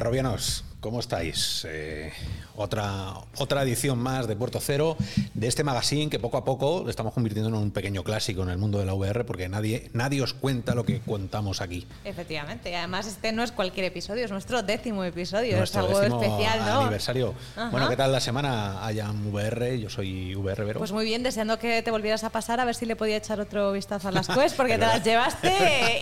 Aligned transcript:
Robianos. 0.00 0.64
¿Cómo 0.80 1.00
estáis? 1.00 1.66
Eh, 1.68 2.12
otra, 2.54 3.14
otra 3.38 3.62
edición 3.62 3.98
más 3.98 4.28
de 4.28 4.36
Puerto 4.36 4.60
Cero, 4.60 4.96
de 5.34 5.48
este 5.48 5.64
magazine 5.64 6.08
que 6.08 6.20
poco 6.20 6.36
a 6.36 6.44
poco 6.44 6.88
estamos 6.88 7.12
convirtiendo 7.12 7.48
en 7.48 7.56
un 7.56 7.72
pequeño 7.72 8.04
clásico 8.04 8.44
en 8.44 8.50
el 8.50 8.58
mundo 8.58 8.78
de 8.78 8.86
la 8.86 8.94
VR 8.94 9.24
porque 9.24 9.48
nadie, 9.48 9.90
nadie 9.92 10.22
os 10.22 10.34
cuenta 10.34 10.76
lo 10.76 10.84
que 10.84 11.00
contamos 11.00 11.60
aquí. 11.60 11.84
Efectivamente, 12.04 12.70
y 12.70 12.74
además 12.74 13.08
este 13.08 13.32
no 13.32 13.42
es 13.42 13.50
cualquier 13.50 13.86
episodio, 13.86 14.24
es 14.24 14.30
nuestro 14.30 14.62
décimo 14.62 15.02
episodio, 15.02 15.60
es 15.60 15.74
algo 15.74 16.00
especial, 16.00 16.60
¿no? 16.64 16.82
aniversario. 16.82 17.34
Bueno, 17.72 17.88
¿qué 17.88 17.96
tal 17.96 18.12
la 18.12 18.20
semana 18.20 18.86
allá 18.86 19.06
en 19.06 19.34
VR? 19.34 19.80
Yo 19.80 19.90
soy 19.90 20.36
VR 20.36 20.64
Vero. 20.64 20.78
Pues 20.78 20.92
muy 20.92 21.04
bien, 21.04 21.24
deseando 21.24 21.58
que 21.58 21.82
te 21.82 21.90
volvieras 21.90 22.22
a 22.22 22.30
pasar 22.30 22.60
a 22.60 22.64
ver 22.64 22.76
si 22.76 22.86
le 22.86 22.94
podía 22.94 23.16
echar 23.16 23.40
otro 23.40 23.72
vistazo 23.72 24.08
a 24.08 24.12
las 24.12 24.28
quests 24.28 24.54
porque 24.54 24.74
te 24.78 24.86
las 24.86 25.02
llevaste 25.02 25.50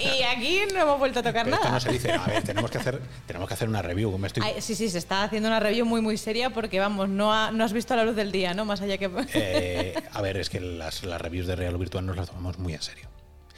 y 0.05 0.23
aquí 0.23 0.61
no 0.75 0.83
hemos 0.83 0.99
vuelto 0.99 1.21
a 1.21 1.23
tocar 1.23 1.47
nada. 1.47 1.63
Esto 1.63 1.73
no 1.73 1.81
se 1.81 1.93
dice, 1.93 2.13
a 2.13 2.27
ver, 2.27 2.43
tenemos 2.43 2.71
que 2.71 2.77
hacer, 2.77 3.01
tenemos 3.27 3.49
que 3.49 3.55
hacer 3.55 3.71
una 3.71 3.81
review. 3.81 4.19
Me 4.19 4.27
estoy 4.27 4.43
sí, 4.67 4.75
sí, 4.75 4.91
se 4.91 4.99
está 4.99 5.23
haciendo 5.23 5.49
una 5.49 5.61
review 5.61 5.87
muy, 5.87 6.01
muy 6.01 6.17
seria 6.17 6.51
porque, 6.51 6.81
vamos, 6.81 7.09
no, 7.09 7.53
no 7.53 7.65
has 7.65 7.73
visto 7.73 7.95
la 7.95 8.05
luz 8.05 8.17
del 8.17 8.33
día, 8.33 8.53
¿no? 8.53 8.65
Más 8.65 8.81
allá 8.81 8.99
que... 8.99 9.11
Eh, 9.35 9.95
a 10.13 10.21
ver, 10.21 10.37
es 10.37 10.51
que 10.51 10.61
las, 10.61 11.05
las 11.05 11.21
reviews 11.21 11.47
de 11.47 11.57
Real 11.57 11.75
o 11.75 11.79
Virtual 11.79 12.05
nos 12.05 12.17
las 12.17 12.29
tomamos 12.29 12.59
muy 12.59 12.75
en 12.75 12.83
serio. 12.83 13.09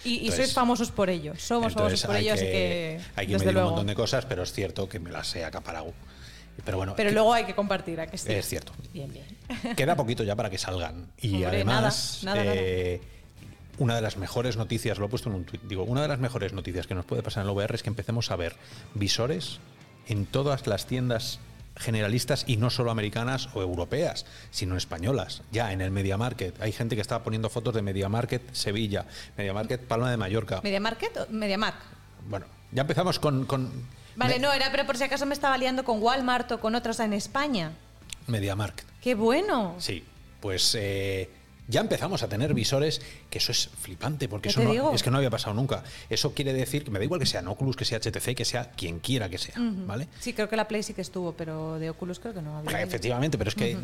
Y, 0.05 0.31
sois 0.31 0.53
famosos 0.53 0.93
por 0.93 1.11
ello, 1.11 1.35
somos 1.37 1.73
famosos 1.73 2.05
por 2.05 2.17
ello, 2.17 2.35
así 2.35 2.45
que. 2.45 3.01
Hay 3.17 3.27
que 3.27 3.37
medir 3.37 3.57
un 3.57 3.65
montón 3.65 3.87
de 3.89 3.95
cosas, 3.95 4.27
pero 4.27 4.45
es 4.45 4.53
cierto 4.53 4.89
que 4.89 5.01
me 5.01 5.11
las 5.11 5.35
he 5.35 5.45
acaparado. 5.45 5.93
Pero 6.65 6.77
bueno. 6.77 6.95
Pero 6.97 7.11
luego 7.11 7.33
hay 7.33 7.45
que 7.45 7.55
compartir, 7.55 8.01
¿a 8.01 8.07
que 8.07 8.17
sí? 8.17 8.33
Es 8.33 8.47
cierto. 8.47 8.73
Bien, 8.93 9.11
bien. 9.13 9.75
Queda 9.77 9.97
poquito 9.97 10.23
ya 10.23 10.37
para 10.37 10.51
que 10.51 10.59
salgan. 10.59 11.11
Y 11.19 11.43
además. 11.43 12.25
Eh, 12.37 13.01
una 13.79 13.97
de 13.97 14.03
las 14.03 14.17
mejores 14.17 14.57
noticias, 14.57 14.99
lo 14.99 15.07
he 15.07 15.09
puesto 15.09 15.29
en 15.31 15.37
un 15.37 15.45
tweet, 15.45 15.61
digo, 15.65 15.85
una 15.85 16.03
de 16.03 16.09
las 16.09 16.19
mejores 16.19 16.53
noticias 16.53 16.87
que 16.87 16.95
nos 16.95 17.05
puede 17.05 17.23
pasar 17.23 17.45
en 17.45 17.51
el 17.51 17.57
VR 17.57 17.75
es 17.75 17.83
que 17.83 17.89
empecemos 17.89 18.31
a 18.31 18.37
ver 18.37 18.57
visores 18.95 19.61
en 20.09 20.27
todas 20.27 20.67
las 20.67 20.87
tiendas 20.87 21.39
generalistas 21.77 22.45
y 22.49 22.57
no 22.57 22.71
solo 22.71 22.91
americanas 22.91 23.49
o 23.55 23.63
europeas, 23.63 24.27
sino 24.51 24.77
españolas. 24.77 25.43
Ya 25.53 25.73
en 25.73 25.81
el 25.81 25.93
Media 25.93 26.17
Market 26.17 26.61
hay 26.61 26.73
gente 26.73 26.97
que 26.97 27.03
está 27.03 27.23
poniendo 27.23 27.49
fotos 27.49 27.75
de 27.75 27.83
Media 27.83 28.09
Market 28.09 28.43
Sevilla, 28.53 29.07
Media 29.37 29.55
Market 29.55 29.81
Palma 29.83 30.11
de 30.11 30.17
Mallorca. 30.17 30.61
¿Media 30.63 30.81
Market 30.81 31.17
o 31.17 31.27
Media 31.31 31.57
Mark? 31.57 31.77
Bueno, 32.29 32.47
ya 32.73 32.83
empezamos 32.83 33.21
con... 33.21 33.47
vale, 34.17 34.41
no, 34.41 34.53
era 34.53 34.71
pero 34.73 34.87
por 34.87 34.97
si 34.97 35.05
acaso 35.05 35.25
me 35.25 35.35
estaba 35.35 35.57
liando 35.57 35.85
con 35.85 36.03
Walmart 36.03 36.51
o 36.53 36.61
con 36.61 36.75
otros 36.75 36.99
en 36.99 37.13
España. 37.13 37.73
Media 38.27 38.57
Market. 38.57 38.87
¡Qué 39.01 39.15
bueno! 39.15 39.77
Sí, 39.79 40.05
pues... 40.41 40.75
Eh, 40.75 41.31
ya 41.69 41.83
empezamos 41.83 42.23
a 42.23 42.29
tener 42.29 42.55
visores, 42.55 43.01
que 43.31 43.39
eso 43.39 43.53
es 43.53 43.69
flipante, 43.69 44.29
porque 44.29 44.49
eso 44.49 44.63
no, 44.63 44.93
es 44.93 45.03
que 45.03 45.11
no 45.11 45.19
había 45.19 45.31
pasado 45.31 45.55
nunca. 45.55 45.85
Eso 46.09 46.33
quiere 46.33 46.53
decir 46.55 46.83
que 46.83 46.91
me 46.91 46.99
da 46.99 47.05
igual 47.05 47.21
que 47.21 47.27
sea 47.27 47.43
Oculus, 47.49 47.77
que 47.77 47.85
sea 47.85 47.99
HTC, 48.01 48.35
que 48.35 48.45
sea 48.45 48.71
quien 48.71 48.99
quiera 48.99 49.29
que 49.29 49.39
sea, 49.39 49.55
¿vale? 49.59 50.09
Sí, 50.19 50.33
creo 50.33 50.49
que 50.49 50.57
la 50.57 50.67
Play 50.67 50.83
sí 50.83 50.95
que 50.95 51.03
estuvo, 51.03 51.33
pero 51.33 51.79
de 51.79 51.91
Oculus 51.91 52.19
creo 52.19 52.35
que 52.35 52.43
no 52.43 52.57
había. 52.57 52.83
Efectivamente, 52.83 53.39
pero 53.39 53.49
es 53.49 53.55
que... 53.55 53.77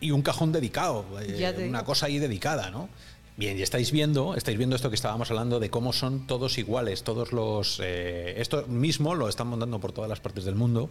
Y 0.00 0.10
un 0.10 0.22
cajón 0.22 0.50
dedicado, 0.50 1.04
eh, 1.20 1.66
una 1.68 1.84
cosa 1.84 2.06
ahí 2.06 2.18
dedicada, 2.18 2.70
¿no? 2.70 2.88
Bien, 3.34 3.58
y 3.58 3.62
estáis 3.62 3.92
viendo, 3.92 4.34
estáis 4.34 4.58
viendo 4.58 4.76
esto 4.76 4.90
que 4.90 4.94
estábamos 4.94 5.30
hablando 5.30 5.58
de 5.58 5.70
cómo 5.70 5.94
son 5.94 6.26
todos 6.26 6.58
iguales, 6.58 7.02
todos 7.02 7.32
los. 7.32 7.80
Eh, 7.82 8.34
esto 8.36 8.66
mismo 8.66 9.14
lo 9.14 9.26
están 9.26 9.46
montando 9.46 9.80
por 9.80 9.92
todas 9.92 10.10
las 10.10 10.20
partes 10.20 10.44
del 10.44 10.54
mundo 10.54 10.90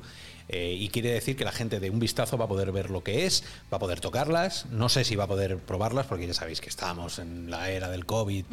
eh, 0.49 0.75
y 0.77 0.89
quiere 0.89 1.11
decir 1.11 1.35
que 1.35 1.45
la 1.45 1.51
gente 1.51 1.79
de 1.79 1.91
un 1.91 1.99
vistazo 1.99 2.39
va 2.39 2.45
a 2.45 2.47
poder 2.47 2.71
ver 2.71 2.89
lo 2.89 3.03
que 3.03 3.27
es, 3.27 3.43
va 3.71 3.77
a 3.77 3.79
poder 3.79 3.99
tocarlas. 3.99 4.65
No 4.71 4.89
sé 4.89 5.03
si 5.03 5.15
va 5.15 5.25
a 5.25 5.27
poder 5.27 5.57
probarlas 5.59 6.07
porque 6.07 6.25
ya 6.25 6.33
sabéis 6.33 6.61
que 6.61 6.69
estamos 6.69 7.19
en 7.19 7.51
la 7.51 7.69
era 7.69 7.89
del 7.91 8.07
COVID 8.07 8.45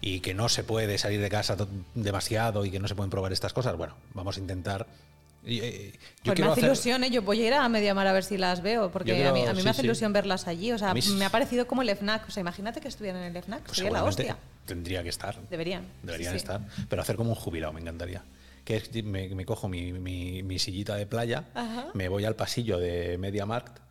y 0.00 0.20
que 0.20 0.32
no 0.32 0.48
se 0.48 0.62
puede 0.62 0.96
salir 0.96 1.20
de 1.20 1.28
casa 1.28 1.56
demasiado 1.96 2.64
y 2.64 2.70
que 2.70 2.78
no 2.78 2.86
se 2.86 2.94
pueden 2.94 3.10
probar 3.10 3.32
estas 3.32 3.52
cosas. 3.52 3.76
Bueno, 3.76 3.96
vamos 4.14 4.36
a 4.36 4.40
intentar 4.40 4.86
eh, 5.46 5.92
pues 6.24 6.38
me 6.40 6.46
hace 6.46 6.60
ilusión, 6.62 7.04
¿eh? 7.04 7.10
yo 7.10 7.22
voy 7.22 7.42
a 7.42 7.46
ir 7.46 7.54
a 7.54 7.68
Mediamar 7.68 8.06
a 8.06 8.12
ver 8.12 8.24
si 8.24 8.36
las 8.36 8.62
veo, 8.62 8.90
porque 8.90 9.26
a 9.26 9.32
mí, 9.32 9.44
me 9.62 9.70
hace 9.70 9.82
ilusión 9.82 10.12
verlas 10.12 10.46
allí. 10.46 10.72
O 10.72 10.78
sea, 10.78 10.92
me 10.94 11.24
ha 11.24 11.30
parecido 11.30 11.66
como 11.66 11.82
el 11.82 11.90
FNAC. 11.90 12.28
O 12.28 12.30
sea, 12.30 12.40
imagínate 12.40 12.80
que 12.80 12.88
estuvieran 12.88 13.22
en 13.22 13.36
el 13.36 13.42
FNAC, 13.42 13.62
pues 13.62 13.76
sería 13.76 13.92
la 13.92 14.04
hostia. 14.04 14.36
Tendría 14.66 15.02
que 15.02 15.10
estar. 15.10 15.36
Deberían. 15.48 15.84
Deberían 16.02 16.34
estar. 16.34 16.60
Pero 16.88 17.02
hacer 17.02 17.16
como 17.16 17.30
un 17.30 17.36
jubilado 17.36 17.72
me 17.72 17.80
encantaría. 17.80 18.22
Que 18.64 18.82
me, 19.04 19.46
cojo 19.46 19.68
mi, 19.68 19.92
mi, 19.92 20.58
sillita 20.58 20.96
de 20.96 21.06
playa, 21.06 21.44
me 21.94 22.08
voy 22.08 22.24
al 22.24 22.34
pasillo 22.34 22.78
de 22.78 23.16
MediaMarkt 23.16 23.85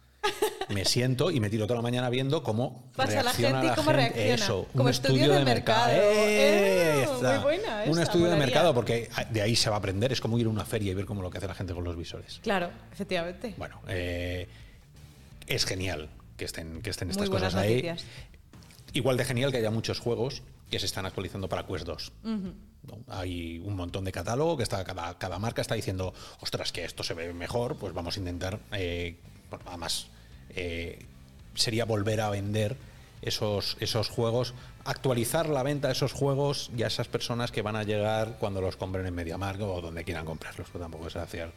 me 0.69 0.85
siento 0.85 1.31
y 1.31 1.39
me 1.39 1.49
tiro 1.49 1.65
toda 1.65 1.77
la 1.77 1.81
mañana 1.81 2.09
viendo 2.09 2.43
cómo 2.43 2.91
Pasa 2.95 3.21
reacciona 3.21 3.53
la 3.53 3.61
gente 3.61 3.73
y 3.73 3.75
cómo 3.75 3.91
reacciona. 3.91 4.33
Eso, 4.33 4.67
como 4.71 4.83
un 4.85 4.89
estudio, 4.89 5.33
de, 5.33 5.45
mercado. 5.45 5.87
Eh, 5.91 7.07
muy 7.21 7.37
buena 7.39 7.83
un 7.87 7.99
estudio 7.99 8.27
de 8.27 8.37
mercado, 8.37 8.73
porque 8.73 9.09
de 9.31 9.41
ahí 9.41 9.55
se 9.55 9.69
va 9.69 9.75
a 9.75 9.79
aprender. 9.79 10.11
Es 10.11 10.21
como 10.21 10.37
ir 10.39 10.47
a 10.47 10.49
una 10.49 10.65
feria 10.65 10.91
y 10.91 10.95
ver 10.95 11.05
cómo 11.05 11.21
lo 11.21 11.29
que 11.29 11.37
hace 11.37 11.47
la 11.47 11.55
gente 11.55 11.73
con 11.73 11.83
los 11.83 11.95
visores. 11.95 12.39
Claro, 12.43 12.69
efectivamente. 12.91 13.53
Bueno, 13.57 13.81
eh, 13.87 14.47
es 15.47 15.65
genial 15.65 16.09
que 16.37 16.45
estén, 16.45 16.81
que 16.81 16.89
estén 16.89 17.09
estas 17.09 17.29
cosas 17.29 17.55
ahí. 17.55 17.87
Igual 18.93 19.17
de 19.17 19.25
genial 19.25 19.51
que 19.51 19.57
haya 19.57 19.71
muchos 19.71 19.99
juegos 19.99 20.41
que 20.69 20.79
se 20.79 20.85
están 20.85 21.05
actualizando 21.05 21.49
para 21.49 21.65
Quest 21.65 21.85
2. 21.85 22.11
Hay 23.07 23.59
un 23.59 23.75
montón 23.75 24.05
de 24.05 24.11
catálogo 24.11 24.57
que 24.57 24.63
está 24.63 24.83
cada, 24.83 25.17
cada 25.17 25.39
marca 25.39 25.61
está 25.61 25.75
diciendo, 25.75 26.13
ostras, 26.39 26.71
que 26.71 26.85
esto 26.85 27.03
se 27.03 27.13
ve 27.13 27.33
mejor, 27.33 27.77
pues 27.77 27.93
vamos 27.93 28.15
a 28.15 28.19
intentar, 28.19 28.59
eh, 28.71 29.17
además 29.65 30.07
eh, 30.55 30.99
sería 31.53 31.85
volver 31.85 32.21
a 32.21 32.29
vender 32.29 32.75
esos, 33.21 33.77
esos 33.79 34.09
juegos, 34.09 34.53
actualizar 34.83 35.49
la 35.49 35.63
venta 35.63 35.87
de 35.87 35.93
esos 35.93 36.13
juegos 36.13 36.69
y 36.77 36.83
a 36.83 36.87
esas 36.87 37.07
personas 37.07 37.51
que 37.51 37.61
van 37.61 37.75
a 37.75 37.83
llegar 37.83 38.37
cuando 38.39 38.61
los 38.61 38.75
compren 38.75 39.05
en 39.05 39.15
MediaMarkt 39.15 39.61
o 39.61 39.81
donde 39.81 40.03
quieran 40.03 40.25
comprarlos, 40.25 40.67
pero 40.71 40.83
tampoco 40.83 41.07
es 41.07 41.15
hacer 41.15 41.51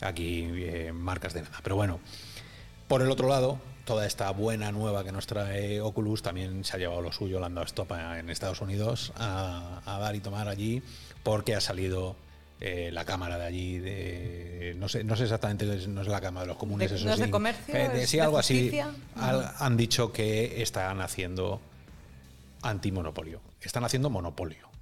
aquí 0.00 0.46
eh, 0.52 0.92
marcas 0.92 1.32
de 1.32 1.42
nada. 1.42 1.58
Pero 1.62 1.76
bueno, 1.76 2.00
por 2.88 3.00
el 3.00 3.10
otro 3.10 3.28
lado, 3.28 3.58
toda 3.86 4.06
esta 4.06 4.30
buena 4.30 4.70
nueva 4.70 5.04
que 5.04 5.12
nos 5.12 5.26
trae 5.26 5.80
Oculus 5.80 6.22
también 6.22 6.64
se 6.64 6.76
ha 6.76 6.78
llevado 6.78 7.00
lo 7.00 7.12
suyo, 7.12 7.40
la 7.40 7.46
han 7.46 8.18
en 8.18 8.30
Estados 8.30 8.60
Unidos 8.60 9.12
a 9.16 9.80
dar 9.84 10.14
y 10.14 10.20
tomar 10.20 10.48
allí 10.48 10.82
porque 11.22 11.54
ha 11.54 11.60
salido 11.60 12.16
eh, 12.60 12.90
la 12.92 13.04
cámara 13.04 13.38
de 13.38 13.44
allí, 13.44 13.78
de, 13.78 14.74
no, 14.78 14.88
sé, 14.88 15.04
no 15.04 15.16
sé 15.16 15.24
exactamente, 15.24 15.66
no 15.88 16.02
es 16.02 16.08
la 16.08 16.20
cámara 16.20 16.42
de 16.42 16.48
los 16.48 16.56
comunes, 16.56 16.90
eso 16.90 17.06
¿no 17.06 17.16
sí. 17.16 17.22
de 17.22 17.30
comercio? 17.30 17.74
Eh, 17.74 18.06
sí, 18.06 18.18
algo 18.18 18.38
así. 18.38 18.70
han 19.16 19.76
dicho 19.76 20.12
que 20.12 20.62
están 20.62 21.00
haciendo 21.00 21.60
antimonopolio, 22.62 23.40
están 23.60 23.84
haciendo 23.84 24.10
monopolio 24.10 24.73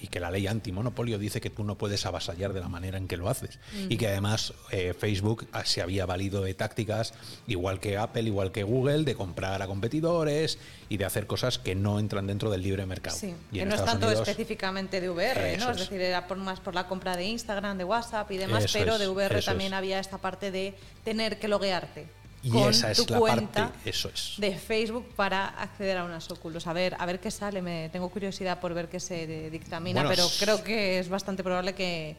y 0.00 0.08
que 0.08 0.20
la 0.20 0.30
ley 0.30 0.46
antimonopolio 0.46 1.18
dice 1.18 1.40
que 1.40 1.50
tú 1.50 1.64
no 1.64 1.76
puedes 1.76 2.04
avasallar 2.06 2.52
de 2.52 2.60
la 2.60 2.68
manera 2.68 2.98
en 2.98 3.08
que 3.08 3.16
lo 3.16 3.28
haces. 3.28 3.58
Y 3.88 3.96
que 3.96 4.08
además 4.08 4.52
eh, 4.70 4.94
Facebook 4.98 5.48
se 5.64 5.82
había 5.82 6.06
valido 6.06 6.42
de 6.42 6.54
tácticas, 6.54 7.14
igual 7.46 7.80
que 7.80 7.96
Apple, 7.96 8.22
igual 8.22 8.52
que 8.52 8.62
Google, 8.62 9.04
de 9.04 9.14
comprar 9.14 9.62
a 9.62 9.66
competidores 9.66 10.58
y 10.88 10.96
de 10.96 11.04
hacer 11.04 11.26
cosas 11.26 11.58
que 11.58 11.74
no 11.74 11.98
entran 11.98 12.26
dentro 12.26 12.50
del 12.50 12.62
libre 12.62 12.86
mercado. 12.86 13.16
Sí, 13.16 13.34
que 13.52 13.64
no 13.64 13.74
es 13.74 13.84
tanto 13.84 14.10
específicamente 14.10 15.00
de 15.00 15.10
VR, 15.10 15.56
¿no? 15.58 15.70
Es, 15.70 15.78
decir, 15.78 16.00
era 16.00 16.26
por, 16.26 16.38
más 16.38 16.60
por 16.60 16.74
la 16.74 16.86
compra 16.86 17.16
de 17.16 17.24
Instagram, 17.24 17.78
de 17.78 17.84
WhatsApp 17.84 18.30
y 18.32 18.38
demás, 18.38 18.66
pero 18.72 18.98
de 18.98 19.08
VR 19.08 19.42
también 19.42 19.74
había 19.74 20.00
esta 20.00 20.18
parte 20.18 20.50
de 20.50 20.74
tener 21.04 21.38
que 21.38 21.48
loguearte. 21.48 22.19
Y 22.42 22.56
esa 22.58 22.90
es 22.90 23.10
la 23.10 23.18
cuenta 23.18 23.72
eso 23.84 24.08
es. 24.08 24.34
de 24.38 24.56
Facebook 24.56 25.06
para 25.14 25.46
acceder 25.46 25.98
a 25.98 26.04
unas 26.04 26.30
Oculus. 26.30 26.66
A 26.66 26.72
ver, 26.72 26.96
a 26.98 27.04
ver 27.04 27.20
qué 27.20 27.30
sale. 27.30 27.60
Me 27.60 27.90
tengo 27.90 28.08
curiosidad 28.08 28.60
por 28.60 28.72
ver 28.72 28.88
qué 28.88 28.98
se 28.98 29.50
dictamina, 29.50 30.08
pero 30.08 30.26
creo 30.38 30.62
que 30.64 30.98
es 30.98 31.08
bastante 31.08 31.42
probable 31.42 31.74
que 31.74 32.16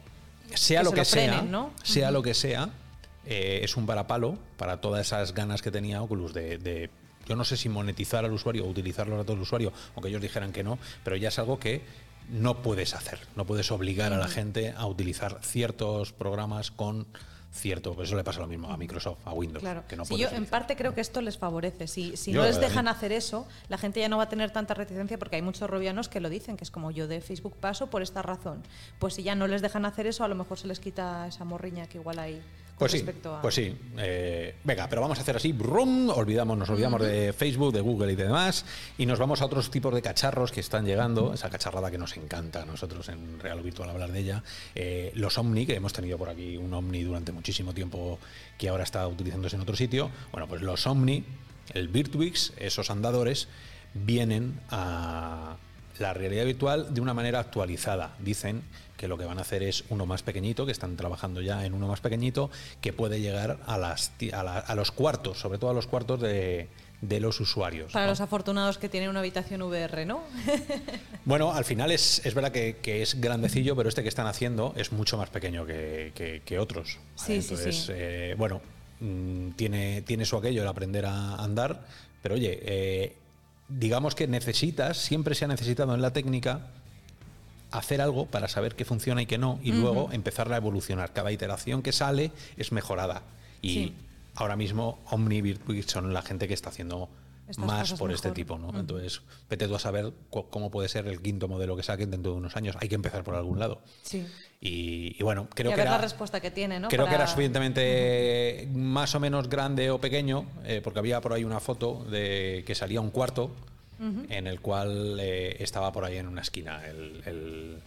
sea 0.54 0.82
lo 0.82 0.92
que 0.92 1.04
sea, 1.04 1.42
¿no? 1.42 1.72
sea 1.82 2.10
lo 2.10 2.22
que 2.22 2.34
sea, 2.34 2.70
eh, 3.26 3.60
es 3.62 3.76
un 3.76 3.86
parapalo 3.86 4.38
para 4.56 4.80
todas 4.80 5.06
esas 5.06 5.34
ganas 5.34 5.62
que 5.62 5.70
tenía 5.70 6.02
Oculus 6.02 6.34
de, 6.34 6.90
yo 7.26 7.36
no 7.36 7.44
sé 7.44 7.56
si 7.56 7.68
monetizar 7.68 8.24
al 8.24 8.32
usuario 8.32 8.64
o 8.64 8.68
utilizar 8.68 9.06
los 9.06 9.18
datos 9.18 9.36
del 9.36 9.42
usuario, 9.42 9.72
aunque 9.94 10.08
ellos 10.08 10.20
dijeran 10.20 10.52
que 10.52 10.64
no, 10.64 10.78
pero 11.04 11.16
ya 11.16 11.28
es 11.28 11.38
algo 11.38 11.58
que 11.58 11.82
no 12.30 12.62
puedes 12.62 12.94
hacer, 12.94 13.20
no 13.36 13.46
puedes 13.46 13.70
obligar 13.70 14.12
a 14.12 14.18
la 14.18 14.28
gente 14.28 14.74
a 14.76 14.86
utilizar 14.86 15.38
ciertos 15.42 16.12
programas 16.12 16.70
con 16.70 17.06
cierto, 17.52 17.94
pues 17.94 18.08
eso 18.08 18.16
le 18.16 18.24
pasa 18.24 18.40
lo 18.40 18.46
mismo 18.46 18.70
a 18.70 18.76
Microsoft, 18.76 19.18
a 19.24 19.32
Windows. 19.32 19.62
Claro. 19.62 19.84
Que 19.86 19.96
no 19.96 20.04
yo 20.04 20.28
en 20.28 20.46
parte 20.46 20.74
creo 20.74 20.94
que 20.94 21.00
esto 21.00 21.20
les 21.20 21.36
favorece. 21.38 21.86
Si, 21.86 22.16
si 22.16 22.32
no 22.32 22.42
les 22.42 22.58
dejan 22.58 22.88
hacer 22.88 23.12
eso, 23.12 23.46
la 23.68 23.78
gente 23.78 24.00
ya 24.00 24.08
no 24.08 24.16
va 24.16 24.24
a 24.24 24.28
tener 24.28 24.50
tanta 24.50 24.74
reticencia 24.74 25.18
porque 25.18 25.36
hay 25.36 25.42
muchos 25.42 25.68
robianos 25.68 26.08
que 26.08 26.20
lo 26.20 26.30
dicen, 26.30 26.56
que 26.56 26.64
es 26.64 26.70
como 26.70 26.90
yo 26.90 27.06
de 27.06 27.20
Facebook 27.20 27.56
paso 27.56 27.88
por 27.88 28.02
esta 28.02 28.22
razón. 28.22 28.62
Pues 28.98 29.14
si 29.14 29.22
ya 29.22 29.34
no 29.34 29.46
les 29.46 29.62
dejan 29.62 29.84
hacer 29.84 30.06
eso, 30.06 30.24
a 30.24 30.28
lo 30.28 30.34
mejor 30.34 30.58
se 30.58 30.66
les 30.66 30.80
quita 30.80 31.26
esa 31.28 31.44
morriña 31.44 31.86
que 31.86 31.98
igual 31.98 32.18
hay. 32.18 32.42
Pues 32.82 32.92
sí, 32.92 33.04
pues 33.40 33.54
sí. 33.54 33.76
Eh, 33.98 34.56
venga, 34.64 34.88
pero 34.88 35.02
vamos 35.02 35.16
a 35.18 35.22
hacer 35.22 35.36
así, 35.36 35.52
brum, 35.52 36.10
olvidamos, 36.10 36.58
nos 36.58 36.68
olvidamos 36.68 37.00
de 37.00 37.32
Facebook, 37.32 37.72
de 37.72 37.80
Google 37.80 38.12
y 38.12 38.16
demás, 38.16 38.64
y 38.98 39.06
nos 39.06 39.20
vamos 39.20 39.40
a 39.40 39.44
otros 39.44 39.70
tipos 39.70 39.94
de 39.94 40.02
cacharros 40.02 40.50
que 40.50 40.58
están 40.58 40.84
llegando, 40.84 41.32
esa 41.32 41.48
cacharrada 41.48 41.92
que 41.92 41.98
nos 41.98 42.16
encanta 42.16 42.62
a 42.62 42.66
nosotros 42.66 43.08
en 43.08 43.38
Real 43.38 43.60
Virtual 43.62 43.88
hablar 43.88 44.10
de 44.10 44.18
ella, 44.18 44.42
eh, 44.74 45.12
los 45.14 45.38
Omni, 45.38 45.64
que 45.64 45.76
hemos 45.76 45.92
tenido 45.92 46.18
por 46.18 46.28
aquí 46.28 46.56
un 46.56 46.74
Omni 46.74 47.04
durante 47.04 47.30
muchísimo 47.30 47.72
tiempo 47.72 48.18
que 48.58 48.68
ahora 48.68 48.82
está 48.82 49.06
utilizándose 49.06 49.54
en 49.54 49.62
otro 49.62 49.76
sitio, 49.76 50.10
bueno, 50.32 50.48
pues 50.48 50.60
los 50.60 50.84
Omni, 50.86 51.24
el 51.74 51.86
Virtuix, 51.86 52.52
esos 52.56 52.90
andadores, 52.90 53.46
vienen 53.94 54.58
a 54.70 55.56
la 55.98 56.14
realidad 56.14 56.44
virtual 56.46 56.92
de 56.92 57.00
una 57.00 57.14
manera 57.14 57.38
actualizada. 57.38 58.16
Dicen 58.18 58.62
que 59.02 59.08
lo 59.08 59.18
que 59.18 59.24
van 59.24 59.38
a 59.38 59.40
hacer 59.40 59.64
es 59.64 59.82
uno 59.88 60.06
más 60.06 60.22
pequeñito, 60.22 60.64
que 60.64 60.70
están 60.70 60.94
trabajando 60.94 61.40
ya 61.40 61.66
en 61.66 61.74
uno 61.74 61.88
más 61.88 62.00
pequeñito, 62.00 62.52
que 62.80 62.92
puede 62.92 63.20
llegar 63.20 63.58
a, 63.66 63.76
las, 63.76 64.12
a, 64.32 64.74
los 64.76 64.92
cuartos, 64.92 65.40
sobre 65.40 65.58
todo 65.58 65.70
a 65.70 65.74
los 65.74 65.88
cuartos 65.88 66.20
de, 66.20 66.68
los 67.00 67.40
usuarios. 67.40 67.90
Para 67.90 68.06
los 68.06 68.20
afortunados 68.20 68.78
que 68.78 68.88
tienen 68.88 69.10
una 69.10 69.18
habitación 69.18 69.60
VR, 69.62 70.06
¿no? 70.06 70.22
bueno, 71.24 71.52
al 71.52 71.64
final 71.64 71.90
es, 71.90 72.24
es 72.24 72.32
verdad 72.32 72.52
que, 72.52 73.02
es 73.02 73.20
grandecillo, 73.20 73.74
pero 73.74 73.88
este 73.88 74.04
que 74.04 74.08
están 74.08 74.28
haciendo 74.28 74.72
es 74.76 74.92
mucho 74.92 75.16
más 75.16 75.30
pequeño 75.30 75.66
que, 75.66 76.56
otros. 76.60 77.00
Sí, 77.16 77.42
sí, 77.42 77.56
sí. 77.56 77.90
Eh, 77.92 78.36
bueno, 78.38 78.60
mm, 79.00 79.50
tiene, 79.56 80.02
tiene 80.02 80.24
su 80.24 80.36
aquello 80.36 80.62
el 80.62 80.68
aprender 80.68 81.06
a 81.06 81.42
andar, 81.42 81.88
pero 82.22 82.36
oye, 82.36 82.60
eh, 82.62 83.16
digamos 83.68 84.14
que 84.14 84.28
necesitas, 84.28 84.96
siempre 84.96 85.34
se 85.34 85.44
ha 85.44 85.48
necesitado 85.48 85.92
en 85.92 86.02
la 86.02 86.12
técnica, 86.12 86.68
hacer 87.72 88.00
algo 88.00 88.26
para 88.26 88.48
saber 88.48 88.74
qué 88.74 88.84
funciona 88.84 89.22
y 89.22 89.26
qué 89.26 89.38
no, 89.38 89.58
y 89.62 89.72
luego 89.72 90.10
empezar 90.12 90.52
a 90.52 90.56
evolucionar. 90.56 91.12
Cada 91.12 91.32
iteración 91.32 91.82
que 91.82 91.92
sale 91.92 92.30
es 92.56 92.70
mejorada. 92.70 93.22
Y 93.60 93.94
ahora 94.34 94.56
mismo 94.56 95.00
Omni 95.10 95.40
Virtuit 95.40 95.88
son 95.88 96.12
la 96.12 96.22
gente 96.22 96.46
que 96.46 96.54
está 96.54 96.70
haciendo 96.70 97.08
más 97.58 97.94
por 97.94 98.12
este 98.12 98.30
tipo, 98.30 98.58
¿no? 98.58 98.78
Entonces, 98.78 99.22
vete 99.50 99.66
tú 99.68 99.74
a 99.74 99.78
saber 99.78 100.12
cómo 100.30 100.70
puede 100.70 100.88
ser 100.88 101.06
el 101.06 101.20
quinto 101.20 101.48
modelo 101.48 101.76
que 101.76 101.82
saquen 101.82 102.10
dentro 102.10 102.32
de 102.32 102.38
unos 102.38 102.56
años. 102.56 102.76
Hay 102.80 102.88
que 102.88 102.94
empezar 102.94 103.24
por 103.24 103.34
algún 103.34 103.58
lado. 103.58 103.82
Sí. 104.02 104.26
Y, 104.60 105.20
bueno, 105.22 105.48
creo 105.52 105.70
que 105.72 105.76
ver 105.76 105.86
era, 105.86 105.96
la 105.96 105.98
respuesta 105.98 106.40
que 106.40 106.52
tiene, 106.52 106.78
¿no? 106.78 106.88
Creo 106.88 107.08
que 107.08 107.14
era 107.14 107.26
suficientemente 107.26 108.68
más 108.72 109.14
o 109.14 109.20
menos 109.20 109.48
grande 109.48 109.90
o 109.90 110.00
pequeño, 110.00 110.46
eh, 110.64 110.80
porque 110.82 111.00
había 111.00 111.20
por 111.20 111.32
ahí 111.32 111.42
una 111.42 111.58
foto 111.58 112.04
de 112.04 112.62
que 112.64 112.74
salía 112.74 113.00
un 113.00 113.10
cuarto 113.10 113.50
en 114.28 114.46
el 114.46 114.60
cual 114.60 115.18
eh, 115.20 115.56
estaba 115.60 115.92
por 115.92 116.04
ahí 116.04 116.16
en 116.16 116.26
una 116.26 116.40
esquina 116.40 116.84
el, 116.86 117.80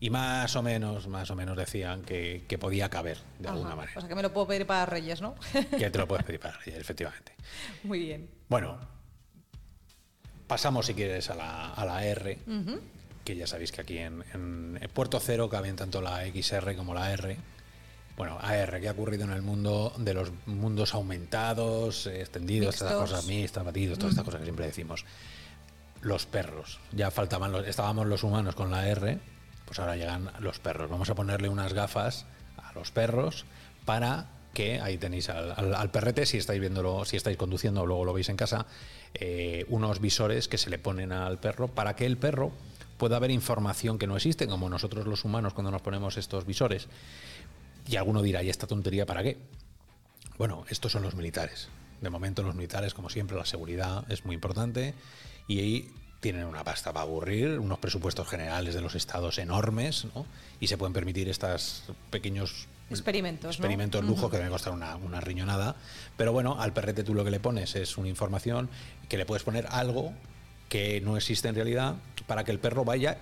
y 0.00 0.10
más 0.10 0.56
o 0.56 0.62
menos, 0.62 1.06
más 1.08 1.30
o 1.30 1.36
menos 1.36 1.56
decían 1.56 2.02
que, 2.02 2.56
podía 2.58 2.88
caber 2.88 3.18
de 3.38 3.48
alguna 3.48 3.76
manera. 3.76 3.98
O 3.98 4.00
sea 4.00 4.08
que 4.08 4.14
me 4.14 4.22
lo 4.22 4.32
puedo 4.32 4.48
pedir 4.48 4.66
para 4.66 4.86
Reyes, 4.86 5.20
¿no? 5.20 5.34
que 5.78 5.90
te 5.90 5.98
lo 5.98 6.08
puedes 6.08 6.24
pedir 6.24 6.40
para 6.40 6.56
Reyes, 6.58 6.80
efectivamente. 6.80 7.34
Muy 7.84 8.00
bien. 8.00 8.28
Bueno, 8.48 8.78
pasamos 10.46 10.86
si 10.86 10.94
quieres 10.94 11.28
a 11.30 11.34
la, 11.34 11.74
a 11.74 11.84
la 11.84 12.04
R, 12.04 12.38
que 13.24 13.36
ya 13.36 13.46
sabéis 13.46 13.72
que 13.72 13.82
aquí 13.82 13.98
en, 13.98 14.24
en, 14.32 14.80
Puerto 14.92 15.20
Cero 15.20 15.48
caben 15.50 15.76
tanto 15.76 16.00
la 16.00 16.24
XR 16.26 16.74
como 16.76 16.94
la 16.94 17.12
R. 17.12 17.36
Bueno, 18.16 18.38
AR, 18.38 18.80
que 18.80 18.88
ha 18.88 18.92
ocurrido 18.92 19.24
en 19.24 19.30
el 19.30 19.40
mundo 19.40 19.94
de 19.96 20.12
los 20.12 20.30
mundos 20.44 20.92
aumentados, 20.94 22.06
extendidos, 22.06 22.74
estas 22.74 22.92
cosas 22.92 23.24
mixtas, 23.26 23.64
batidos, 23.64 23.98
todas 23.98 24.10
estas 24.12 24.24
cosas 24.24 24.40
que 24.40 24.46
siempre 24.46 24.66
decimos 24.66 25.06
los 26.02 26.26
perros. 26.26 26.80
Ya 26.92 27.10
faltaban 27.10 27.52
los, 27.52 27.66
estábamos 27.66 28.06
los 28.06 28.22
humanos 28.22 28.54
con 28.54 28.70
la 28.70 28.88
R, 28.88 29.18
pues 29.64 29.78
ahora 29.78 29.96
llegan 29.96 30.30
los 30.40 30.58
perros. 30.58 30.90
Vamos 30.90 31.10
a 31.10 31.14
ponerle 31.14 31.48
unas 31.48 31.72
gafas 31.72 32.26
a 32.56 32.72
los 32.72 32.90
perros 32.90 33.44
para 33.84 34.28
que 34.54 34.80
ahí 34.80 34.98
tenéis 34.98 35.28
al, 35.28 35.90
perrete, 35.90 36.26
si 36.26 36.38
estáis 36.38 36.60
viéndolo, 36.60 37.04
si 37.04 37.16
estáis 37.16 37.36
conduciendo 37.36 37.82
o 37.82 37.86
luego 37.86 38.04
lo 38.04 38.12
veis 38.12 38.28
en 38.28 38.36
casa, 38.36 38.66
eh, 39.14 39.64
unos 39.68 40.00
visores 40.00 40.48
que 40.48 40.58
se 40.58 40.70
le 40.70 40.78
ponen 40.78 41.12
al 41.12 41.38
perro 41.38 41.68
para 41.68 41.94
que 41.94 42.06
el 42.06 42.16
perro 42.16 42.50
pueda 42.98 43.18
ver 43.18 43.30
información 43.30 43.98
que 43.98 44.06
no 44.06 44.16
existe, 44.16 44.46
como 44.48 44.68
nosotros 44.68 45.06
los 45.06 45.24
humanos 45.24 45.54
cuando 45.54 45.70
nos 45.70 45.82
ponemos 45.82 46.16
estos 46.16 46.46
visores. 46.46 46.88
Y 47.88 47.96
alguno 47.96 48.22
dirá, 48.22 48.42
¿y 48.42 48.50
esta 48.50 48.66
tontería 48.66 49.06
para 49.06 49.22
qué? 49.22 49.38
Bueno, 50.36 50.64
estos 50.68 50.92
son 50.92 51.02
los 51.02 51.14
militares. 51.14 51.68
De 52.00 52.10
momento 52.10 52.42
los 52.42 52.54
militares, 52.54 52.92
como 52.92 53.08
siempre, 53.08 53.36
la 53.36 53.46
seguridad 53.46 54.04
es 54.10 54.24
muy 54.24 54.34
importante 54.34 54.94
y 55.46 55.60
ahí 55.60 55.92
tienen 56.20 56.44
una 56.44 56.62
pasta 56.62 56.92
para 56.92 57.04
aburrir, 57.04 57.58
unos 57.58 57.78
presupuestos 57.78 58.28
generales 58.28 58.74
de 58.74 58.82
los 58.82 58.94
estados 58.94 59.38
enormes, 59.38 60.06
¿no? 60.14 60.26
Y 60.60 60.66
se 60.66 60.76
pueden 60.76 60.92
permitir 60.92 61.28
estos 61.28 61.84
pequeños 62.10 62.68
experimentos, 62.90 63.56
experimentos 63.56 64.04
lujo 64.04 64.28
que 64.28 64.36
deben 64.36 64.52
costar 64.52 64.72
una, 64.72 64.96
una, 64.96 65.20
riñonada. 65.20 65.76
Pero 66.16 66.32
bueno, 66.32 66.60
al 66.60 66.72
perrete 66.74 67.04
tú 67.04 67.14
lo 67.14 67.24
que 67.24 67.30
le 67.30 67.40
pones 67.40 67.74
es 67.74 67.96
una 67.96 68.08
información 68.08 68.68
que 69.08 69.16
le 69.16 69.24
puedes 69.24 69.42
poner 69.42 69.66
algo 69.70 70.12
que 70.68 71.00
no 71.00 71.16
existe 71.16 71.48
en 71.48 71.54
realidad 71.54 71.96
para 72.26 72.44
que 72.44 72.52
el 72.52 72.58
perro 72.58 72.84
vaya 72.84 73.18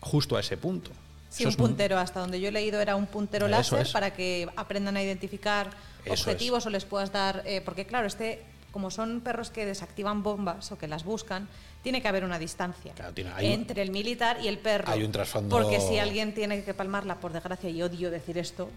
justo 0.00 0.36
a 0.36 0.40
ese 0.40 0.56
punto. 0.56 0.90
Sí, 1.30 1.44
un 1.44 1.54
puntero, 1.54 1.98
hasta 1.98 2.18
donde 2.18 2.40
yo 2.40 2.48
he 2.48 2.52
leído 2.52 2.80
era 2.80 2.96
un 2.96 3.06
puntero 3.06 3.46
láser 3.46 3.86
para 3.92 4.12
que 4.12 4.48
aprendan 4.56 4.96
a 4.96 5.02
identificar 5.02 5.70
objetivos 6.08 6.66
o 6.66 6.70
les 6.70 6.84
puedas 6.84 7.12
dar, 7.12 7.42
eh, 7.46 7.60
porque 7.64 7.86
claro, 7.86 8.08
este 8.08 8.42
como 8.70 8.90
son 8.90 9.20
perros 9.20 9.50
que 9.50 9.66
desactivan 9.66 10.22
bombas 10.22 10.72
o 10.72 10.78
que 10.78 10.86
las 10.86 11.04
buscan, 11.04 11.48
tiene 11.82 12.02
que 12.02 12.08
haber 12.08 12.24
una 12.24 12.38
distancia 12.38 12.92
entre 13.38 13.82
el 13.82 13.90
militar 13.90 14.38
y 14.42 14.48
el 14.48 14.58
perro. 14.58 14.84
Hay 14.88 15.02
un 15.02 15.12
trasfondo. 15.12 15.56
Porque 15.56 15.80
si 15.80 15.98
alguien 15.98 16.34
tiene 16.34 16.62
que 16.62 16.74
palmarla, 16.74 17.20
por 17.20 17.32
desgracia, 17.32 17.70
y 17.70 17.82
odio 17.82 18.10
decir 18.10 18.38
esto, 18.38 18.68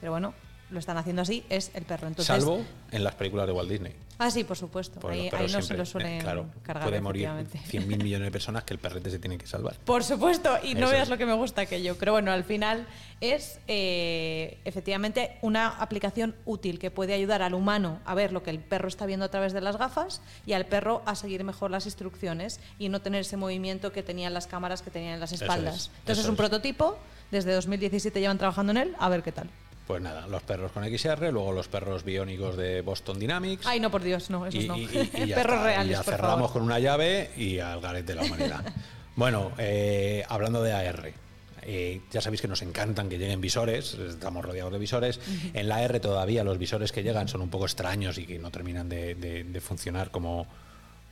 pero 0.00 0.12
bueno, 0.12 0.34
lo 0.72 0.78
están 0.78 0.96
haciendo 0.96 1.22
así, 1.22 1.44
es 1.48 1.70
el 1.74 1.84
perro. 1.84 2.08
Entonces, 2.08 2.34
Salvo 2.34 2.64
en 2.90 3.04
las 3.04 3.14
películas 3.14 3.46
de 3.46 3.52
Walt 3.52 3.70
Disney. 3.70 3.94
Ah, 4.18 4.30
sí, 4.30 4.44
por 4.44 4.56
supuesto. 4.56 5.06
ahí, 5.08 5.30
no 5.52 5.62
se 5.62 5.76
lo 5.76 5.84
suelen 5.84 6.20
claro, 6.20 6.46
cargar. 6.62 6.88
Puede 6.88 7.00
morir 7.00 7.28
100.000 7.28 7.86
millones 8.02 8.26
de 8.26 8.30
personas 8.30 8.64
que 8.64 8.74
el 8.74 8.78
perrete 8.78 9.10
se 9.10 9.18
tiene 9.18 9.36
que 9.36 9.46
salvar. 9.46 9.76
Por 9.84 10.04
supuesto, 10.04 10.58
y 10.62 10.74
no 10.74 10.88
veas 10.88 11.08
lo 11.08 11.18
que 11.18 11.26
me 11.26 11.34
gusta 11.34 11.66
que 11.66 11.82
yo. 11.82 11.96
Pero 11.96 12.12
bueno, 12.12 12.30
al 12.30 12.44
final 12.44 12.86
es 13.20 13.58
eh, 13.68 14.58
efectivamente 14.64 15.38
una 15.42 15.68
aplicación 15.68 16.34
útil 16.44 16.78
que 16.78 16.90
puede 16.90 17.14
ayudar 17.14 17.42
al 17.42 17.54
humano 17.54 17.98
a 18.04 18.14
ver 18.14 18.32
lo 18.32 18.42
que 18.42 18.50
el 18.50 18.58
perro 18.58 18.88
está 18.88 19.06
viendo 19.06 19.26
a 19.26 19.28
través 19.28 19.52
de 19.52 19.60
las 19.60 19.76
gafas 19.76 20.20
y 20.46 20.52
al 20.52 20.66
perro 20.66 21.02
a 21.04 21.14
seguir 21.14 21.42
mejor 21.44 21.70
las 21.70 21.86
instrucciones 21.86 22.60
y 22.78 22.88
no 22.88 23.00
tener 23.00 23.22
ese 23.22 23.36
movimiento 23.36 23.92
que 23.92 24.02
tenían 24.02 24.34
las 24.34 24.46
cámaras 24.46 24.82
que 24.82 24.90
tenían 24.90 25.14
en 25.14 25.20
las 25.20 25.32
espaldas. 25.32 25.90
Entonces 26.00 26.24
es 26.24 26.30
un 26.30 26.36
prototipo, 26.36 26.98
desde 27.30 27.52
2017 27.54 28.20
llevan 28.20 28.38
trabajando 28.38 28.72
en 28.72 28.78
él, 28.78 28.96
a 28.98 29.08
ver 29.08 29.22
qué 29.22 29.32
tal. 29.32 29.48
Pues 29.92 30.00
nada, 30.00 30.26
los 30.26 30.42
perros 30.42 30.72
con 30.72 30.84
XR, 30.84 31.30
luego 31.30 31.52
los 31.52 31.68
perros 31.68 32.02
biónicos 32.02 32.56
de 32.56 32.80
Boston 32.80 33.18
Dynamics. 33.18 33.66
Ay, 33.66 33.78
no, 33.78 33.90
por 33.90 34.02
Dios, 34.02 34.30
no, 34.30 34.46
esos 34.46 34.64
no. 34.64 34.74
perros 34.74 35.60
reales. 35.64 35.88
Y 35.88 35.90
ya 35.90 36.02
cerramos 36.02 36.50
con 36.50 36.62
una 36.62 36.78
llave 36.78 37.30
y 37.36 37.58
al 37.58 37.82
garete 37.82 38.14
de 38.14 38.20
la 38.22 38.22
humanidad. 38.22 38.64
bueno, 39.16 39.52
eh, 39.58 40.24
hablando 40.30 40.62
de 40.62 40.72
AR. 40.72 41.12
Eh, 41.60 42.00
ya 42.10 42.22
sabéis 42.22 42.40
que 42.40 42.48
nos 42.48 42.62
encantan 42.62 43.10
que 43.10 43.18
lleguen 43.18 43.42
visores, 43.42 43.92
estamos 43.92 44.42
rodeados 44.42 44.72
de 44.72 44.78
visores. 44.78 45.20
En 45.52 45.68
la 45.68 45.82
R 45.82 46.00
todavía 46.00 46.42
los 46.42 46.56
visores 46.56 46.90
que 46.90 47.02
llegan 47.02 47.28
son 47.28 47.42
un 47.42 47.50
poco 47.50 47.66
extraños 47.66 48.16
y 48.16 48.24
que 48.24 48.38
no 48.38 48.50
terminan 48.50 48.88
de, 48.88 49.60
funcionar 49.62 50.10
como, 50.10 50.46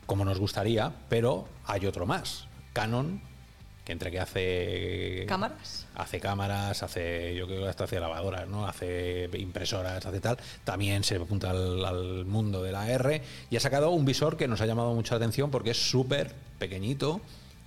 como 0.06 0.24
nos 0.24 0.38
gustaría, 0.38 0.90
pero 1.10 1.46
hay 1.66 1.84
otro 1.84 2.06
más. 2.06 2.46
Canon 2.72 3.20
entre 3.86 4.10
que 4.10 4.20
hace 4.20 5.24
cámaras 5.26 5.86
hace 5.94 6.20
cámaras 6.20 6.82
hace 6.82 7.34
yo 7.34 7.46
creo 7.46 7.62
que 7.62 7.68
hasta 7.68 7.84
hace 7.84 8.00
lavadoras 8.00 8.48
no 8.48 8.66
hace 8.66 9.28
impresoras 9.34 10.04
hace 10.04 10.20
tal. 10.20 10.38
También 10.64 11.04
se 11.04 11.16
apunta 11.16 11.50
al, 11.50 12.24
mundo 12.24 12.62
de 12.62 12.72
la 12.72 12.90
R 12.90 13.22
y 13.50 13.56
ha 13.56 13.60
sacado 13.60 13.90
un 13.90 14.04
visor 14.04 14.36
que 14.36 14.48
nos 14.48 14.60
ha 14.60 14.66
llamado 14.66 14.94
mucha 14.94 15.16
atención 15.16 15.50
porque 15.50 15.70
es 15.70 15.90
súper 15.90 16.32
pequeñito 16.58 17.20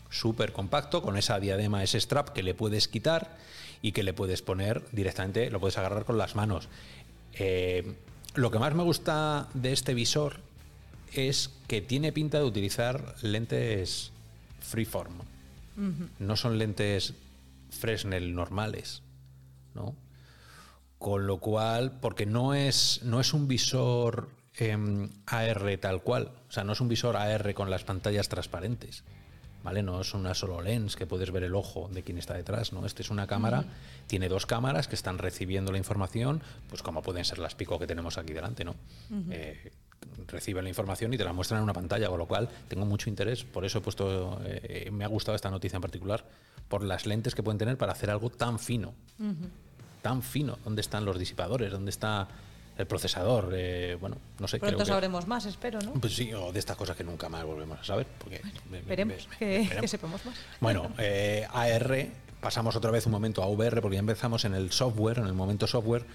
súper 0.09 0.53
compacto 0.53 1.01
con 1.01 1.17
esa 1.17 1.39
diadema 1.39 1.83
ese 1.83 1.99
strap 1.99 2.29
que 2.29 2.43
le 2.43 2.53
puedes 2.53 2.87
quitar 2.87 3.35
y 3.81 3.91
que 3.91 4.03
le 4.03 4.13
puedes 4.13 4.41
poner 4.41 4.83
directamente 4.91 5.49
lo 5.49 5.59
puedes 5.59 5.77
agarrar 5.77 6.05
con 6.05 6.17
las 6.17 6.35
manos. 6.35 6.69
Eh, 7.33 7.95
lo 8.35 8.51
que 8.51 8.59
más 8.59 8.73
me 8.73 8.83
gusta 8.83 9.47
de 9.53 9.73
este 9.73 9.93
visor 9.93 10.39
es 11.13 11.51
que 11.67 11.81
tiene 11.81 12.11
pinta 12.11 12.39
de 12.39 12.45
utilizar 12.45 13.15
lentes 13.21 14.11
freeform 14.61 15.32
no 16.19 16.35
son 16.35 16.57
lentes 16.57 17.13
Fresnel 17.69 18.35
normales, 18.35 19.01
¿no? 19.73 19.95
Con 20.99 21.27
lo 21.27 21.37
cual, 21.37 21.99
porque 21.99 22.25
no 22.25 22.53
es, 22.53 23.01
no 23.03 23.19
es 23.19 23.33
un 23.33 23.47
visor 23.47 24.29
em, 24.55 25.09
AR 25.25 25.77
tal 25.77 26.01
cual, 26.01 26.31
o 26.47 26.51
sea, 26.51 26.63
no 26.63 26.73
es 26.73 26.81
un 26.81 26.87
visor 26.87 27.17
AR 27.17 27.53
con 27.53 27.69
las 27.69 27.83
pantallas 27.83 28.29
transparentes. 28.29 29.03
¿Vale? 29.63 29.81
No 29.81 30.01
es 30.01 30.13
una 30.13 30.33
solo 30.33 30.61
lens 30.61 30.97
que 30.97 31.07
puedes 31.07 31.31
ver 31.31 31.43
el 31.43 31.55
ojo 31.55 31.89
de 31.89 32.03
quien 32.03 32.17
está 32.17 32.33
detrás, 32.33 32.73
¿no? 32.73 32.85
Este 32.85 33.01
es 33.01 33.09
una 33.09 33.27
cámara, 33.27 33.63
tiene 34.07 34.27
dos 34.27 34.45
cámaras 34.45 34.89
que 34.89 34.95
están 34.95 35.19
recibiendo 35.19 35.71
la 35.71 35.77
información, 35.77 36.43
pues 36.67 36.83
como 36.83 37.01
pueden 37.01 37.23
ser 37.23 37.39
las 37.39 37.55
pico 37.55 37.79
que 37.79 37.87
tenemos 37.87 38.17
aquí 38.17 38.33
delante, 38.33 38.65
¿no? 38.65 38.75
Reciben 40.27 40.63
la 40.63 40.69
información 40.69 41.13
y 41.13 41.17
te 41.17 41.23
la 41.23 41.33
muestran 41.33 41.59
en 41.59 41.63
una 41.63 41.73
pantalla, 41.73 42.07
con 42.07 42.17
lo 42.17 42.27
cual 42.27 42.49
tengo 42.67 42.85
mucho 42.85 43.09
interés, 43.09 43.43
por 43.43 43.65
eso 43.65 43.79
he 43.79 43.81
puesto, 43.81 44.39
eh, 44.45 44.89
me 44.91 45.03
ha 45.03 45.07
gustado 45.07 45.35
esta 45.35 45.49
noticia 45.49 45.77
en 45.77 45.81
particular, 45.81 46.25
por 46.67 46.83
las 46.83 47.05
lentes 47.05 47.35
que 47.35 47.43
pueden 47.43 47.57
tener 47.57 47.77
para 47.77 47.91
hacer 47.91 48.09
algo 48.09 48.29
tan 48.29 48.59
fino, 48.59 48.93
tan 50.01 50.23
fino, 50.23 50.57
¿dónde 50.63 50.81
están 50.81 51.05
los 51.05 51.19
disipadores? 51.19 51.71
¿Dónde 51.71 51.91
está 51.91 52.27
el 52.77 52.87
procesador? 52.87 53.51
Eh, 53.53 53.97
bueno, 53.99 54.17
no 54.39 54.47
sé. 54.47 54.59
Pronto 54.59 54.85
sabremos 54.85 55.27
más, 55.27 55.45
espero, 55.45 55.79
¿no? 55.81 55.93
Pues 55.93 56.15
sí, 56.15 56.33
o 56.33 56.51
de 56.51 56.59
estas 56.59 56.75
cosas 56.75 56.97
que 56.97 57.03
nunca 57.03 57.29
más 57.29 57.43
volvemos 57.43 57.79
a 57.79 57.83
saber. 57.83 58.07
Porque 58.17 58.41
veremos 58.87 59.27
que, 59.37 59.87
sepamos 59.87 60.25
más. 60.25 60.35
Bueno, 60.59 60.91
eh, 60.97 61.47
AR 61.51 62.07
pasamos 62.41 62.75
otra 62.75 62.91
vez 62.91 63.05
un 63.05 63.13
momento 63.13 63.41
a 63.41 63.47
VR, 63.47 63.81
porque 63.81 63.95
ya 63.95 64.01
empezamos 64.01 64.43
en 64.43 64.53
el 64.53 64.71
software, 64.71 65.19
en 65.19 65.27
el 65.27 65.33
momento 65.33 65.65
software. 65.65 66.05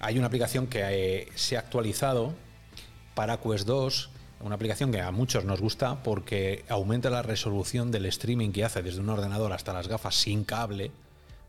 Hay 0.00 0.18
una 0.18 0.26
aplicación 0.26 0.66
que 0.66 1.30
se 1.34 1.56
ha 1.56 1.60
actualizado 1.60 2.34
para 3.14 3.38
Quest 3.38 3.66
2, 3.66 4.10
una 4.40 4.54
aplicación 4.54 4.90
que 4.90 5.00
a 5.00 5.10
muchos 5.10 5.44
nos 5.44 5.60
gusta 5.60 6.02
porque 6.02 6.64
aumenta 6.68 7.10
la 7.10 7.22
resolución 7.22 7.90
del 7.90 8.06
streaming 8.06 8.50
que 8.50 8.64
hace 8.64 8.82
desde 8.82 9.00
un 9.00 9.08
ordenador 9.08 9.52
hasta 9.52 9.72
las 9.72 9.88
gafas 9.88 10.14
sin 10.14 10.44
cable. 10.44 10.90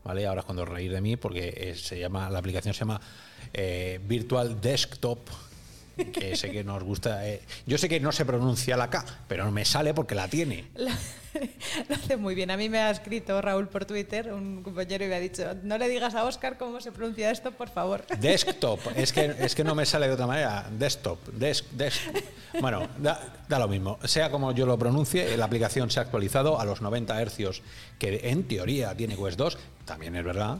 ¿Vale? 0.03 0.27
Ahora 0.27 0.41
es 0.41 0.45
cuando 0.45 0.65
reír 0.65 0.91
de 0.91 0.99
mí 0.99 1.15
porque 1.15 1.73
se 1.77 1.97
llama, 1.97 2.29
la 2.29 2.39
aplicación 2.39 2.73
se 2.73 2.81
llama 2.81 2.99
eh, 3.53 4.01
Virtual 4.05 4.59
Desktop 4.59 5.19
que 5.95 6.35
sé 6.35 6.51
que 6.51 6.63
nos 6.63 6.83
gusta. 6.83 7.27
Eh, 7.27 7.41
yo 7.65 7.77
sé 7.77 7.87
que 7.89 7.99
no 7.99 8.11
se 8.11 8.25
pronuncia 8.25 8.77
la 8.77 8.89
K, 8.89 9.05
pero 9.27 9.51
me 9.51 9.65
sale 9.65 9.93
porque 9.93 10.15
la 10.15 10.27
tiene. 10.27 10.65
Lo 11.89 11.95
hace 11.95 12.17
muy 12.17 12.35
bien. 12.35 12.51
A 12.51 12.57
mí 12.57 12.69
me 12.69 12.79
ha 12.79 12.91
escrito 12.91 13.41
Raúl 13.41 13.67
por 13.67 13.85
Twitter, 13.85 14.31
un 14.31 14.61
compañero, 14.63 15.05
y 15.05 15.07
me 15.07 15.15
ha 15.15 15.19
dicho: 15.19 15.55
No 15.63 15.77
le 15.77 15.87
digas 15.89 16.15
a 16.15 16.23
Oscar 16.23 16.57
cómo 16.57 16.79
se 16.81 16.91
pronuncia 16.91 17.31
esto, 17.31 17.51
por 17.51 17.69
favor. 17.69 18.05
Desktop. 18.19 18.79
Es 18.95 19.11
que, 19.11 19.35
es 19.39 19.55
que 19.55 19.63
no 19.63 19.75
me 19.75 19.85
sale 19.85 20.07
de 20.07 20.13
otra 20.13 20.27
manera. 20.27 20.69
Desktop. 20.71 21.19
Desk, 21.29 21.65
Bueno, 22.59 22.87
da, 22.99 23.43
da, 23.49 23.59
lo 23.59 23.67
mismo. 23.67 23.99
Sea 24.05 24.29
como 24.29 24.51
yo 24.51 24.65
lo 24.65 24.77
pronuncie, 24.77 25.35
la 25.35 25.45
aplicación 25.45 25.89
se 25.89 25.99
ha 25.99 26.03
actualizado 26.03 26.59
a 26.59 26.65
los 26.65 26.81
90 26.81 27.21
hercios 27.21 27.63
que 27.99 28.21
en 28.23 28.43
teoría 28.43 28.95
tiene 28.95 29.17
Quest 29.17 29.37
2. 29.37 29.57
También 29.85 30.15
es 30.15 30.23
verdad 30.23 30.59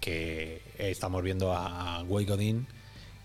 que 0.00 0.62
estamos 0.78 1.22
viendo 1.22 1.52
a 1.52 2.02
Wade 2.04 2.26
Godin 2.26 2.66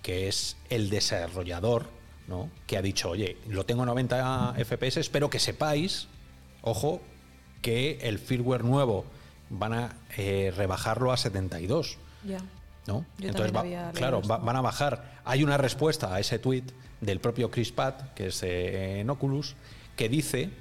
que 0.06 0.28
es 0.28 0.56
el 0.70 0.92
desarrollador, 0.92 1.88
¿no? 2.28 2.52
que 2.68 2.78
ha 2.78 2.84
dicho, 2.84 3.10
oye, 3.10 3.38
lo 3.50 3.66
tengo 3.66 3.82
a 3.82 3.88
90 3.88 4.54
FPS, 4.64 4.98
espero 4.98 5.32
que 5.32 5.40
sepáis, 5.40 6.08
ojo, 6.62 7.02
que 7.64 7.98
el 8.04 8.20
firmware 8.20 8.64
nuevo 8.64 9.06
van 9.50 9.74
a 9.74 9.98
eh, 10.16 10.54
rebajarlo 10.56 11.12
a 11.12 11.18
72. 11.18 11.98
Ya. 12.24 12.38
¿no? 12.86 13.04
Entonces, 13.20 13.52
claro, 13.96 14.22
van 14.22 14.56
a 14.56 14.62
bajar. 14.62 15.22
Hay 15.26 15.44
una 15.44 15.58
respuesta 15.58 16.14
a 16.14 16.20
ese 16.20 16.38
tweet 16.38 16.66
del 17.02 17.20
propio 17.20 17.50
Chris 17.50 17.72
Pat, 17.72 18.14
que 18.14 18.28
es 18.28 18.44
eh, 18.44 19.00
en 19.00 19.10
Oculus, 19.10 19.56
que 19.96 20.08
dice 20.08 20.52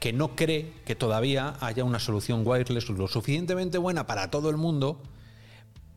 que 0.00 0.14
no 0.14 0.34
cree 0.36 0.72
que 0.86 0.94
todavía 0.94 1.58
haya 1.60 1.84
una 1.84 1.98
solución 1.98 2.44
wireless 2.46 2.88
lo 2.88 3.08
suficientemente 3.08 3.76
buena 3.76 4.06
para 4.06 4.30
todo 4.30 4.48
el 4.48 4.56
mundo 4.56 5.02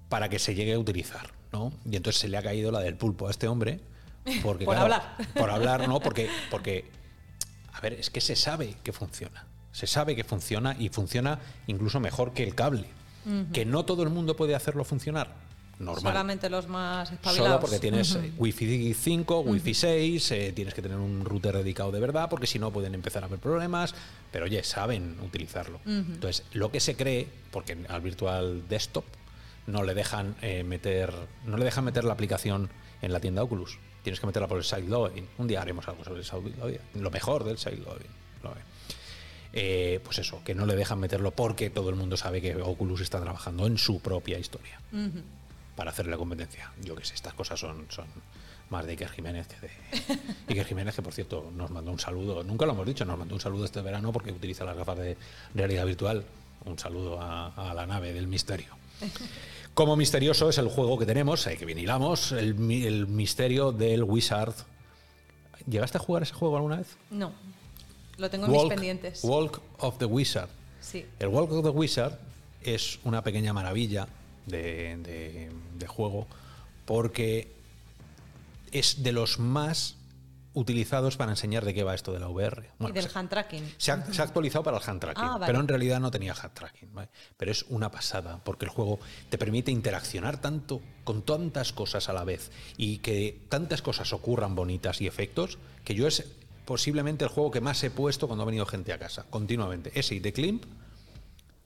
para 0.09 0.27
que 0.27 0.37
se 0.37 0.53
llegue 0.53 0.73
a 0.73 0.79
utilizar. 0.79 1.38
¿No? 1.51 1.73
Y 1.89 1.95
entonces 1.95 2.21
se 2.21 2.27
le 2.27 2.37
ha 2.37 2.41
caído 2.41 2.71
la 2.71 2.79
del 2.79 2.95
pulpo 2.95 3.27
a 3.27 3.31
este 3.31 3.47
hombre. 3.47 3.79
Porque, 4.43 4.65
por 4.65 4.77
hablar. 4.77 5.17
Por 5.33 5.49
hablar, 5.49 5.87
¿no? 5.87 5.99
Porque, 6.09 6.29
porque, 6.51 6.85
a 7.73 7.81
ver, 7.81 7.93
es 7.93 8.09
que 8.09 8.21
se 8.21 8.35
sabe 8.35 8.75
que 8.83 8.93
funciona. 8.93 9.45
Se 9.71 9.87
sabe 9.87 10.15
que 10.15 10.23
funciona 10.23 10.75
y 10.77 10.89
funciona 10.89 11.39
incluso 11.67 11.99
mejor 11.99 12.33
que 12.33 12.43
el 12.43 12.55
cable. 12.55 12.87
Que 13.53 13.63
no 13.63 13.85
todo 13.85 14.01
el 14.01 14.09
mundo 14.09 14.35
puede 14.35 14.55
hacerlo 14.55 14.83
funcionar. 14.83 15.35
Normal. 15.77 16.13
Solamente 16.13 16.49
los 16.49 16.67
más 16.67 17.11
espabilados. 17.11 17.47
Solo 17.47 17.59
porque 17.61 17.79
tienes 17.79 18.17
Wi-Fi 18.37 18.93
5, 18.93 19.39
Wi-Fi 19.41 19.73
6, 19.73 20.31
eh, 20.31 20.51
tienes 20.53 20.73
que 20.73 20.81
tener 20.81 20.97
un 20.97 21.23
router 21.23 21.55
dedicado 21.55 21.91
de 21.91 21.99
verdad, 22.01 22.27
porque 22.29 22.47
si 22.47 22.59
no 22.59 22.71
pueden 22.71 22.95
empezar 22.95 23.23
a 23.23 23.27
haber 23.27 23.39
problemas. 23.39 23.93
Pero 24.31 24.45
oye, 24.45 24.63
saben 24.63 25.17
utilizarlo. 25.23 25.79
Entonces, 25.85 26.43
lo 26.53 26.71
que 26.71 26.79
se 26.79 26.95
cree, 26.95 27.27
porque 27.51 27.77
al 27.87 28.01
Virtual 28.01 28.67
Desktop 28.67 29.05
no 29.67 29.83
le 29.83 29.93
dejan 29.93 30.35
eh, 30.41 30.63
meter 30.63 31.13
no 31.45 31.57
le 31.57 31.65
dejan 31.65 31.83
meter 31.85 32.03
la 32.03 32.13
aplicación 32.13 32.69
en 33.01 33.13
la 33.13 33.19
tienda 33.19 33.43
Oculus. 33.43 33.77
Tienes 34.03 34.19
que 34.19 34.27
meterla 34.27 34.47
por 34.47 34.57
el 34.57 34.63
sideloading. 34.63 35.27
Un 35.37 35.47
día 35.47 35.61
haremos 35.61 35.87
algo 35.87 36.03
sobre 36.03 36.19
el 36.19 36.25
sideloading. 36.25 36.79
Lo 36.95 37.11
mejor 37.11 37.43
del 37.43 37.57
sideloading. 37.57 38.19
Eh, 39.51 39.99
pues 40.03 40.19
eso, 40.19 40.43
que 40.43 40.53
no 40.53 40.67
le 40.67 40.75
dejan 40.75 40.99
meterlo 40.99 41.31
porque 41.31 41.71
todo 41.71 41.89
el 41.89 41.95
mundo 41.95 42.17
sabe 42.17 42.39
que 42.39 42.55
Oculus 42.61 43.01
está 43.01 43.19
trabajando 43.19 43.65
en 43.65 43.79
su 43.79 43.99
propia 43.99 44.37
historia 44.37 44.79
para 45.75 45.89
hacerle 45.89 46.11
la 46.11 46.17
competencia. 46.17 46.71
Yo 46.83 46.95
que 46.95 47.03
sé, 47.03 47.15
estas 47.15 47.33
cosas 47.33 47.59
son, 47.59 47.87
son 47.89 48.05
más 48.69 48.85
de 48.85 48.91
Iker 48.91 49.09
Jiménez 49.09 49.47
que 49.47 49.59
de. 49.59 49.71
Iker 50.49 50.65
Jiménez, 50.65 50.95
que 50.95 51.01
por 51.01 51.13
cierto 51.13 51.51
nos 51.55 51.71
mandó 51.71 51.91
un 51.91 51.99
saludo, 51.99 52.43
nunca 52.43 52.67
lo 52.67 52.73
hemos 52.73 52.85
dicho, 52.85 53.05
nos 53.05 53.17
mandó 53.17 53.33
un 53.33 53.41
saludo 53.41 53.65
este 53.65 53.81
verano 53.81 54.13
porque 54.13 54.31
utiliza 54.31 54.63
las 54.65 54.77
gafas 54.77 54.99
de 54.99 55.17
realidad 55.55 55.85
virtual. 55.85 56.25
Un 56.65 56.77
saludo 56.77 57.17
a 57.19 57.73
la 57.73 57.87
nave 57.87 58.13
del 58.13 58.27
misterio. 58.27 58.78
Como 59.73 59.95
misterioso 59.95 60.49
es 60.49 60.57
el 60.57 60.67
juego 60.67 60.97
que 60.97 61.05
tenemos, 61.05 61.45
que 61.45 61.65
vinilamos, 61.65 62.31
el, 62.31 62.55
el 62.71 63.07
misterio 63.07 63.71
del 63.71 64.03
Wizard. 64.03 64.53
¿Llegaste 65.67 65.97
a 65.97 66.01
jugar 66.01 66.23
ese 66.23 66.33
juego 66.33 66.57
alguna 66.57 66.77
vez? 66.77 66.97
No, 67.11 67.31
lo 68.17 68.29
tengo 68.29 68.47
en 68.47 68.51
mis 68.51 68.63
pendientes. 68.65 69.23
Walk 69.23 69.61
of 69.79 69.97
the 69.97 70.05
Wizard. 70.05 70.49
Sí. 70.81 71.05
El 71.19 71.27
Walk 71.29 71.51
of 71.51 71.63
the 71.63 71.69
Wizard 71.69 72.17
es 72.61 72.99
una 73.03 73.23
pequeña 73.23 73.53
maravilla 73.53 74.07
de 74.47 75.49
juego 75.87 76.27
porque 76.85 77.51
es 78.71 79.03
de 79.03 79.11
los 79.11 79.39
más 79.39 79.95
utilizados 80.59 81.15
para 81.15 81.31
enseñar 81.31 81.63
de 81.63 81.73
qué 81.73 81.83
va 81.83 81.95
esto 81.95 82.11
de 82.11 82.19
la 82.19 82.27
VR. 82.27 82.69
y 82.79 82.91
del 82.91 83.07
hand 83.13 83.29
tracking. 83.29 83.73
Se 83.77 83.91
ha, 83.91 83.95
actualizado 83.95 84.63
para 84.63 84.77
el 84.77 84.83
hand 84.85 84.99
tracking, 84.99 85.23
ah, 85.25 85.39
pero 85.45 85.61
en 85.61 85.67
realidad 85.67 86.01
no 86.01 86.11
tenía 86.11 86.33
hand 86.33 86.53
tracking. 86.53 86.89
Pero 87.37 87.51
es 87.51 87.63
una 87.69 87.89
pasada, 87.89 88.41
porque 88.43 88.65
el 88.65 88.71
juego 88.71 88.99
te 89.29 89.37
permite 89.37 89.71
interaccionar 89.71 90.41
tanto 90.41 90.81
con 91.05 91.21
tantas 91.21 91.71
cosas 91.71 92.09
a 92.09 92.13
la 92.13 92.25
vez 92.25 92.51
y 92.75 92.97
que 92.97 93.45
tantas 93.47 93.81
cosas 93.81 94.11
ocurran 94.11 94.53
bonitas 94.53 94.99
y 94.99 95.07
efectos, 95.07 95.57
que 95.85 95.95
yo 95.95 96.07
es 96.07 96.25
posiblemente 96.65 97.23
el 97.23 97.31
juego 97.31 97.51
que 97.51 97.61
más 97.61 97.81
he 97.83 97.89
puesto 97.89 98.27
cuando 98.27 98.43
ha 98.43 98.45
venido 98.45 98.65
gente 98.65 98.91
a 98.91 98.99
casa, 98.99 99.25
continuamente. 99.29 99.91
Ese 99.97 100.15
y 100.15 100.19
The 100.19 100.33
Climp 100.33 100.65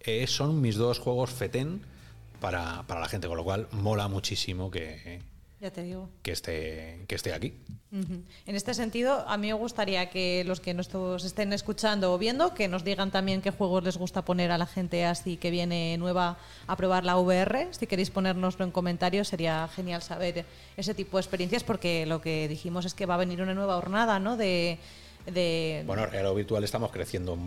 eh, 0.02 0.28
son 0.28 0.62
mis 0.62 0.76
dos 0.76 1.00
juegos 1.00 1.32
fetén 1.32 1.82
para, 2.40 2.84
para 2.84 3.02
la 3.02 3.10
gente, 3.10 3.28
con 3.28 3.38
lo 3.38 3.44
cual 3.44 3.68
mola 3.72 4.08
muchísimo 4.08 4.70
que, 4.70 5.22
ya 5.64 5.72
te 5.72 5.82
digo. 5.82 6.10
Que 6.22 6.34
esté, 6.34 7.06
que 7.08 7.16
esté 7.16 7.34
aquí. 7.34 7.54
En 7.92 8.56
este 8.56 8.74
sentido, 8.74 9.24
a 9.28 9.38
mí 9.38 9.48
me 9.48 9.54
gustaría 9.54 10.10
que 10.10 10.44
los 10.46 10.60
que 10.60 10.74
nos 10.74 11.24
estén 11.24 11.54
escuchando 11.54 12.12
o 12.12 12.18
viendo, 12.18 12.54
que 12.54 12.68
nos 12.68 12.84
digan 12.84 13.12
también 13.12 13.42
qué 13.42 13.52
juegos 13.52 13.84
les 13.84 13.98
gusta 13.98 14.26
poner 14.26 14.52
a 14.52 14.58
la 14.58 14.66
gente 14.66 15.06
así 15.06 15.38
que 15.38 15.52
viene 15.52 15.96
nueva 15.98 16.38
a 16.68 16.76
probar 16.76 17.06
la 17.06 17.18
VR. 17.18 17.68
Si 17.72 17.88
queréis 17.88 18.10
ponérnoslo 18.10 18.66
en 18.66 18.72
comentarios, 18.72 19.30
sería 19.30 19.70
genial 19.70 20.02
saber 20.02 20.46
ese 20.76 20.94
tipo 20.94 21.18
de 21.18 21.22
experiencias, 21.22 21.64
porque 21.64 22.06
lo 22.06 22.20
que 22.20 22.48
dijimos 22.50 22.86
es 22.86 22.94
que 22.94 23.06
va 23.06 23.14
a 23.14 23.18
venir 23.18 23.42
una 23.42 23.54
nueva 23.54 23.76
jornada, 23.76 24.20
¿no? 24.20 24.36
De, 24.36 24.80
de... 25.28 25.84
Bueno, 25.86 26.06
Real 26.08 26.36
Virtual 26.36 26.64
estamos 26.64 26.92
creciendo 26.92 27.38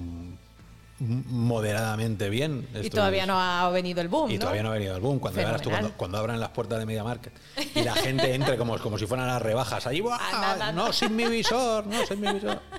moderadamente 0.99 2.31
bien. 2.31 2.67
Y 2.83 2.91
todavía 2.91 3.27
no 3.27 3.41
ha 3.41 3.69
venido 3.71 4.01
el 4.01 4.09
boom. 4.09 4.31
Y 4.31 4.39
todavía 4.39 4.63
no 4.63 4.71
ha 4.71 4.75
venido 4.75 4.95
el 4.95 5.01
boom. 5.01 5.19
Cuando, 5.19 5.93
cuando, 5.97 6.19
abran 6.19 6.41
las 6.41 6.51
puertas 6.51 6.79
de 6.79 6.87
Media 6.87 7.05
Market 7.05 7.33
y 7.75 7.83
la 7.83 7.95
gente 7.97 8.35
entre 8.35 8.57
como, 8.57 8.79
como 8.79 8.99
si 8.99 9.07
fueran 9.07 9.27
las 9.27 9.43
rebajas, 9.43 9.87
allí, 9.87 10.03
ah, 10.11 10.73
no, 10.75 10.93
sin 10.93 11.15
mi 11.15 11.27
visor, 11.27 11.87
no, 11.87 12.07
sin 12.07 12.21
mi 12.21 12.33
visor. 12.33 12.61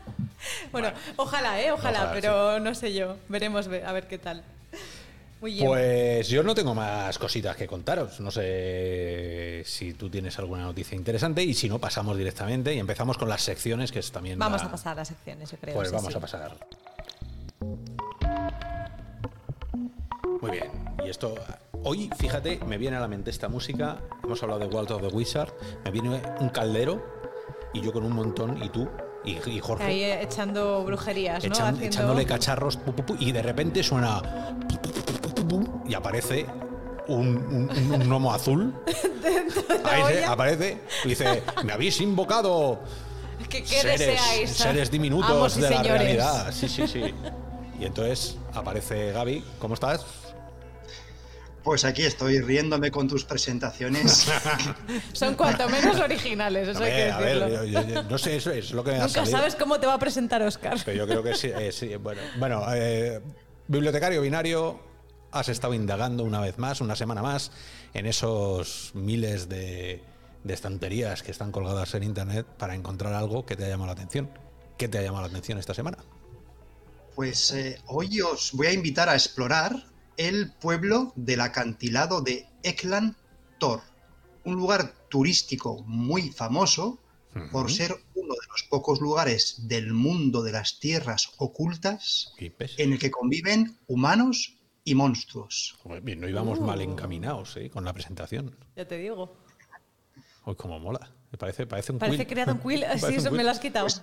Bueno, 0.72 0.92
ojalá, 1.16 1.60
¿eh? 1.60 1.72
Ojalá, 1.72 2.12
pero 2.14 2.60
no 2.60 2.74
sé 2.76 2.94
yo. 2.94 3.18
Veremos 3.28 3.68
a 3.68 3.92
ver 3.92 4.08
qué 4.08 4.20
tal. 4.20 4.44
Pues 5.40 6.30
yo 6.30 6.44
no 6.44 6.56
tengo 6.56 6.74
más 6.74 7.18
cositas 7.20 7.56
que 7.56 7.68
contaros. 7.68 8.20
No 8.20 8.32
sé 8.32 9.64
si 9.66 9.94
tú 9.94 10.10
tienes 10.10 10.38
alguna 10.40 10.64
noticia 10.64 10.96
interesante 10.96 11.44
y 11.44 11.54
si 11.54 11.68
no, 11.70 11.80
pasamos 11.80 12.18
directamente 12.18 12.74
y 12.74 12.80
empezamos 12.80 13.18
con 13.18 13.30
las 13.30 13.42
secciones, 13.42 13.92
que 13.92 14.00
es 14.00 14.12
también. 14.12 14.40
Vamos 14.40 14.64
a 14.64 14.72
pasar 14.72 14.94
a 14.94 14.96
las 14.96 15.08
secciones, 15.10 15.52
yo 15.52 15.58
creo. 15.58 15.76
Pues 15.76 15.92
vamos 15.92 16.16
a 16.16 16.20
pasar. 16.20 16.56
Muy 20.41 20.51
bien. 20.51 20.72
Y 21.06 21.10
esto, 21.10 21.36
hoy, 21.84 22.10
fíjate, 22.17 22.60
me 22.65 22.77
viene 22.77 22.98
a 22.98 23.00
la 23.00 23.08
mente 23.08 23.29
esta 23.29 23.50
música. 23.50 24.00
Hemos 24.24 24.41
hablado 24.44 24.60
de 24.60 24.67
Walt 24.67 24.91
of 24.91 25.01
the 25.01 25.08
Wizard. 25.08 25.53
Me 25.86 25.91
viene 25.91 26.22
un 26.39 26.50
caldero 26.50 27.03
y 27.74 27.82
yo 27.82 27.91
con 27.91 28.03
un 28.03 28.13
montón 28.13 28.62
y 28.63 28.70
tú 28.70 28.88
y, 29.25 29.60
Jorge. 29.60 29.84
Ahí 29.84 30.03
echando 30.03 30.84
brujerías, 30.86 31.44
¿no? 31.44 31.79
Echándole 31.82 32.25
cacharros 32.25 32.79
y 33.20 33.32
de 33.32 33.41
repente 33.41 33.84
suena 33.84 34.22
y 35.88 35.94
aparece 35.94 36.46
un, 37.08 37.38
un, 37.38 38.00
gnomo 38.08 38.34
azul. 38.34 38.74
Ahí 39.84 40.24
aparece 40.25 40.82
y 41.03 41.10
dice: 41.10 41.44
Me 41.63 41.74
habéis 41.74 42.00
invocado. 42.00 42.79
¿Qué, 43.50 43.65
seres, 43.65 44.20
seres 44.50 44.91
diminutos 44.91 45.56
de 45.56 45.70
la 45.70 45.84
realidad. 45.84 46.51
Sí, 46.51 46.67
sí, 46.67 46.88
sí. 46.88 47.13
Y 47.79 47.86
entonces 47.86 48.38
aparece 48.53 49.12
Gaby. 49.12 49.44
¿Cómo 49.60 49.75
estás? 49.75 50.06
Pues 51.68 51.84
aquí 51.84 52.04
estoy 52.04 52.40
riéndome 52.40 52.92
con 52.92 53.10
tus 53.10 53.26
presentaciones. 53.26 54.26
Son 55.12 55.36
cuanto 55.36 55.68
menos 55.68 56.00
originales, 56.00 56.70
eso 56.70 56.82
hay 56.82 56.92
que 56.92 56.98
decirlo. 56.98 57.46
A 57.46 57.82
ver, 57.82 58.06
no 58.10 58.18
sé, 58.18 58.38
eso 58.38 58.52
es 58.52 58.72
lo 58.72 58.86
que 58.86 58.92
me 58.92 59.00
Nunca 59.00 59.26
sabes 59.26 59.54
cómo 59.56 59.78
te 59.78 59.86
va 59.86 59.96
a 59.96 60.00
presentar 60.00 60.42
Oscar. 60.44 60.78
Pero 60.86 61.00
yo 61.00 61.06
creo 61.06 61.24
que 61.24 61.36
sí. 61.36 61.48
Eh, 61.54 61.74
sí 61.74 61.94
bueno, 61.98 62.22
bueno 62.40 62.66
eh, 62.74 63.22
bibliotecario 63.68 64.22
binario, 64.22 64.80
has 65.32 65.50
estado 65.50 65.74
indagando 65.74 66.24
una 66.24 66.40
vez 66.40 66.58
más, 66.58 66.80
una 66.80 66.96
semana 66.96 67.22
más, 67.22 67.52
en 67.94 68.06
esos 68.06 68.92
miles 68.94 69.50
de, 69.50 70.02
estanterías 70.48 71.22
que 71.22 71.32
están 71.32 71.52
colgadas 71.52 71.94
en 71.96 72.04
Internet 72.04 72.48
para 72.58 72.76
encontrar 72.76 73.14
algo 73.14 73.46
que 73.46 73.58
te 73.58 73.64
haya 73.64 73.74
llamado 73.74 73.88
la 73.88 73.92
atención. 74.00 74.30
¿Qué 74.78 74.88
te 74.88 75.00
ha 75.00 75.02
llamado 75.02 75.24
la 75.24 75.32
atención 75.32 75.60
esta 75.60 75.74
semana? 75.74 75.98
Pues 77.14 77.52
eh, 77.52 77.82
hoy 77.88 78.22
os 78.22 78.54
voy 78.54 78.68
a 78.68 78.72
invitar 78.72 79.10
a 79.10 79.16
explorar 79.16 79.97
el 80.18 80.52
pueblo 80.52 81.14
del 81.16 81.42
acantilado 81.42 82.22
de 82.22 82.48
Eklan 82.64 83.16
Tor, 83.60 83.82
un 84.44 84.56
lugar 84.56 84.94
turístico 85.10 85.84
muy 85.86 86.30
famoso 86.30 87.00
por 87.52 87.72
ser 87.72 87.92
uno 88.16 88.34
de 88.34 88.48
los 88.50 88.64
pocos 88.64 89.00
lugares 89.00 89.68
del 89.68 89.94
mundo 89.94 90.42
de 90.42 90.52
las 90.52 90.80
tierras 90.80 91.30
ocultas 91.38 92.34
en 92.40 92.94
el 92.94 93.00
que 93.00 93.12
conviven 93.12 93.78
humanos 93.88 94.58
y 94.84 94.96
monstruos. 94.96 95.78
bien, 96.02 96.22
no 96.22 96.28
íbamos 96.28 96.60
mal 96.60 96.80
uh. 96.80 96.84
encaminados 96.84 97.58
¿eh? 97.58 97.70
con 97.70 97.86
la 97.86 97.94
presentación. 97.94 98.56
Ya 98.76 98.88
te 98.88 98.98
digo. 98.98 99.38
Hoy 100.46 100.56
como 100.56 100.80
mola. 100.80 101.12
Me 101.32 101.38
parece, 101.38 101.68
parece 101.68 101.92
un 101.92 102.00
Parece 102.00 102.26
creado 102.26 102.54
en 102.54 102.60
Quill. 102.60 102.86
sí, 103.06 103.16
eso 103.16 103.32
me 103.32 103.44
lo 103.44 103.52
has 103.52 103.60
quitado. 103.60 103.86
Pues, 103.86 104.02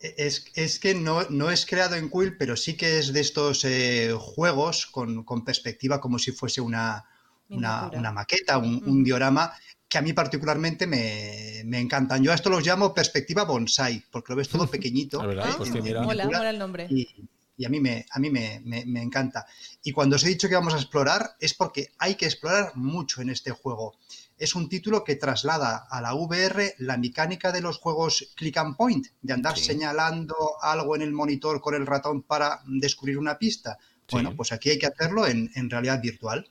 es, 0.00 0.78
que 0.78 0.94
no, 0.94 1.22
no, 1.30 1.50
es 1.50 1.66
creado 1.66 1.96
en 1.96 2.10
Quill, 2.10 2.36
pero 2.36 2.56
sí 2.56 2.76
que 2.76 2.98
es 2.98 3.12
de 3.12 3.20
estos 3.20 3.64
eh, 3.64 4.14
juegos 4.18 4.86
con, 4.86 5.24
perspectiva 5.44 6.00
como 6.00 6.18
si 6.18 6.32
fuese 6.32 6.60
una, 6.60 7.04
una, 7.48 8.12
maqueta, 8.12 8.58
un, 8.58 9.04
diorama 9.04 9.52
que 9.88 9.98
a 9.98 10.02
mí 10.02 10.12
particularmente 10.12 10.86
me, 10.86 11.78
encantan. 11.78 12.22
Yo 12.22 12.30
a 12.30 12.34
esto 12.34 12.48
los 12.48 12.64
llamo 12.64 12.94
perspectiva 12.94 13.44
bonsai, 13.44 14.04
porque 14.10 14.32
lo 14.32 14.36
ves 14.36 14.48
todo 14.48 14.66
pequeñito. 14.70 15.20
Pues 15.56 15.70
mola, 16.00 16.50
el 16.50 16.58
nombre. 16.58 16.86
Y, 16.88 17.64
a 17.64 17.68
mí, 17.68 17.78
me, 17.78 18.06
a 18.10 18.18
mí 18.18 18.30
me, 18.30 19.02
encanta. 19.02 19.44
Y 19.82 19.92
cuando 19.92 20.16
os 20.16 20.24
he 20.24 20.28
dicho 20.28 20.48
que 20.48 20.54
vamos 20.54 20.72
a 20.74 20.78
explorar 20.78 21.36
es 21.40 21.52
porque 21.52 21.88
hay 21.98 22.14
que 22.14 22.24
explorar 22.24 22.74
mucho 22.76 23.20
en 23.20 23.30
este 23.30 23.50
juego. 23.50 23.96
Es 24.40 24.54
un 24.54 24.70
título 24.70 25.04
que 25.04 25.16
traslada 25.16 25.86
a 25.90 26.00
la 26.00 26.14
VR 26.14 26.74
la 26.78 26.96
mecánica 26.96 27.52
de 27.52 27.60
los 27.60 27.76
juegos 27.76 28.32
click 28.36 28.56
and 28.56 28.74
point, 28.74 29.06
de 29.20 29.34
andar 29.34 29.58
señalando 29.58 30.34
algo 30.62 30.96
en 30.96 31.02
el 31.02 31.12
monitor 31.12 31.60
con 31.60 31.74
el 31.74 31.86
ratón 31.86 32.22
para 32.22 32.62
descubrir 32.64 33.18
una 33.18 33.38
pista. 33.38 33.76
Bueno, 34.10 34.34
pues 34.34 34.50
aquí 34.52 34.70
hay 34.70 34.78
que 34.78 34.86
hacerlo 34.86 35.26
en, 35.26 35.68
realidad 35.68 36.00
virtual. 36.00 36.48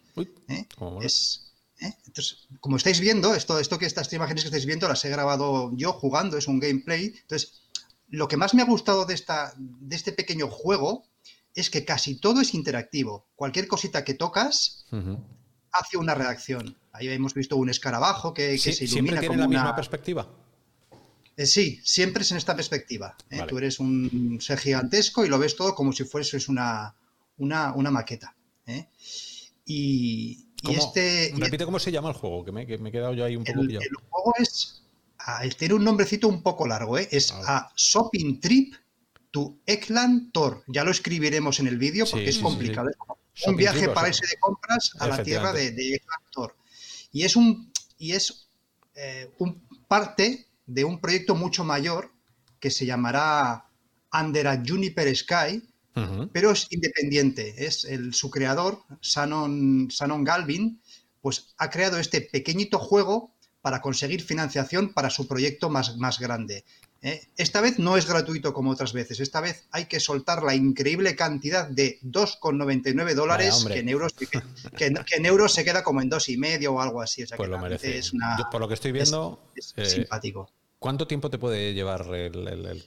¿eh? 0.47 0.67
es, 1.01 1.51
¿eh? 1.81 1.91
Entonces, 2.05 2.47
como 2.59 2.77
estáis 2.77 2.99
viendo, 2.99 3.33
esto, 3.33 3.57
esto 3.57 3.79
que 3.79 3.87
estas 3.87 4.13
imágenes 4.13 4.43
que 4.43 4.49
estáis 4.49 4.67
viendo 4.67 4.87
las 4.87 5.03
he 5.03 5.09
grabado 5.09 5.71
yo 5.75 5.91
jugando, 5.93 6.37
es 6.37 6.47
un 6.47 6.59
gameplay. 6.59 7.15
Entonces, 7.21 7.63
lo 8.07 8.27
que 8.27 8.37
más 8.37 8.53
me 8.53 8.61
ha 8.61 8.65
gustado 8.65 9.05
de, 9.05 9.15
esta, 9.15 9.51
de 9.57 9.95
este 9.95 10.11
pequeño 10.11 10.47
juego 10.47 11.05
es 11.55 11.71
que 11.71 11.85
casi 11.85 12.19
todo 12.19 12.39
es 12.39 12.53
interactivo. 12.53 13.25
Cualquier 13.35 13.67
cosita 13.67 14.03
que 14.03 14.13
tocas 14.13 14.85
hace 15.71 15.97
una 15.97 16.15
reacción. 16.15 16.77
Ahí 16.91 17.07
hemos 17.09 17.33
visto 17.33 17.55
un 17.57 17.69
escarabajo 17.69 18.33
que, 18.33 18.57
se 18.57 18.71
ilumina 18.71 18.87
¿Siempre 18.87 19.19
tiene 19.19 19.37
la 19.37 19.47
misma 19.47 19.75
perspectiva? 19.75 20.27
Eh, 21.37 21.45
sí, 21.45 21.79
siempre 21.83 22.23
es 22.23 22.31
en 22.31 22.37
esta 22.37 22.55
perspectiva. 22.55 23.15
Tú 23.47 23.57
eres 23.57 23.79
un 23.79 24.39
ser 24.41 24.59
gigantesco 24.59 25.25
y 25.25 25.29
lo 25.29 25.39
ves 25.39 25.55
todo 25.55 25.73
como 25.73 25.93
si 25.93 26.03
fueses 26.03 26.49
una, 26.49 26.95
una, 27.37 27.73
una 27.73 27.91
maqueta. 27.91 28.35
Y, 29.65 30.47
este. 30.69 31.31
Repite 31.37 31.65
cómo 31.65 31.79
se 31.79 31.91
llama 31.91 32.09
el 32.09 32.15
juego, 32.15 32.43
que 32.43 32.51
me, 32.51 32.63
he 32.63 32.91
quedado 32.91 33.13
yo 33.13 33.23
ahí 33.23 33.35
un 33.35 33.43
poco 33.43 33.61
el, 33.61 33.75
El 33.75 33.95
juego 34.09 34.33
es. 34.39 34.83
Ah, 35.19 35.43
tiene 35.57 35.75
un 35.75 35.83
nombrecito 35.83 36.27
un 36.27 36.41
poco 36.41 36.67
largo, 36.67 36.97
¿eh? 36.97 37.07
Es 37.11 37.31
a, 37.31 37.71
Shopping 37.75 38.39
Trip 38.39 38.73
to 39.31 39.57
Ekland 39.65 40.31
Tor. 40.31 40.63
Ya 40.67 40.83
lo 40.83 40.91
escribiremos 40.91 41.59
en 41.59 41.67
el 41.67 41.77
vídeo 41.77 42.05
porque 42.09 42.29
es 42.29 42.39
complicado. 42.39 42.89
Un 43.47 43.55
viaje 43.55 43.89
para 43.89 44.09
irse 44.09 44.25
de 44.27 44.37
compras 44.39 44.91
a 44.99 45.07
la 45.07 45.23
tierra 45.23 45.53
de, 45.53 45.71
de 45.71 46.01
Tor. 46.31 46.55
Y 47.11 47.23
es 47.23 47.35
un. 47.35 47.71
Y 47.97 48.13
es 48.13 48.49
eh, 48.95 49.31
un 49.39 49.67
parte 49.87 50.47
de 50.65 50.83
un 50.85 51.01
proyecto 51.01 51.35
mucho 51.35 51.63
mayor 51.63 52.11
que 52.59 52.69
se 52.69 52.85
llamará 52.85 53.65
Under 54.13 54.47
a 54.47 54.63
Juniper 54.65 55.15
Sky, 55.15 55.63
pero 56.31 56.51
es 56.51 56.67
independiente. 56.69 57.65
Es 57.65 57.83
el, 57.83 58.13
su 58.13 58.29
creador, 58.29 58.83
Shannon, 59.01 59.89
Galvin, 60.23 60.81
pues 61.21 61.53
ha 61.57 61.69
creado 61.69 61.97
este 61.97 62.21
pequeñito 62.21 62.79
juego 62.79 63.33
para 63.61 63.81
conseguir 63.81 64.21
financiación 64.21 64.93
para 64.93 65.09
su 65.09 65.27
proyecto 65.27 65.69
más, 65.69 65.97
más 65.97 66.19
grande. 66.19 66.63
¿Eh? 67.01 67.21
Esta 67.37 67.61
vez 67.61 67.79
no 67.79 67.97
es 67.97 68.07
gratuito 68.07 68.53
como 68.53 68.71
otras 68.71 68.93
veces, 68.93 69.19
esta 69.19 69.41
vez 69.41 69.67
hay 69.71 69.85
que 69.85 69.99
soltar 69.99 70.43
la 70.43 70.55
increíble 70.55 71.15
cantidad 71.15 71.67
de 71.67 71.99
2,99 72.03 73.13
dólares 73.13 73.65
que, 73.67 73.79
en 73.79 73.89
euros, 73.89 74.13
que, 74.13 74.85
en 74.85 75.25
euros 75.25 75.53
se 75.53 75.63
queda 75.63 75.83
como 75.83 76.01
en 76.01 76.09
dos 76.09 76.29
y 76.29 76.37
medio 76.37 76.73
o 76.73 76.81
algo 76.81 77.01
así. 77.01 77.25
pues 77.35 77.49
lo 77.49 77.59
merece. 77.59 78.01
por 78.51 78.61
lo 78.61 78.67
que 78.67 78.73
estoy 78.73 78.91
viendo, 78.91 79.51
es, 79.55 79.73
eh, 79.77 79.85
simpático. 79.85 80.49
¿Cuánto 80.79 81.07
tiempo 81.07 81.29
te 81.29 81.37
puede 81.37 81.73
llevar 81.73 82.13
el, 82.13 82.85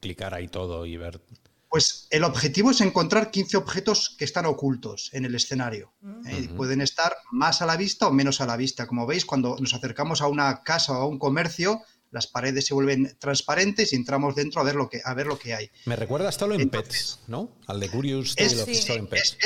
clicar 0.00 0.34
ahí 0.34 0.48
todo 0.48 0.86
y 0.86 0.96
ver 0.96 1.20
pues 1.68 2.06
el 2.10 2.24
objetivo 2.24 2.70
es 2.70 2.80
encontrar 2.80 3.30
15 3.30 3.58
objetos 3.58 4.14
que 4.16 4.24
están 4.24 4.46
ocultos 4.46 5.10
en 5.12 5.26
el 5.26 5.34
escenario. 5.34 5.92
¿eh? 6.26 6.48
Pueden 6.56 6.80
estar 6.80 7.14
más 7.32 7.60
a 7.60 7.66
la 7.66 7.76
vista 7.76 8.06
o 8.06 8.12
menos 8.12 8.40
a 8.40 8.46
la 8.46 8.56
vista. 8.56 8.86
Como 8.86 9.06
veis, 9.06 9.26
cuando 9.26 9.56
nos 9.60 9.74
acercamos 9.74 10.22
a 10.22 10.28
una 10.28 10.62
casa 10.62 10.92
o 10.98 11.02
a 11.02 11.06
un 11.06 11.18
comercio, 11.18 11.82
las 12.10 12.26
paredes 12.26 12.66
se 12.66 12.74
vuelven 12.74 13.16
transparentes 13.18 13.92
y 13.92 13.96
entramos 13.96 14.34
dentro 14.34 14.60
a 14.60 14.64
ver 14.64 14.74
lo 14.74 14.88
que, 14.88 15.00
a 15.04 15.14
ver 15.14 15.26
lo 15.26 15.38
que 15.38 15.54
hay. 15.54 15.70
Me 15.84 15.96
recuerda 15.96 16.28
a 16.28 16.32
Stolen 16.32 16.68
Pets, 16.70 17.20
¿no? 17.26 17.56
Al 17.66 17.80
de 17.80 17.88
Curious 17.88 18.34
Tale 18.34 18.62
of 18.62 18.68
Stolen 18.68 19.06
Pets. 19.06 19.38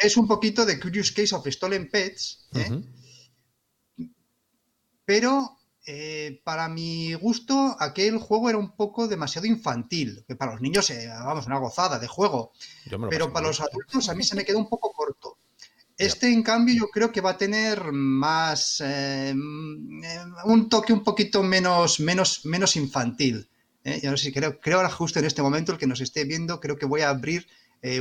Es, 0.00 0.16
un, 0.16 0.26
poquito 0.26 0.64
de 0.64 0.80
Curious 0.80 1.12
Case 1.12 1.34
of 1.34 1.46
Stolen 1.46 1.88
Pets, 1.90 2.48
¿eh? 2.54 2.82
pero 5.04 5.56
eh, 5.88 6.40
para 6.42 6.68
mi 6.68 7.14
gusto, 7.14 7.76
aquel 7.78 8.18
juego 8.18 8.48
era 8.48 8.58
un 8.58 8.74
poco 8.74 9.06
demasiado 9.06 9.46
infantil, 9.46 10.24
que 10.26 10.34
para 10.34 10.50
los 10.50 10.60
niños, 10.60 10.90
eh, 10.90 11.06
vamos, 11.08 11.46
una 11.46 11.58
gozada 11.58 12.00
de 12.00 12.08
juego, 12.08 12.52
pero 13.08 13.32
para 13.32 13.46
los 13.46 13.60
adultos 13.60 14.08
a 14.08 14.14
mí 14.14 14.24
se 14.24 14.34
me 14.34 14.44
quedó 14.44 14.58
un 14.58 14.68
poco 14.68 14.92
corto. 14.92 15.15
Este, 15.98 16.30
en 16.30 16.42
cambio, 16.42 16.74
yo 16.74 16.88
creo 16.88 17.10
que 17.10 17.20
va 17.20 17.30
a 17.30 17.38
tener 17.38 17.90
más, 17.92 18.82
eh, 18.84 19.32
un 19.32 20.68
toque 20.68 20.92
un 20.92 21.02
poquito 21.02 21.42
menos, 21.42 22.00
menos, 22.00 22.44
menos 22.44 22.76
infantil. 22.76 23.48
Yo 24.02 24.10
no 24.10 24.16
sé, 24.16 24.32
creo, 24.32 24.60
creo 24.60 24.78
ahora 24.78 24.90
justo 24.90 25.20
en 25.20 25.26
este 25.26 25.42
momento, 25.42 25.72
el 25.72 25.78
que 25.78 25.86
nos 25.86 26.00
esté 26.00 26.24
viendo, 26.24 26.60
creo 26.60 26.76
que 26.76 26.86
voy 26.86 27.02
a 27.02 27.08
abrir 27.08 27.46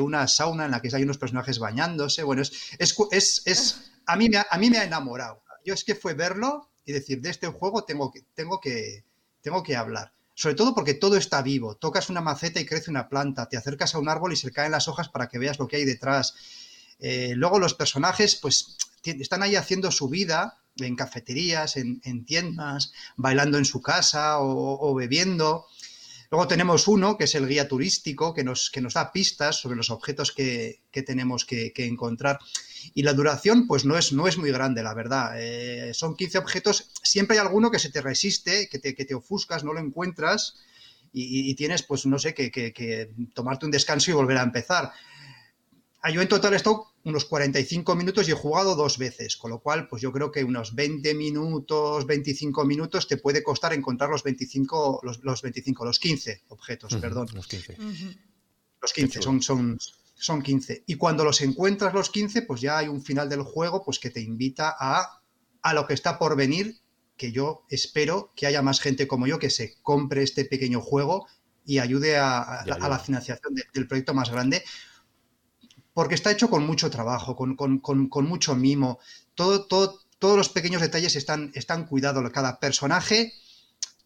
una 0.02 0.28
sauna 0.28 0.66
en 0.66 0.72
la 0.72 0.82
que 0.82 0.90
hay 0.94 1.04
unos 1.04 1.20
personajes 1.20 1.60
bañándose. 1.60 2.24
Bueno, 2.24 2.42
es, 2.42 2.52
es, 2.80 3.42
es, 3.46 3.92
a, 4.08 4.16
mí 4.16 4.28
me 4.28 4.38
a 4.38 4.58
mí 4.58 4.70
me 4.72 4.80
ha 4.80 4.84
enamorado. 4.84 5.44
Yo 5.64 5.74
es 5.74 5.84
que 5.84 5.96
fue 5.96 6.16
verlo 6.16 6.70
y 6.86 6.92
decir, 6.94 7.22
de 7.22 7.30
este 7.30 7.48
juego 7.48 7.84
tengo 7.84 8.12
que, 8.12 8.22
tengo 8.34 8.60
que, 8.60 9.04
tengo 9.42 9.64
que 9.64 9.76
hablar. 9.76 10.14
Sobre 10.36 10.56
todo 10.56 10.76
porque 10.76 10.94
todo 10.94 11.18
está 11.18 11.42
vivo. 11.42 11.76
Tocas 11.76 12.10
una 12.10 12.22
maceta 12.22 12.60
y 12.60 12.66
crece 12.66 12.92
una 12.92 13.10
planta. 13.10 13.48
Te 13.48 13.58
acercas 13.58 13.96
a 13.96 14.00
un 14.00 14.10
árbol 14.10 14.34
y 14.34 14.36
se 14.36 14.52
caen 14.52 14.72
las 14.72 14.88
hojas 14.88 15.10
para 15.10 15.28
que 15.28 15.40
veas 15.40 15.60
lo 15.60 15.68
que 15.68 15.78
hay 15.78 15.86
detrás. 15.86 16.36
Eh, 17.00 17.34
luego 17.36 17.60
los 17.60 17.74
personajes, 17.74 18.36
pues, 18.36 18.78
están 19.04 19.44
ahí 19.44 19.56
haciendo 19.56 19.92
su 19.92 20.10
vida 20.10 20.62
en 20.78 20.96
cafeterías, 20.96 21.78
en, 21.78 22.26
tiendas, 22.26 22.92
bailando 23.16 23.58
en 23.58 23.66
su 23.66 23.82
casa 23.82 24.40
o, 24.40 24.94
bebiendo. 24.94 25.68
Luego 26.32 26.48
tenemos 26.48 26.88
uno, 26.88 27.18
que 27.18 27.26
es 27.26 27.36
el 27.36 27.48
guía 27.48 27.68
turístico, 27.68 28.34
que 28.34 28.44
nos, 28.44 28.70
que 28.70 28.82
nos 28.82 28.96
da 28.96 29.12
pistas 29.12 29.58
sobre 29.58 29.78
los 29.78 29.90
objetos 29.90 30.32
que, 30.32 30.82
tenemos 31.06 31.46
que, 31.46 31.72
que 31.72 31.86
encontrar. 31.86 32.40
Y 32.94 33.04
la 33.04 33.14
duración, 33.14 33.68
pues 33.68 33.86
no 33.86 33.98
es, 33.98 34.12
no 34.12 34.28
es 34.28 34.38
muy 34.38 34.52
grande, 34.52 34.84
la 34.84 34.94
verdad. 34.94 35.34
Eh, 35.38 35.94
son 35.94 36.16
15 36.16 36.40
objetos, 36.40 36.92
siempre 37.04 37.38
hay 37.38 37.46
alguno 37.46 37.72
que 37.72 37.80
se 37.80 37.92
te 37.92 38.02
resiste, 38.02 38.68
que 38.68 38.80
te, 38.80 38.96
que 38.96 39.06
te 39.06 39.16
ofuscas, 39.16 39.64
no 39.64 39.72
lo 39.72 39.80
encuentras 39.80 40.56
y, 41.18 41.56
tienes, 41.56 41.82
pues 41.84 42.06
no 42.06 42.20
sé, 42.20 42.34
que, 42.34 43.10
tomarte 43.34 43.66
un 43.66 43.72
descanso 43.72 44.12
y 44.12 44.14
volver 44.14 44.38
a 44.38 44.44
empezar. 44.44 44.92
Ah, 46.06 46.12
yo 46.12 46.22
en 46.22 46.28
total 46.28 46.54
he 46.54 46.58
estado 46.58 46.94
unos 47.04 47.26
45 47.26 47.96
minutos 47.96 48.28
y 48.28 48.32
he 48.32 48.36
jugado 48.36 48.76
dos 48.76 49.00
veces, 49.00 49.38
con 49.38 49.50
lo 49.50 49.60
cual, 49.60 49.88
pues 49.88 50.04
yo 50.04 50.12
creo 50.12 50.32
que 50.32 50.44
unos 50.44 50.76
20 50.76 51.16
minutos, 51.16 52.06
25 52.06 52.64
minutos 52.64 53.08
te 53.08 53.18
puede 53.18 53.42
costar 53.42 53.74
encontrar 53.74 54.12
los 54.12 54.22
25, 54.22 55.00
los, 55.02 55.24
los 55.24 55.42
25, 55.42 55.84
los 55.84 55.98
15 55.98 56.44
objetos, 56.50 56.96
perdón. 56.98 57.30
Los 57.34 57.48
15. 57.48 57.78
Los 58.80 58.94
15 58.94 59.20
son, 59.20 59.42
son, 59.42 59.80
son 60.14 60.44
15. 60.44 60.84
Y 60.86 60.94
cuando 60.94 61.24
los 61.24 61.42
encuentras 61.42 61.92
los 61.92 62.12
15, 62.12 62.44
pues 62.44 62.62
ya 62.62 62.78
hay 62.78 62.88
un 62.88 63.02
final 63.02 63.28
del 63.28 63.42
juego 63.42 63.84
pues 63.84 63.98
que 63.98 64.12
te 64.12 64.22
invita 64.22 64.76
a, 64.80 65.24
a 65.64 65.74
lo 65.74 65.88
que 65.88 65.96
está 65.96 66.20
por 66.20 66.36
venir, 66.36 66.78
que 67.18 67.32
yo 67.32 67.66
espero 67.68 68.32
que 68.36 68.46
haya 68.46 68.62
más 68.62 68.80
gente 68.80 69.08
como 69.08 69.26
yo 69.26 69.40
que 69.40 69.50
se 69.50 69.74
compre 69.82 70.22
este 70.22 70.46
pequeño 70.46 70.82
juego 70.82 71.26
y 71.66 71.80
ayude 71.80 72.16
a, 72.16 72.64
la 72.68 73.00
financiación 73.00 73.56
del 73.74 73.88
proyecto 73.88 74.14
más 74.14 74.30
grande, 74.30 74.64
porque 75.96 76.14
está 76.14 76.30
hecho 76.30 76.50
con 76.50 76.68
mucho 76.68 76.92
trabajo, 76.92 77.38
con, 77.38 78.28
mucho 78.28 78.54
mimo. 78.54 79.00
Todo, 79.34 79.66
todo, 79.66 80.02
todos 80.20 80.38
los 80.38 80.50
pequeños 80.50 80.82
detalles 80.82 81.16
están, 81.16 81.54
están 81.56 81.88
cuidados. 81.88 82.30
Cada 82.32 82.60
personaje 82.60 83.32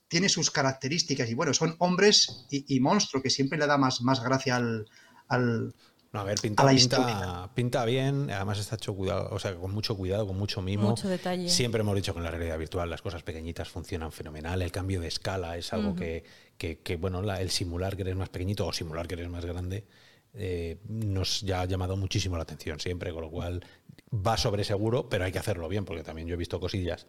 tiene 0.08 0.30
sus 0.30 0.52
características 0.52 1.28
y 1.32 1.34
bueno, 1.34 1.52
son 1.56 1.75
hombres 1.80 2.45
y, 2.52 2.80
monstruo, 2.80 3.23
que 3.23 3.32
siempre 3.32 3.58
le 3.58 3.65
da 3.65 3.80
más, 3.80 4.04
más 4.04 4.23
gracia 4.23 4.58
al, 4.58 5.73
no, 6.12 6.19
a 6.19 6.23
ver, 6.23 6.39
pinta, 6.39 6.67
pinta, 6.67 7.49
pinta, 7.56 7.86
bien, 7.86 8.30
además 8.30 8.60
está 8.60 8.75
hecho 8.75 8.95
cuidado, 8.95 9.30
o 9.32 9.39
sea, 9.39 9.56
con 9.56 9.71
mucho 9.71 9.97
cuidado, 9.97 10.28
con 10.28 10.38
mucho 10.38 10.62
mimo. 10.62 10.89
Mucho 10.89 11.10
detalle. 11.10 11.49
Siempre 11.49 11.82
hemos 11.82 11.95
dicho 11.95 12.13
que 12.13 12.19
en 12.19 12.23
la 12.23 12.32
realidad 12.32 12.60
virtual 12.60 12.88
las 12.88 13.02
cosas 13.02 13.23
pequeñitas 13.23 13.67
funcionan 13.67 14.12
fenomenal. 14.12 14.62
El 14.62 14.71
cambio 14.71 15.02
de 15.02 15.08
escala 15.08 15.58
es 15.58 15.73
algo 15.73 15.95
que, 15.95 16.23
que, 16.58 16.95
bueno, 16.97 17.19
el 17.34 17.49
simular 17.49 17.95
que 17.95 18.04
eres 18.04 18.15
más 18.15 18.30
pequeñito 18.30 18.67
o 18.67 18.73
simular 18.73 19.08
que 19.08 19.15
eres 19.15 19.30
más 19.30 19.43
grande 19.43 19.86
eh, 20.33 20.77
nos 20.87 21.41
ya 21.41 21.61
ha 21.61 21.65
llamado 21.65 21.97
muchísimo 21.97 22.37
la 22.37 22.43
atención 22.43 22.79
siempre, 22.79 23.11
con 23.11 23.21
lo 23.21 23.29
cual 23.29 23.63
va 24.13 24.37
sobre 24.37 24.63
seguro, 24.63 25.09
pero 25.09 25.25
hay 25.25 25.31
que 25.31 25.39
hacerlo 25.39 25.67
bien, 25.67 25.85
porque 25.85 26.03
también 26.03 26.27
yo 26.27 26.33
he 26.35 26.37
visto 26.37 26.59
cosillas 26.59 27.07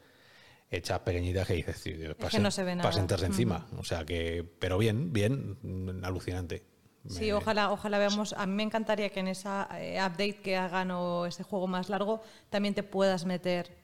hechas 0.71 1.01
pequeñitas 1.01 1.47
que 1.47 1.55
dices, 1.55 1.83
para, 2.17 2.39
no 2.39 2.51
se 2.51 2.65
sentarse 2.93 3.27
encima. 3.27 3.67
O 3.77 3.85
sea 3.85 4.05
que, 4.05 4.49
pero 4.59 4.79
bien, 4.79 5.13
bien, 5.13 6.01
alucinante. 6.05 6.65
Sí, 7.09 7.33
ojalá, 7.33 7.73
ojalá 7.73 7.99
veamos. 7.99 8.35
A 8.35 8.47
mí 8.47 8.55
me 8.55 8.63
encantaría 8.63 9.09
que 9.11 9.21
en 9.21 9.29
esa 9.29 9.69
eh, 9.81 9.99
update 9.99 10.41
que 10.43 10.57
hagan 10.57 10.91
o 10.91 11.27
ese 11.27 11.43
juego 11.43 11.67
más 11.67 11.89
largo 11.89 12.23
también 12.51 12.75
te 12.75 12.83
puedas 12.83 13.25
meter, 13.25 13.75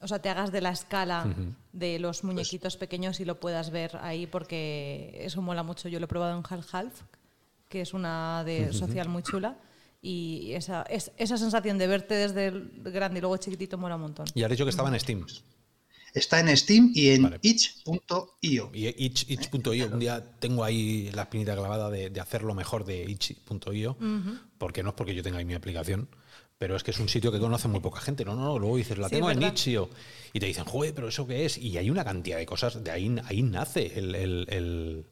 o 0.00 0.06
sea, 0.06 0.20
te 0.20 0.28
hagas 0.28 0.52
de 0.52 0.60
la 0.60 0.70
escala 0.70 1.26
de 1.72 1.98
los 1.98 2.20
pues 2.20 2.24
muñequitos 2.24 2.76
pequeños 2.76 3.20
y 3.20 3.24
lo 3.24 3.40
puedas 3.40 3.70
ver 3.70 3.96
ahí 4.00 4.26
porque 4.26 5.18
eso 5.20 5.40
mola 5.40 5.62
mucho. 5.62 5.88
Yo 5.88 5.98
lo 5.98 6.04
he 6.04 6.08
probado 6.08 6.36
en 6.36 6.44
Half 6.48 6.74
Half, 6.74 7.02
que 7.68 7.82
es 7.82 7.94
una 7.94 8.44
de 8.44 8.72
social 8.72 9.08
muy 9.08 9.22
chula. 9.22 9.58
Y 10.00 10.52
esa, 10.52 10.82
esa 10.82 11.36
sensación 11.36 11.76
de 11.76 11.86
verte 11.88 12.14
desde 12.14 12.46
el 12.46 12.70
grande 12.84 13.18
y 13.18 13.20
luego 13.20 13.36
chiquitito 13.36 13.76
mola 13.78 13.96
un 13.96 14.02
montón. 14.02 14.26
Y 14.34 14.42
has 14.44 14.50
dicho 14.50 14.64
que 14.64 14.70
estaba 14.70 14.88
en 14.90 15.00
Steam. 15.00 15.26
Está 16.14 16.40
en 16.40 16.56
Steam 16.56 16.92
y 16.94 17.10
en 17.10 17.38
itch.io. 17.42 18.70
Y 18.72 18.86
itch.io, 19.04 19.86
un 19.92 19.98
día 19.98 20.24
tengo 20.38 20.64
ahí 20.64 21.10
la 21.12 21.22
espinita 21.22 21.54
clavada 21.54 21.90
de, 21.90 22.20
hacerlo 22.20 22.54
mejor 22.54 22.84
de 22.84 23.04
itch.io, 23.04 23.96
porque 24.56 24.82
no 24.82 24.90
es 24.90 24.94
porque 24.94 25.14
yo 25.14 25.22
tenga 25.22 25.38
ahí 25.38 25.44
mi 25.44 25.54
aplicación, 25.54 26.08
pero 26.58 26.76
es 26.76 26.82
que 26.82 26.92
es 26.92 26.98
un 26.98 27.08
sitio 27.08 27.30
que 27.30 27.38
conoce 27.38 27.68
muy 27.68 27.80
poca 27.80 28.00
gente. 28.00 28.24
No, 28.24 28.34
no, 28.34 28.58
luego 28.58 28.76
dices, 28.76 28.98
la 28.98 29.08
tengo 29.08 29.30
en 29.30 29.42
itch.io. 29.42 29.90
Y 30.32 30.40
te 30.40 30.46
dicen, 30.46 30.64
joder, 30.64 30.94
pero 30.94 31.08
¿eso 31.08 31.26
qué 31.26 31.44
es? 31.44 31.58
Y 31.58 31.76
hay 31.76 31.90
una 31.90 32.04
cantidad 32.04 32.38
de 32.38 32.46
cosas, 32.46 32.82
de 32.82 32.90
ahí, 32.90 33.14
ahí 33.24 33.42
nace 33.42 33.98
el, 33.98 35.04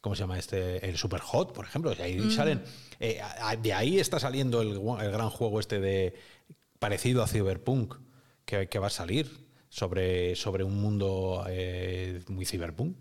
¿cómo 0.00 0.14
se 0.14 0.20
llama 0.20 0.38
este? 0.38 0.88
El 0.88 0.96
Superhot, 0.96 1.52
por 1.52 1.64
ejemplo. 1.64 1.94
De 1.94 2.02
ahí 2.02 2.30
salen. 2.30 2.62
Eh, 2.98 3.20
de 3.62 3.72
ahí 3.72 3.98
está 3.98 4.18
saliendo 4.18 4.62
el, 4.62 4.78
gran 5.10 5.30
juego 5.30 5.60
este 5.60 5.80
de 5.80 6.14
parecido 6.78 7.22
a 7.22 7.28
Cyberpunk 7.28 7.94
que, 8.44 8.68
que 8.68 8.78
va 8.78 8.88
a 8.88 8.90
salir 8.90 9.50
sobre, 9.70 10.34
sobre 10.36 10.64
un 10.64 10.80
mundo 10.80 11.44
eh, 11.48 12.22
muy 12.28 12.44
cyberpunk. 12.44 12.96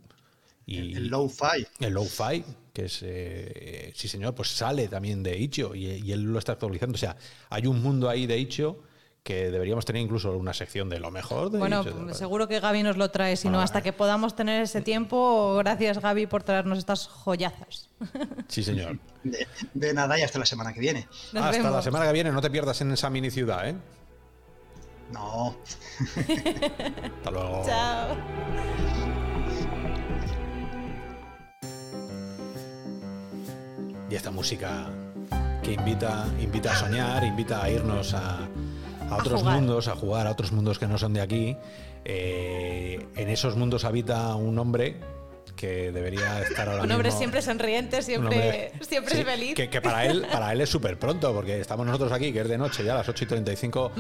Y 0.66 0.96
el 0.96 1.08
low-fi. 1.08 1.66
El 1.80 1.94
low-fi, 1.94 2.44
que 2.72 2.86
es, 2.86 3.00
eh, 3.02 3.92
sí 3.96 4.08
señor, 4.08 4.36
pues 4.36 4.50
sale 4.50 4.88
también 4.88 5.24
de 5.24 5.36
Itch.io 5.36 5.74
y, 5.74 6.12
él 6.12 6.22
lo 6.22 6.38
está 6.38 6.52
actualizando. 6.52 6.94
O 6.94 7.00
sea, 7.00 7.18
hay 7.50 7.66
un 7.66 7.82
mundo 7.82 8.08
ahí 8.08 8.28
de 8.28 8.38
Itch.io 8.38 8.84
que 9.24 9.52
deberíamos 9.52 9.86
tener 9.86 10.02
incluso 10.02 10.36
una 10.36 10.54
sección 10.54 10.90
de 10.90 11.00
lo 11.00 11.12
mejor 11.12 11.52
de 11.52 11.60
Bueno, 11.60 11.84
seguro 12.14 12.48
que 12.48 12.60
Gaby 12.60 12.84
nos 12.84 12.98
lo 12.98 13.12
trae, 13.12 13.36
sino 13.36 13.62
hasta 13.62 13.82
que 13.82 13.94
podamos 13.94 14.36
tener 14.36 14.62
ese 14.64 14.82
tiempo. 14.82 15.56
Gracias 15.58 16.00
Gaby 16.00 16.28
por 16.28 16.44
traernos 16.44 16.78
estas 16.78 17.08
joyazas. 17.08 17.90
Sí, 18.48 18.64
señor. 18.64 18.98
De, 19.74 19.94
nada 19.94 20.18
y 20.18 20.24
hasta 20.24 20.40
la 20.40 20.46
semana 20.46 20.74
que 20.74 20.80
viene. 20.80 21.08
hasta 21.36 21.70
la 21.70 21.82
semana 21.82 22.06
que 22.06 22.14
viene, 22.14 22.32
no 22.32 22.42
te 22.42 22.50
pierdas 22.50 22.82
en 22.82 22.92
esa 22.92 23.10
mini 23.10 23.30
ciudad, 23.30 23.68
¿eh? 23.68 23.76
No. 25.12 25.56
Hasta 27.18 27.32
luego. 27.32 27.64
Chao. 27.66 28.16
Y 34.10 34.16
esta 34.16 34.32
música 34.32 34.88
que 35.64 35.74
invita, 35.74 36.28
invita 36.40 36.72
a 36.72 36.76
soñar, 36.76 37.24
invita 37.24 37.64
a 37.64 37.70
irnos 37.70 38.14
a, 38.14 38.48
otros 39.18 39.44
mundos, 39.44 39.88
a 39.88 39.96
jugar 39.96 40.28
a 40.28 40.32
otros 40.32 40.52
mundos 40.52 40.80
que 40.80 40.88
no 40.88 40.98
son 40.98 41.14
de 41.14 41.22
aquí. 41.22 41.58
Eh, 42.06 43.06
en 43.16 43.30
esos 43.30 43.56
mundos 43.56 43.86
habita 43.86 44.36
un 44.36 44.58
hombre 44.58 44.98
que 45.56 45.92
debería 45.92 46.42
estar 46.42 46.70
ahora 46.70 46.84
Un 46.86 46.92
hombre 46.92 47.12
siempre 47.12 47.42
sonriente, 47.42 48.02
siempre, 48.02 48.72
siempre 48.82 49.24
feliz. 49.24 49.56
Que, 49.56 49.82
para 49.82 50.06
él 50.06 50.26
para 50.32 50.54
él 50.54 50.62
es 50.62 50.70
súper 50.70 50.98
pronto, 50.98 51.34
porque 51.34 51.60
estamos 51.60 51.86
nosotros 51.86 52.12
aquí, 52.12 52.32
que 52.32 52.42
es 52.42 52.48
de 52.48 52.58
noche 52.58 52.84
ya, 52.84 52.94
a 52.94 52.98
las 52.98 53.10
8 53.10 53.24
y 53.24 53.28
35, 53.28 53.92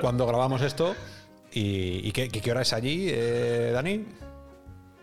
cuando 0.00 0.26
grabamos 0.26 0.62
esto. 0.62 0.94
¿Y, 1.56 2.10
qué, 2.12 2.50
hora 2.50 2.62
es 2.62 2.72
allí, 2.72 3.06
eh, 3.08 3.70
Dani? 3.72 4.04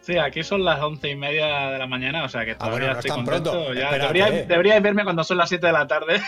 Sí, 0.02 0.18
aquí 0.18 0.44
son 0.44 0.66
las 0.66 0.82
once 0.82 1.10
y 1.10 1.16
media 1.16 1.70
de 1.70 1.78
la 1.78 1.86
mañana, 1.86 2.24
o 2.24 2.30
sea 2.30 2.44
que 2.44 2.52
ah, 2.52 2.58
todavía 2.58 2.92
estoy 2.94 3.12
contento. 3.12 3.52
Pronto. 3.52 3.74
Ya, 3.74 3.92
deberíais, 3.92 4.82
verme 4.82 5.04
cuando 5.04 5.24
son 5.24 5.38
las 5.38 5.48
7 5.48 5.68
de 5.68 5.72
la 5.72 5.88
tarde. 5.88 6.20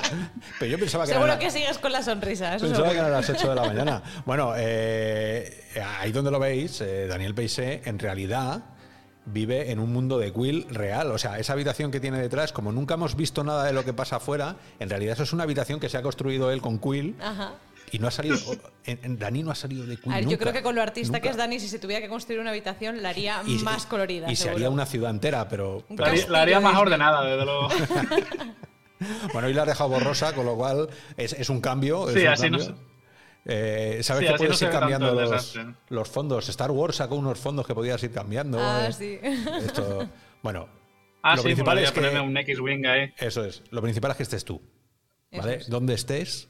Pero 0.60 0.70
yo 0.70 0.78
pensaba 0.78 1.04
que 1.04 1.12
Seguro 1.12 1.38
que 1.38 1.50
sigues 1.50 1.78
con 1.78 1.92
la 1.92 2.02
sonrisa. 2.02 2.56
pensaba 2.60 2.90
que 2.90 2.98
eran 2.98 3.10
las 3.10 3.28
8 3.28 3.48
de 3.48 3.54
la 3.54 3.64
mañana. 3.64 4.02
Bueno, 4.24 4.52
eh, 4.56 5.64
ahí 5.98 6.12
donde 6.12 6.30
lo 6.30 6.38
veis, 6.38 6.80
eh, 6.80 7.08
Daniel 7.08 7.34
Peisé, 7.34 7.82
en 7.84 7.98
realidad 7.98 8.62
vive 9.26 9.70
en 9.70 9.80
un 9.80 9.92
mundo 9.92 10.18
de 10.18 10.32
Quill 10.32 10.66
real. 10.70 11.10
O 11.10 11.18
sea, 11.18 11.38
esa 11.40 11.54
habitación 11.54 11.90
que 11.90 11.98
tiene 11.98 12.18
detrás, 12.18 12.52
como 12.52 12.70
nunca 12.70 12.94
hemos 12.94 13.16
visto 13.16 13.42
nada 13.42 13.64
de 13.64 13.72
lo 13.72 13.84
que 13.84 13.92
pasa 13.92 14.16
afuera, 14.16 14.56
en 14.78 14.88
realidad 14.88 15.14
eso 15.14 15.24
es 15.24 15.32
una 15.32 15.42
habitación 15.42 15.80
que 15.80 15.88
se 15.88 15.98
ha 15.98 16.02
construido 16.02 16.52
él 16.52 16.60
con 16.60 16.78
Quill. 16.78 17.16
Ajá 17.20 17.54
y 17.92 17.98
no 17.98 18.08
ha 18.08 18.10
salido. 18.10 18.36
En, 18.84 19.18
Dani 19.18 19.42
no 19.42 19.50
ha 19.50 19.54
salido 19.54 19.86
de 19.86 19.96
Queen. 19.96 20.28
yo 20.28 20.38
creo 20.38 20.52
que 20.52 20.62
con 20.62 20.74
lo 20.74 20.82
artista 20.82 21.20
que 21.20 21.28
es 21.28 21.36
Dani, 21.36 21.58
si 21.60 21.68
se 21.68 21.78
tuviera 21.78 22.00
que 22.00 22.08
construir 22.08 22.40
una 22.40 22.50
habitación, 22.50 23.02
la 23.02 23.10
haría 23.10 23.42
más 23.62 23.86
colorida. 23.86 24.30
Y 24.30 24.36
se 24.36 24.50
haría 24.50 24.70
una 24.70 24.86
ciudad 24.86 25.10
entera, 25.10 25.48
pero. 25.48 25.84
La 26.28 26.42
haría, 26.42 26.60
más 26.60 26.76
ordenada, 26.76 27.24
desde 27.24 27.44
luego. 27.44 27.68
bueno, 29.32 29.48
y 29.48 29.54
la 29.54 29.62
ha 29.62 29.66
dejado 29.66 29.90
borrosa, 29.90 30.34
con 30.34 30.46
lo 30.46 30.56
cual 30.56 30.88
es, 31.16 31.48
un 31.48 31.60
cambio. 31.60 32.08
sí, 32.12 32.26
así 32.26 32.50
no 32.50 32.58
eh, 33.46 34.00
¿Sabes 34.02 34.30
que 34.30 34.36
puedes 34.36 34.62
ir 34.62 34.70
cambiando 34.70 35.14
los, 35.88 36.08
fondos? 36.08 36.48
Star 36.48 36.70
Wars 36.70 36.96
sacó 36.96 37.16
unos 37.16 37.38
fondos 37.38 37.66
que 37.66 37.74
podías 37.74 38.02
ir 38.02 38.12
cambiando. 38.12 38.58
Ah, 38.60 38.88
eh. 38.88 38.92
sí. 38.92 39.18
bueno, 40.42 40.68
ah, 41.22 41.36
lo 41.36 41.42
principal 41.42 41.78
es 41.78 41.90
que. 41.90 42.00
un 42.00 42.36
X-Wing 42.36 42.86
ahí. 42.86 43.12
Eso 43.16 43.44
es. 43.44 43.62
Lo 43.70 43.80
principal 43.82 44.10
es 44.10 44.16
que 44.18 44.22
estés 44.24 44.44
tú. 44.44 44.60
¿Vale? 45.32 45.60
Donde 45.68 45.94
estés, 45.94 46.48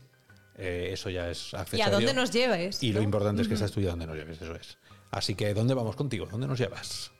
eh, 0.60 0.90
eso 0.92 1.10
ya 1.10 1.30
es 1.30 1.54
accesorio. 1.54 1.84
¿Y 1.84 1.88
a 1.88 1.90
dónde 1.90 2.14
nos 2.14 2.30
lleves? 2.30 2.82
Y 2.82 2.92
lo 2.92 3.02
importante 3.02 3.42
es 3.42 3.48
que 3.48 3.56
seas 3.56 3.72
tú 3.72 3.80
y 3.80 3.86
a 3.86 3.90
dónde 3.90 4.06
nos 4.06 4.16
lleves, 4.16 4.40
eso 4.40 4.54
es. 4.54 4.78
Así 5.10 5.34
que, 5.34 5.54
¿dónde 5.54 5.74
vamos 5.74 5.96
contigo? 5.96 6.26
¿Dónde 6.30 6.46
nos 6.46 6.58
llevas? 6.58 7.12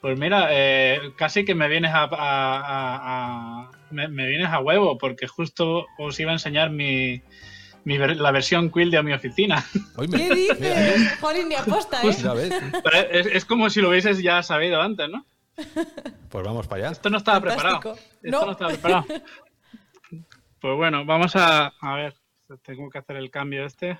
Pues 0.00 0.18
mira, 0.18 0.48
eh, 0.50 1.12
casi 1.16 1.44
que 1.44 1.54
me 1.54 1.68
vienes 1.68 1.90
a, 1.94 3.70
me, 3.90 4.26
vienes 4.26 4.48
a 4.48 4.60
huevo, 4.60 4.98
porque 4.98 5.26
justo 5.26 5.86
os 5.98 6.20
iba 6.20 6.30
a 6.30 6.34
enseñar 6.34 6.70
mi, 6.70 7.22
la 7.84 8.30
versión 8.30 8.70
Quill 8.70 8.90
de 8.90 9.02
mi 9.02 9.12
oficina. 9.12 9.64
¿Qué 10.10 10.34
dices? 10.34 11.18
Jolín, 11.20 11.48
ni 11.48 11.54
aposta, 11.54 12.02
¿eh? 12.02 12.10
es, 13.10 13.26
es, 13.26 13.44
como 13.44 13.70
si 13.70 13.80
lo 13.80 13.90
hubieses 13.90 14.22
ya 14.22 14.42
sabido 14.42 14.80
antes, 14.80 15.08
¿no? 15.08 15.26
Pues 16.28 16.44
vamos 16.44 16.66
para 16.66 16.82
allá. 16.82 16.92
Esto 16.92 17.08
no 17.08 17.18
estaba 17.18 17.40
preparado. 17.40 17.96
Esto 18.22 18.44
no. 18.44 18.52
estaba 18.52 18.70
preparado. 18.70 19.06
Pues 20.58 20.74
bueno, 20.74 21.04
vamos 21.04 21.36
a, 21.36 21.66
a 21.80 21.94
ver. 21.96 22.14
Tengo 22.62 22.90
que 22.90 22.98
hacer 22.98 23.16
el 23.16 23.30
cambio 23.30 23.64
este. 23.64 23.98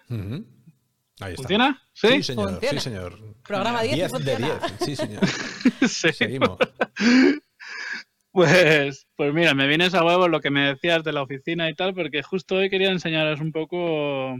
¿Funciona? 1.35 1.83
¿Sí? 1.93 2.23
señor. 2.23 2.61
Sí, 2.61 2.79
señor. 2.79 3.19
Programa 3.43 3.83
10, 3.83 4.13
de 4.13 4.37
10. 4.37 4.53
Sí, 4.81 4.97
señor. 4.97 5.27
Seguimos. 5.89 6.59
Pues, 8.31 9.07
pues 9.17 9.33
mira, 9.33 9.55
me 9.55 9.67
vienes 9.67 9.95
a 9.95 10.05
huevo 10.05 10.29
lo 10.29 10.43
que 10.43 10.51
me 10.51 10.67
decías 10.67 11.03
de 11.03 11.13
la 11.13 11.23
oficina 11.23 11.71
y 11.71 11.75
tal, 11.75 11.95
porque 11.95 12.23
justo 12.23 12.57
hoy 12.57 12.69
quería 12.69 12.91
enseñaros 12.91 13.41
un 13.41 13.51
poco 13.51 14.39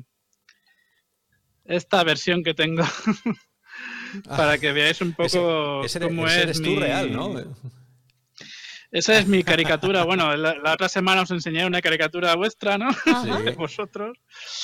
esta 1.65 2.05
versión 2.05 2.45
que 2.45 2.53
tengo 2.53 2.85
para 4.29 4.59
que 4.59 4.73
veáis 4.73 5.01
un 5.01 5.15
poco 5.15 5.83
cómo 6.01 6.27
es 6.27 6.37
eres 6.37 6.63
tú 6.63 6.79
real, 6.79 7.11
¿no? 7.11 7.35
Esa 8.97 9.19
es 9.19 9.27
mi 9.29 9.43
caricatura. 9.43 10.05
Bueno, 10.05 10.35
la, 10.39 10.73
otra 10.73 10.89
semana 10.89 11.21
os 11.21 11.31
enseñé 11.31 11.67
una 11.67 11.83
caricatura 11.83 12.35
vuestra, 12.35 12.79
¿no? 12.79 12.89
De 13.45 13.51
vosotros. 13.51 14.17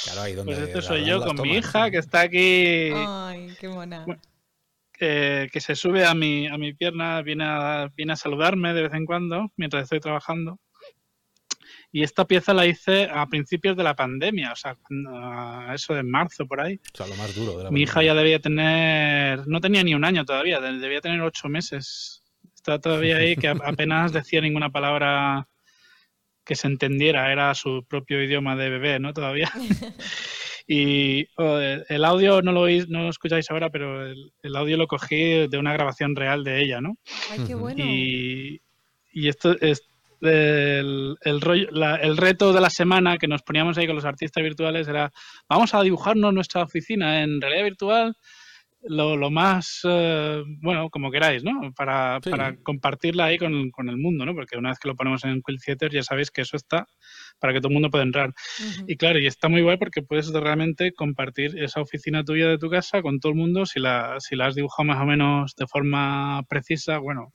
Claro, 0.04 0.22
ahí 0.22 0.32
donde. 0.32 0.54
Pues 0.54 0.68
este 0.68 0.80
soy 0.80 1.04
yo 1.04 1.22
con 1.22 1.38
mi 1.42 1.54
hija 1.54 1.90
que 1.90 1.98
está 1.98 2.20
aquí. 2.22 2.90
Ay, 2.94 3.54
qué 3.60 3.68
mona. 3.68 4.06
que 4.98 5.60
se 5.60 5.74
sube 5.74 6.06
a 6.06 6.14
mi, 6.14 6.46
a 6.46 6.56
mi 6.56 6.72
pierna, 6.72 7.20
viene 7.20 7.44
a, 7.44 7.90
viene 7.94 8.14
a 8.14 8.16
saludarme 8.16 8.72
de 8.72 8.84
vez 8.84 8.94
en 8.94 9.04
cuando 9.04 9.52
mientras 9.58 9.82
estoy 9.82 10.00
trabajando. 10.00 10.58
Y 11.94 12.02
esta 12.02 12.24
pieza 12.24 12.54
la 12.54 12.64
hice 12.64 13.10
a 13.12 13.26
principios 13.26 13.76
de 13.76 13.82
la 13.82 13.94
pandemia, 13.94 14.52
o 14.52 14.56
sea, 14.56 14.78
eso 15.74 15.92
de 15.92 16.04
marzo 16.04 16.46
por 16.46 16.62
ahí. 16.62 16.80
O 16.94 16.96
sea, 16.96 17.06
lo 17.06 17.16
más 17.16 17.34
duro 17.34 17.58
de 17.58 17.64
la 17.64 17.70
Mi 17.70 17.82
hija 17.82 18.02
ya 18.02 18.14
debía 18.14 18.38
tener, 18.38 19.46
no 19.46 19.60
tenía 19.60 19.82
ni 19.82 19.94
un 19.94 20.06
año 20.06 20.24
todavía, 20.24 20.58
debía 20.58 21.02
tener 21.02 21.20
ocho 21.20 21.50
meses 21.50 22.21
está 22.62 22.78
todavía 22.78 23.16
ahí, 23.16 23.34
que 23.34 23.48
apenas 23.48 24.12
decía 24.12 24.40
ninguna 24.40 24.70
palabra 24.70 25.48
que 26.44 26.54
se 26.54 26.68
entendiera, 26.68 27.32
era 27.32 27.54
su 27.54 27.84
propio 27.88 28.22
idioma 28.22 28.54
de 28.56 28.70
bebé, 28.70 29.00
¿no? 29.00 29.12
Todavía. 29.12 29.50
Y 30.64 31.26
el 31.88 32.04
audio 32.04 32.40
no 32.40 32.52
lo 32.52 32.68
no 32.86 33.02
lo 33.02 33.10
escucháis 33.10 33.50
ahora, 33.50 33.68
pero 33.68 34.06
el, 34.06 34.56
audio 34.56 34.76
lo 34.76 34.86
cogí 34.86 35.48
de 35.48 35.58
una 35.58 35.72
grabación 35.72 36.14
real 36.14 36.44
de 36.44 36.62
ella, 36.62 36.80
¿no? 36.80 36.94
Ay, 37.32 37.40
qué 37.48 37.56
bueno. 37.56 37.84
Y, 37.84 38.62
esto 39.12 39.56
es 39.60 39.82
el, 40.20 41.16
el 41.20 42.16
reto 42.16 42.52
de 42.52 42.60
la 42.60 42.70
semana 42.70 43.18
que 43.18 43.26
nos 43.26 43.42
poníamos 43.42 43.76
ahí 43.76 43.88
con 43.88 43.96
los 43.96 44.04
artistas 44.04 44.44
virtuales 44.44 44.86
era 44.86 45.12
vamos 45.48 45.74
a 45.74 45.82
dibujarnos 45.82 46.32
nuestra 46.32 46.62
oficina 46.62 47.24
en 47.24 47.40
realidad 47.40 47.64
virtual 47.64 48.16
lo, 48.84 49.30
más, 49.30 49.80
eh, 49.84 50.42
bueno, 50.60 50.90
como 50.90 51.10
queráis, 51.10 51.44
¿no? 51.44 51.72
Para, 51.74 52.20
para 52.20 52.56
compartirla 52.56 53.26
ahí 53.26 53.38
con, 53.38 53.70
con, 53.70 53.88
el 53.88 53.96
mundo, 53.96 54.26
¿no? 54.26 54.34
Porque 54.34 54.58
una 54.58 54.70
vez 54.70 54.78
que 54.78 54.88
lo 54.88 54.96
ponemos 54.96 55.24
en 55.24 55.42
Quill 55.42 55.60
Theater 55.60 55.92
ya 55.92 56.02
sabéis 56.02 56.30
que 56.30 56.42
eso 56.42 56.56
está 56.56 56.86
para 57.38 57.52
que 57.52 57.60
todo 57.60 57.68
el 57.68 57.74
mundo 57.74 57.90
pueda 57.90 58.04
entrar. 58.04 58.32
Y 58.86 58.96
claro, 58.96 59.18
y 59.18 59.26
está 59.26 59.48
muy 59.48 59.62
guay 59.62 59.76
porque 59.76 60.02
puedes 60.02 60.32
realmente 60.32 60.92
compartir 60.92 61.58
esa 61.58 61.80
oficina 61.80 62.24
tuya 62.24 62.48
de 62.48 62.58
tu 62.58 62.70
casa 62.70 63.02
con 63.02 63.20
todo 63.20 63.32
el 63.32 63.38
mundo 63.38 63.66
si 63.66 63.80
la, 63.80 64.16
si 64.18 64.36
la 64.36 64.46
has 64.46 64.54
dibujado 64.54 64.84
más 64.84 65.00
o 65.00 65.06
menos 65.06 65.54
de 65.56 65.66
forma 65.66 66.42
precisa, 66.48 66.98
bueno, 66.98 67.32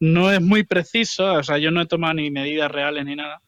no 0.00 0.32
es 0.32 0.40
muy 0.40 0.64
preciso, 0.64 1.34
o 1.34 1.42
sea, 1.42 1.58
yo 1.58 1.70
no 1.70 1.82
he 1.82 1.86
tomado 1.86 2.14
ni 2.14 2.30
medidas 2.30 2.70
reales 2.70 3.04
ni 3.04 3.16
nada, 3.16 3.40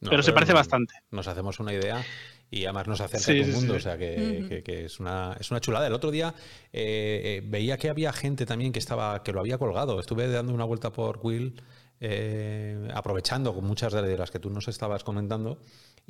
pero, 0.00 0.22
se 0.22 0.32
parece 0.32 0.52
bastante. 0.52 0.94
Nos 1.10 1.26
hacemos 1.26 1.58
una 1.60 1.72
idea 1.72 2.04
y 2.50 2.64
además 2.64 2.86
nos 2.86 3.00
acerca 3.00 3.32
a 3.32 3.34
todo 3.34 3.44
el 3.44 3.52
mundo, 3.52 3.74
o 3.74 3.80
sea 3.80 3.98
que, 3.98 4.62
es, 4.66 5.00
una, 5.00 5.36
es 5.38 5.50
una 5.50 5.60
chulada. 5.60 5.86
El 5.86 5.92
otro 5.92 6.10
día 6.10 6.34
eh, 6.72 7.20
eh, 7.24 7.42
veía 7.44 7.76
que 7.76 7.90
había 7.90 8.12
gente 8.12 8.46
también 8.46 8.72
que 8.72 8.78
estaba 8.78 9.22
que 9.22 9.32
lo 9.32 9.40
había 9.40 9.58
colgado. 9.58 10.00
Estuve 10.00 10.28
dando 10.28 10.54
una 10.54 10.64
vuelta 10.64 10.90
por 10.90 11.20
Will, 11.22 11.60
eh, 12.00 12.88
aprovechando 12.94 13.54
con 13.54 13.64
muchas 13.64 13.92
de 13.92 14.16
las 14.16 14.30
que 14.30 14.38
tú 14.38 14.50
nos 14.50 14.68
estabas 14.68 15.04
comentando, 15.04 15.60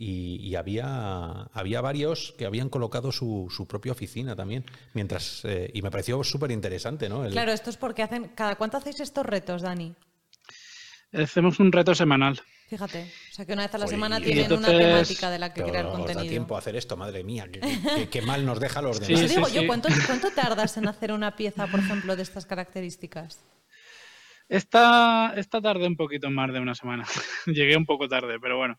y, 0.00 0.54
había, 0.54 1.48
había 1.52 1.80
varios 1.80 2.32
que 2.38 2.46
habían 2.46 2.68
colocado 2.68 3.10
su, 3.10 3.48
su 3.50 3.66
propia 3.66 3.90
oficina 3.90 4.36
también, 4.36 4.64
mientras 4.94 5.42
y 5.72 5.82
me 5.82 5.90
pareció 5.90 6.22
súper 6.22 6.52
interesante, 6.52 7.08
¿no? 7.08 7.28
Claro, 7.28 7.50
esto 7.50 7.70
es 7.70 7.76
porque 7.76 8.04
hacen. 8.04 8.28
¿Cada 8.36 8.54
cuánto 8.54 8.76
hacéis 8.76 9.00
estos 9.00 9.26
retos, 9.26 9.62
Dani? 9.62 9.96
Hacemos 11.12 11.58
un 11.58 11.72
reto 11.72 11.96
semanal. 11.96 12.40
Fíjate, 12.68 13.10
o 13.30 13.34
sea 13.34 13.46
que 13.46 13.54
una 13.54 13.62
vez 13.62 13.74
a 13.74 13.78
la 13.78 13.86
semana 13.86 14.20
tienen 14.20 14.52
una 14.52 14.68
temática 14.68 15.30
de 15.30 15.38
la 15.38 15.54
que 15.54 15.62
crear 15.62 15.86
contenido. 15.86 16.22
Da 16.22 16.28
tiempo 16.28 16.54
a 16.54 16.58
hacer 16.58 16.76
esto, 16.76 16.98
madre 16.98 17.24
mía, 17.24 17.46
qué 17.50 18.22
mal 18.22 18.44
nos 18.44 18.60
deja 18.60 18.82
los 18.82 19.00
demás. 19.00 19.22
Sí, 19.22 19.36
digo 19.36 19.48
yo, 19.48 19.66
¿cuánto, 19.66 19.88
¿cuánto 20.06 20.30
tardas 20.32 20.76
en 20.76 20.86
hacer 20.86 21.12
una 21.12 21.34
pieza, 21.34 21.66
por 21.66 21.80
ejemplo, 21.80 22.14
de 22.14 22.22
estas 22.22 22.44
características? 22.44 23.42
Esta, 24.50 25.32
esta 25.36 25.62
tarde 25.62 25.86
un 25.86 25.96
poquito 25.96 26.28
más 26.30 26.52
de 26.52 26.60
una 26.60 26.74
semana. 26.74 27.06
Llegué 27.46 27.76
un 27.76 27.86
poco 27.86 28.06
tarde, 28.06 28.38
pero 28.38 28.58
bueno 28.58 28.78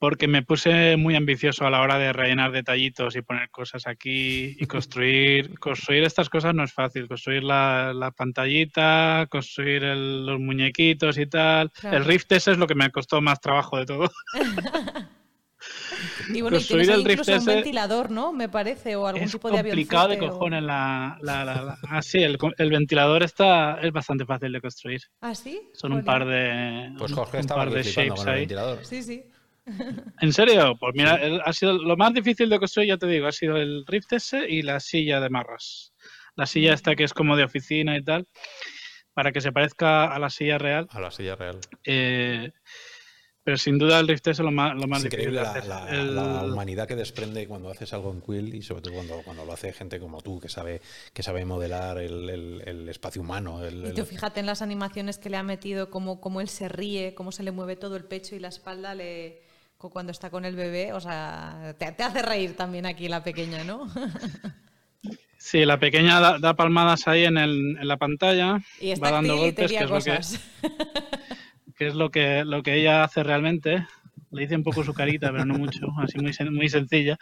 porque 0.00 0.26
me 0.28 0.42
puse 0.42 0.96
muy 0.96 1.14
ambicioso 1.14 1.66
a 1.66 1.70
la 1.70 1.82
hora 1.82 1.98
de 1.98 2.14
rellenar 2.14 2.52
detallitos 2.52 3.16
y 3.16 3.22
poner 3.22 3.50
cosas 3.50 3.86
aquí 3.86 4.56
y 4.58 4.66
construir. 4.66 5.58
construir 5.60 6.04
estas 6.04 6.30
cosas 6.30 6.54
no 6.54 6.64
es 6.64 6.72
fácil. 6.72 7.06
Construir 7.06 7.44
la, 7.44 8.14
pantallita, 8.16 9.26
construir 9.30 9.82
los 9.82 10.40
muñequitos 10.40 11.18
y 11.18 11.26
tal. 11.26 11.70
El 11.82 12.06
Rift 12.06 12.32
ese 12.32 12.52
es 12.52 12.58
lo 12.58 12.66
que 12.66 12.74
me 12.74 12.90
costó 12.90 13.20
más 13.20 13.42
trabajo 13.42 13.76
de 13.76 13.84
todo. 13.84 14.10
y 16.32 16.40
bueno, 16.40 16.56
construir 16.56 16.88
y 16.88 16.92
el 16.92 17.04
Rift 17.04 17.28
un 17.28 17.44
ventilador, 17.44 18.10
¿no? 18.10 18.32
Me 18.32 18.48
parece, 18.48 18.96
o 18.96 19.06
algún 19.06 19.28
tipo 19.28 19.50
de 19.50 19.58
avión. 19.58 19.78
Es 19.78 19.86
complicado 19.86 20.08
de 20.08 20.18
cojones 20.18 20.62
la, 20.62 21.18
la, 21.20 21.78
Ah, 21.90 22.00
sí, 22.00 22.22
el, 22.22 22.38
ventilador 22.70 23.22
está, 23.22 23.78
es 23.82 23.92
bastante 23.92 24.24
fácil 24.24 24.50
de 24.50 24.62
construir. 24.62 25.02
¿Ah, 25.20 25.34
sí? 25.34 25.60
Son 25.74 25.92
un 25.92 26.02
par 26.02 26.24
de. 26.24 26.94
Pues 26.96 27.12
Jorge 27.12 27.40
un 27.40 27.46
par 27.46 27.70
de 27.70 27.82
shapes 27.82 28.26
ahí. 28.26 28.48
Sí, 28.82 29.02
sí. 29.02 29.24
¿En 30.20 30.32
serio? 30.32 30.76
Pues 30.78 30.94
mira, 30.94 31.18
ha 31.44 31.52
sido 31.52 31.74
lo 31.74 31.96
más 31.96 32.12
difícil 32.14 32.48
de 32.48 32.58
construir, 32.58 32.88
ya 32.88 32.96
te 32.96 33.06
digo, 33.06 33.26
ha 33.26 33.32
sido 33.32 33.56
el 33.56 33.84
Rift 33.86 34.12
S 34.12 34.46
y 34.48 34.62
la 34.62 34.80
silla 34.80 35.20
de 35.20 35.30
marras. 35.30 35.92
La 36.36 36.46
silla 36.46 36.74
esta 36.74 36.94
que 36.94 37.04
es 37.04 37.12
como 37.12 37.36
de 37.36 37.44
oficina 37.44 37.96
y 37.96 38.02
tal, 38.02 38.26
para 39.12 39.32
que 39.32 39.40
se 39.40 39.52
parezca 39.52 40.12
a 40.12 40.18
la 40.18 40.30
silla 40.30 40.58
real. 40.58 40.86
A 40.90 41.00
la 41.00 41.10
silla 41.10 41.36
real. 41.36 41.58
Eh, 41.84 42.50
pero 43.42 43.56
sin 43.56 43.78
duda 43.78 43.98
el 43.98 44.06
Rift 44.06 44.26
S 44.26 44.30
es 44.30 44.38
lo 44.44 44.50
más, 44.50 44.74
lo 44.76 44.86
más 44.86 45.02
difícil. 45.02 45.32
De 45.32 45.40
hacer. 45.40 45.64
La, 45.64 46.44
humanidad 46.44 46.86
que 46.86 46.94
desprende 46.94 47.48
cuando 47.48 47.70
haces 47.70 47.92
algo 47.94 48.12
en 48.12 48.20
Quill 48.20 48.54
y 48.54 48.62
sobre 48.62 48.82
todo 48.82 48.94
cuando, 48.94 49.22
cuando 49.22 49.44
lo 49.44 49.52
hace 49.52 49.72
gente 49.72 49.98
como 49.98 50.20
tú, 50.20 50.38
que 50.38 50.48
sabe, 50.48 50.82
que 51.12 51.22
sabe 51.22 51.44
modelar 51.44 51.98
el, 51.98 52.88
espacio 52.88 53.22
humano. 53.22 53.60
y 53.68 53.94
tú 53.94 54.04
fíjate 54.04 54.40
en 54.40 54.46
las 54.46 54.62
animaciones 54.62 55.18
que 55.18 55.30
le 55.30 55.36
ha 55.36 55.42
metido, 55.42 55.90
cómo, 55.90 56.20
cómo 56.20 56.40
él 56.40 56.48
se 56.48 56.68
ríe, 56.68 57.14
cómo 57.14 57.32
se 57.32 57.42
le 57.42 57.50
mueve 57.50 57.76
todo 57.76 57.96
el 57.96 58.04
pecho 58.04 58.36
y 58.36 58.40
la 58.40 58.48
espalda, 58.48 58.94
le 58.94 59.49
cuando 59.88 60.12
está 60.12 60.28
con 60.28 60.44
el 60.44 60.56
bebé, 60.56 60.92
o 60.92 61.00
sea, 61.00 61.74
te, 61.78 61.86
hace 61.86 62.22
reír 62.22 62.56
también 62.56 62.84
aquí 62.84 63.08
la 63.08 63.24
pequeña, 63.24 63.64
¿no? 63.64 63.88
Sí, 65.42 65.64
la 65.64 65.80
pequeña 65.80 66.20
da, 66.38 66.54
palmadas 66.54 67.08
ahí 67.08 67.24
en, 67.24 67.38
el, 67.38 67.78
en, 67.80 67.88
la 67.88 67.96
pantalla, 67.96 68.60
y 68.78 68.94
va 68.96 69.10
dando 69.10 69.38
golpes, 69.38 69.72
que 69.72 69.78
es, 69.78 69.88
lo 69.88 69.98
que, 71.76 71.86
es 71.86 71.94
lo 71.94 72.10
que, 72.10 72.44
lo 72.44 72.62
que 72.62 72.74
ella 72.74 73.04
hace 73.04 73.22
realmente. 73.22 73.86
Le 74.32 74.44
hice 74.44 74.54
un 74.54 74.62
poco 74.62 74.84
su 74.84 74.92
carita, 74.92 75.32
pero 75.32 75.46
no 75.46 75.54
mucho, 75.54 75.86
así 75.96 76.18
muy, 76.18 76.32
muy 76.50 76.68
sencilla. 76.68 77.18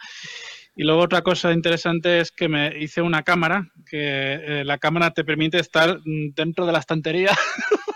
Y 0.75 0.83
luego 0.83 1.01
otra 1.01 1.21
cosa 1.21 1.53
interesante 1.53 2.19
es 2.19 2.31
que 2.31 2.49
me 2.49 2.77
hice 2.77 3.01
una 3.01 3.23
cámara, 3.23 3.69
que 3.89 4.33
eh, 4.33 4.63
la 4.65 4.77
cámara 4.79 5.11
te 5.11 5.23
permite 5.23 5.59
estar 5.59 5.99
dentro 6.03 6.65
de 6.65 6.73
la 6.73 6.79
estantería 6.79 7.31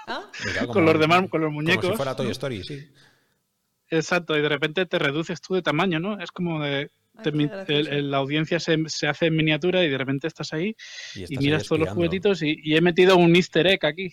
¿Ah? 0.07 0.23
con 0.71 0.85
los 0.85 0.97
demás, 0.99 1.29
con 1.29 1.41
los 1.41 1.51
muñecos. 1.51 1.81
Como 1.81 1.93
si 1.93 1.97
fuera 1.97 2.15
Toy 2.15 2.31
Story, 2.31 2.63
sí. 2.63 2.89
Exacto, 3.93 4.37
y 4.37 4.41
de 4.41 4.49
repente 4.49 4.85
te 4.85 4.99
reduces 4.99 5.41
tú 5.41 5.55
de 5.55 5.61
tamaño, 5.61 5.99
¿no? 5.99 6.19
Es 6.19 6.31
como 6.31 6.61
de... 6.61 6.89
la 7.23 8.17
audiencia 8.17 8.59
se, 8.59 9.07
hace 9.07 9.27
en 9.27 9.35
miniatura 9.35 9.83
y 9.83 9.89
de 9.89 9.97
repente 9.97 10.27
estás 10.27 10.51
ahí 10.53 10.75
y, 11.15 11.37
miras 11.37 11.67
todos 11.67 11.79
los 11.81 11.89
juguetitos 11.89 12.41
y, 12.41 12.75
he 12.75 12.81
metido 12.81 13.17
un 13.17 13.35
easter 13.35 13.67
egg 13.67 13.85
aquí. 13.85 14.11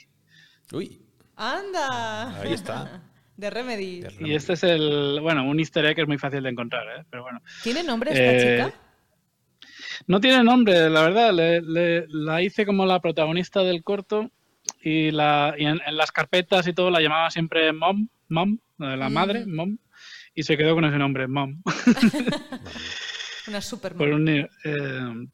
Uy. 0.73 1.01
¡Anda! 1.37 2.41
Ahí 2.41 2.53
está. 2.53 3.03
De 3.37 3.49
Remedy. 3.49 4.03
Y 4.21 4.35
este 4.35 4.53
es 4.53 4.65
el, 4.65 5.19
bueno, 5.23 5.45
un 5.45 5.59
easter 5.59 5.87
egg 5.87 6.01
es 6.01 6.07
muy 6.07 6.19
fácil 6.19 6.43
de 6.43 6.51
encontrar, 6.51 6.85
¿eh? 6.99 7.05
pero 7.09 7.23
bueno. 7.23 7.41
¿Tiene 7.63 7.83
nombre 7.83 8.11
esta 8.11 8.37
eh, 8.37 8.67
chica? 8.67 8.81
No 10.07 10.21
tiene 10.21 10.45
nombre, 10.45 10.91
la 10.91 11.03
verdad. 11.09 11.33
la 11.33 12.43
hice 12.43 12.67
como 12.67 12.85
la 12.85 13.01
protagonista 13.01 13.63
del 13.63 13.83
corto 13.83 14.31
y, 14.83 15.11
la, 15.11 15.55
y 15.57 15.65
en, 15.65 15.81
las 15.93 16.13
carpetas 16.13 16.67
y 16.67 16.75
todo 16.75 16.91
la 16.91 17.01
llamaba 17.01 17.31
siempre 17.31 17.73
Mom, 17.73 18.09
Mom, 18.31 18.59
la 18.79 19.09
madre, 19.11 19.45
Mom, 19.45 19.77
y 20.35 20.45
se 20.45 20.57
quedó 20.57 20.75
con 20.75 20.85
ese 20.85 20.99
nombre, 20.99 21.27
Mom. 21.29 21.63
una 23.49 23.61
super 23.61 23.95
eh, 24.65 25.27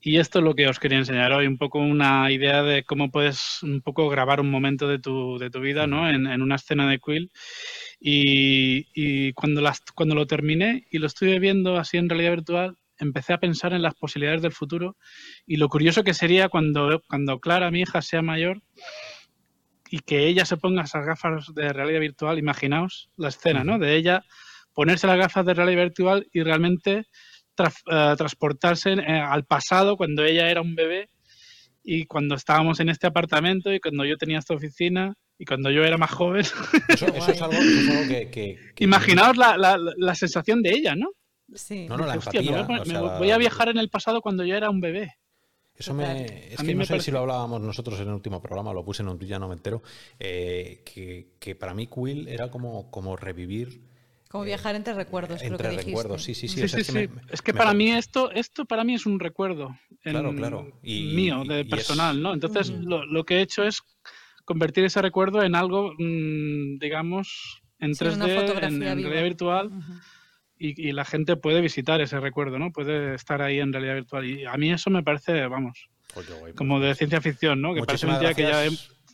y 0.00 0.18
esto 0.18 0.38
es 0.38 0.44
lo 0.44 0.54
que 0.54 0.66
os 0.66 0.78
quería 0.78 0.98
enseñar 0.98 1.32
hoy, 1.32 1.46
un 1.46 1.58
poco 1.58 1.78
una 1.78 2.30
idea 2.30 2.62
de 2.62 2.84
cómo 2.84 3.10
puedes 3.10 3.62
un 3.62 3.82
poco 3.82 4.08
grabar 4.08 4.40
un 4.40 4.50
momento 4.50 4.88
de 4.88 4.98
tu, 4.98 5.36
de 5.38 5.50
tu 5.50 5.60
vida, 5.60 5.86
¿no? 5.86 6.08
En, 6.08 6.26
en, 6.26 6.42
una 6.42 6.54
escena 6.56 6.88
de 6.88 6.98
Quill. 6.98 7.30
Y, 8.00 8.86
y 8.94 9.32
cuando, 9.34 9.60
las, 9.60 9.80
cuando 9.94 10.14
lo 10.14 10.26
terminé 10.26 10.86
y 10.90 10.98
lo 10.98 11.06
estuve 11.06 11.38
viendo 11.38 11.76
así 11.76 11.98
en 11.98 12.08
realidad 12.08 12.30
virtual, 12.30 12.78
empecé 12.98 13.34
a 13.34 13.40
pensar 13.40 13.72
en 13.74 13.82
las 13.82 13.94
posibilidades 13.94 14.42
del 14.42 14.52
futuro 14.52 14.96
y 15.46 15.56
lo 15.56 15.68
curioso 15.68 16.02
que 16.02 16.14
sería 16.14 16.48
cuando, 16.48 17.02
cuando 17.08 17.40
Clara, 17.40 17.70
mi 17.70 17.80
hija, 17.82 18.00
sea 18.00 18.22
mayor 18.22 18.62
y 19.90 20.00
que 20.00 20.26
ella 20.26 20.44
se 20.44 20.56
ponga 20.56 20.82
esas 20.82 21.04
gafas 21.04 21.54
de 21.54 21.72
realidad 21.72 22.00
virtual, 22.00 22.38
imaginaos 22.38 23.10
la 23.16 23.28
escena, 23.28 23.64
¿no? 23.64 23.78
De 23.78 23.96
ella 23.96 24.24
ponerse 24.72 25.06
las 25.06 25.18
gafas 25.18 25.46
de 25.46 25.54
realidad 25.54 25.84
virtual 25.84 26.28
y 26.32 26.42
realmente 26.42 27.06
eh, 27.58 28.14
transportarse 28.16 28.92
eh, 28.92 29.18
al 29.18 29.44
pasado 29.44 29.96
cuando 29.96 30.24
ella 30.24 30.50
era 30.50 30.60
un 30.60 30.74
bebé 30.74 31.08
y 31.82 32.04
cuando 32.04 32.34
estábamos 32.34 32.80
en 32.80 32.90
este 32.90 33.06
apartamento 33.06 33.72
y 33.72 33.80
cuando 33.80 34.04
yo 34.04 34.16
tenía 34.18 34.38
esta 34.38 34.54
oficina 34.54 35.14
y 35.38 35.44
cuando 35.44 35.70
yo 35.70 35.84
era 35.84 35.96
más 35.96 36.10
joven. 36.10 36.40
Eso, 36.40 37.06
es 37.14 37.42
algo, 37.42 37.56
que, 38.08 38.58
Imaginaos 38.78 39.36
la, 39.36 39.56
la, 39.56 39.78
la, 39.78 40.14
sensación 40.14 40.62
de 40.62 40.70
ella, 40.70 40.94
¿no? 40.96 41.10
Sí. 41.54 41.86
No, 41.88 41.96
no, 41.96 42.06
la 42.06 42.14
empatía, 42.14 42.66
voy 43.18 43.30
a 43.30 43.38
viajar 43.38 43.68
en 43.68 43.78
el 43.78 43.88
pasado 43.88 44.20
cuando 44.20 44.44
yo 44.44 44.56
era 44.56 44.68
un 44.68 44.80
bebé. 44.80 45.14
Eso 45.78 45.92
me. 45.92 46.52
Es 46.52 46.62
que 46.62 46.74
no 46.74 46.84
sé 46.84 47.00
si 47.00 47.10
lo 47.10 47.20
hablábamos 47.20 47.60
nosotros 47.60 48.00
en 48.00 48.08
el 48.08 48.14
último 48.14 48.40
programa, 48.40 48.72
lo 48.72 48.84
puse 48.84 49.02
en 49.02 49.08
un 49.08 49.18
ya 49.18 49.38
no 49.38 49.48
me 49.48 49.54
entero. 49.54 49.82
Eh, 50.18 50.82
que, 51.38 51.54
para 51.54 51.74
mí 51.74 51.86
Quill 51.86 52.28
era 52.28 52.50
como, 52.50 52.90
como 52.90 53.16
revivir. 53.16 53.82
Como 54.28 54.44
eh, 54.44 54.48
viajar 54.48 54.74
entre 54.74 54.94
recuerdos, 54.94 55.42
entre 55.42 55.68
creo 55.68 55.78
que 55.78 55.84
recuerdos, 55.84 56.24
sí, 56.24 56.34
sí, 56.34 56.48
sí. 56.48 56.62
es, 56.62 57.42
que, 57.42 57.54
para 57.54 57.74
mí 57.74 57.92
esto, 57.92 58.30
esto 58.32 58.64
para 58.64 58.84
mí 58.84 58.94
es 58.94 59.06
un 59.06 59.20
recuerdo 59.20 59.78
claro, 60.02 60.34
claro. 60.34 60.72
mío, 60.82 61.44
de 61.44 61.64
personal, 61.64 62.20
¿no? 62.20 62.34
Entonces 62.34 62.70
lo, 62.70 63.24
que 63.24 63.36
he 63.36 63.40
hecho 63.42 63.62
es 63.62 63.82
convertir 64.44 64.84
ese 64.84 65.02
recuerdo 65.02 65.42
en 65.42 65.54
algo, 65.54 65.92
mm, 65.98 66.78
digamos, 66.78 67.62
en 67.78 67.92
3D, 67.92 68.62
en, 68.62 68.80
realidad 68.80 69.22
virtual 69.22 69.70
y, 70.58 70.92
la 70.92 71.04
gente 71.04 71.36
puede 71.36 71.60
visitar 71.60 72.00
ese 72.00 72.18
recuerdo, 72.20 72.58
¿no? 72.58 72.72
Puede 72.72 73.14
estar 73.14 73.42
ahí 73.42 73.60
en 73.60 73.72
realidad 73.72 73.94
virtual. 73.94 74.24
Y 74.24 74.44
a 74.46 74.54
mí 74.56 74.70
eso 74.70 74.90
me 74.90 75.02
parece, 75.02 75.46
vamos, 75.46 75.88
pues 76.14 76.26
como 76.54 76.80
de 76.80 76.94
ciencia 76.94 77.20
ficción, 77.20 77.60
¿no? 77.60 77.74
Que 77.74 77.82
parece 77.82 78.06
que 78.34 78.42
ya... 78.42 78.64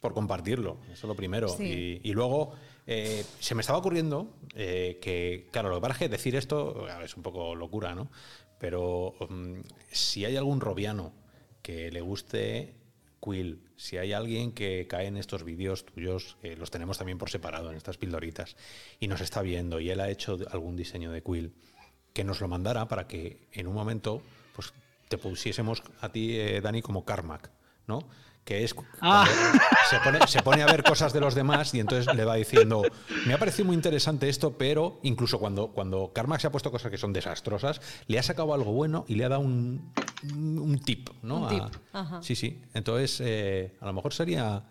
Por 0.01 0.15
compartirlo, 0.15 0.79
eso 0.87 0.93
es 0.93 1.05
lo 1.05 1.15
primero. 1.15 1.49
Y, 1.61 2.13
luego, 2.13 2.55
eh, 2.87 3.25
se 3.39 3.55
me 3.55 3.61
estaba 3.61 3.79
ocurriendo 3.79 4.37
eh, 4.57 4.99
que, 5.01 5.47
claro, 5.53 5.69
lo 5.69 5.77
que 5.77 5.81
pasa 5.81 5.93
es 5.93 5.99
que 5.99 6.09
decir 6.09 6.35
esto 6.35 6.87
es 7.03 7.17
un 7.17 7.23
poco 7.23 7.55
locura, 7.55 7.95
¿no? 7.95 8.11
Pero 8.59 9.15
mm, 9.29 9.61
si 9.91 10.25
hay 10.25 10.37
algún 10.37 10.61
robiano 10.61 11.13
que 11.63 11.91
le 11.93 12.01
guste 12.01 12.75
Quill, 13.23 13.63
si 13.77 13.99
hay 13.99 14.13
alguien 14.13 14.53
que 14.53 14.87
cae 14.89 15.07
en 15.07 15.17
estos 15.17 15.45
vídeos 15.45 15.87
tuyos, 15.87 16.37
los 16.59 16.71
tenemos 16.71 16.99
también 16.99 17.19
por 17.19 17.31
separado 17.31 17.71
en 17.71 17.77
estas 17.77 17.97
pildoritas, 17.97 18.57
y 18.99 19.07
nos 19.07 19.21
está 19.21 19.43
viendo 19.43 19.79
y 19.79 19.91
él 19.91 20.01
ha 20.01 20.11
hecho 20.11 20.39
algún 20.51 20.77
diseño 20.77 21.13
de 21.13 21.23
Quill, 21.23 21.53
que 22.13 22.25
nos 22.25 22.41
lo 22.41 22.49
mandara 22.49 22.89
para 22.89 23.07
que 23.07 23.47
en 23.53 23.67
un 23.67 23.75
momento 23.75 24.23
pues 24.55 24.73
te 25.09 25.19
pusiésemos 25.19 25.83
a 26.01 26.11
ti, 26.11 26.39
eh, 26.39 26.61
Dani, 26.61 26.83
como 26.83 27.05
Carmack, 27.05 27.51
¿no? 27.87 28.01
Que 28.45 28.65
es 28.65 28.75
ah. 29.01 29.27
se, 30.27 30.43
pone, 30.43 30.63
a 30.63 30.67
ver 30.67 30.83
cosas 30.83 31.13
de 31.13 31.21
los 31.21 31.35
demás 31.35 31.73
y 31.75 31.81
entonces 31.81 32.13
le 32.15 32.25
va 32.25 32.35
diciendo, 32.35 32.83
me 33.27 33.35
ha 33.35 33.39
parecido 33.39 33.67
muy 33.67 33.77
interesante 33.77 34.29
esto, 34.29 34.59
pero 34.59 34.99
incluso 35.03 35.39
cuando, 35.39 35.69
cuando 35.69 36.13
Carmack 36.13 36.41
se 36.41 36.47
ha 36.49 36.51
puesto 36.51 36.71
cosas 36.71 36.91
que 36.91 36.99
son 36.99 37.13
desastrosas, 37.13 37.81
le 38.09 38.19
ha 38.19 38.23
sacado 38.23 38.53
algo 38.53 38.73
bueno 38.73 39.05
y 39.07 39.15
le 39.15 39.25
ha 39.25 39.29
dado 39.29 39.43
un, 39.43 39.93
un 40.35 40.79
tip, 40.81 41.11
¿no? 41.23 41.49
sí, 42.21 42.35
sí. 42.35 42.61
Entonces, 42.75 43.21
eh, 43.25 43.77
a 43.81 43.87
lo 43.87 43.93
mejor 43.93 44.13
sería... 44.13 44.65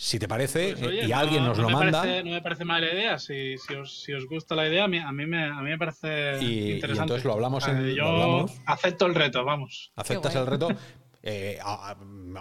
Si 0.00 0.20
te 0.20 0.28
parece, 0.28 0.76
pues, 0.78 0.92
eh, 0.92 1.06
y 1.08 1.12
alguien 1.12 1.44
nos 1.44 1.58
lo 1.58 1.68
manda. 1.70 2.04
no 2.22 2.30
me 2.30 2.40
parece 2.40 2.64
mala 2.64 2.86
idea. 2.86 3.18
Si, 3.18 3.56
os, 3.74 4.26
gusta 4.28 4.54
la 4.54 4.68
idea, 4.68 4.84
a 4.84 4.86
mí, 4.86 5.00
me, 5.26 5.44
a 5.44 5.60
mí 5.60 5.70
me 5.70 5.78
parece 5.78 6.38
interesante. 6.40 6.86
Y 6.86 6.98
entonces 7.00 7.24
lo 7.24 7.32
hablamos 7.32 7.66
en. 7.66 7.96
Yo 7.96 8.46
acepto 8.64 9.06
el 9.06 9.16
reto, 9.16 9.44
vamos. 9.44 9.90
¿Aceptas 9.96 10.36
el 10.36 10.46
reto? 10.46 10.68
Eh, 11.22 11.58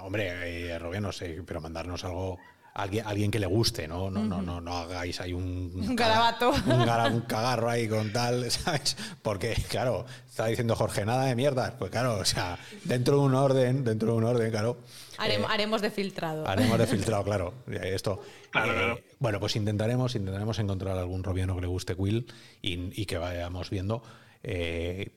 hombre, 0.01 0.73
eh, 0.75 0.99
no 1.01 1.11
sé, 1.11 1.41
pero 1.45 1.61
mandarnos 1.61 2.03
algo. 2.03 2.37
Alguien, 2.73 3.07
alguien 3.07 3.31
que 3.31 3.39
le 3.39 3.47
guste, 3.47 3.87
¿no? 3.87 4.11
No, 4.11 4.23
no, 4.23 4.39
no, 4.39 4.61
no 4.61 4.77
hagáis 4.77 5.19
ahí 5.19 5.33
un, 5.33 5.71
un 5.73 5.95
garabato. 5.95 6.51
Un, 6.51 7.21
cagarro 7.21 7.71
ahí 7.71 7.87
con 7.87 8.13
tal, 8.13 8.51
¿sabes? 8.51 8.95
Porque, 9.23 9.55
claro, 9.67 10.05
está 10.29 10.45
diciendo 10.45 10.75
Jorge, 10.75 11.03
nada 11.03 11.25
de 11.25 11.35
mierda. 11.35 11.75
Pues 11.79 11.89
claro, 11.89 12.19
o 12.19 12.25
sea, 12.25 12.59
dentro 12.83 13.15
de 13.15 13.21
un 13.21 13.33
orden, 13.33 13.83
dentro 13.83 14.11
de 14.11 14.17
un 14.17 14.23
orden, 14.25 14.51
claro. 14.51 14.77
Haremos, 15.17 15.49
eh, 15.49 15.53
haremos 15.55 15.81
de 15.81 15.89
filtrado. 15.89 16.47
Haremos 16.47 16.77
de 16.77 16.85
filtrado, 16.87 17.23
claro. 17.23 17.53
Esto. 17.67 18.21
Claro, 18.51 18.99
Bueno, 19.17 19.39
pues 19.39 19.55
intentaremos, 19.55 20.13
intentaremos 20.13 20.59
encontrar 20.59 20.99
algún 20.99 21.23
robiano 21.23 21.55
que 21.55 21.61
le 21.61 21.67
guste 21.67 21.95
Quill 21.95 22.31
y, 22.61 23.01
y 23.01 23.07
que 23.07 23.17
vayamos 23.17 23.71
viendo. 23.71 24.03
Eh, 24.43 25.09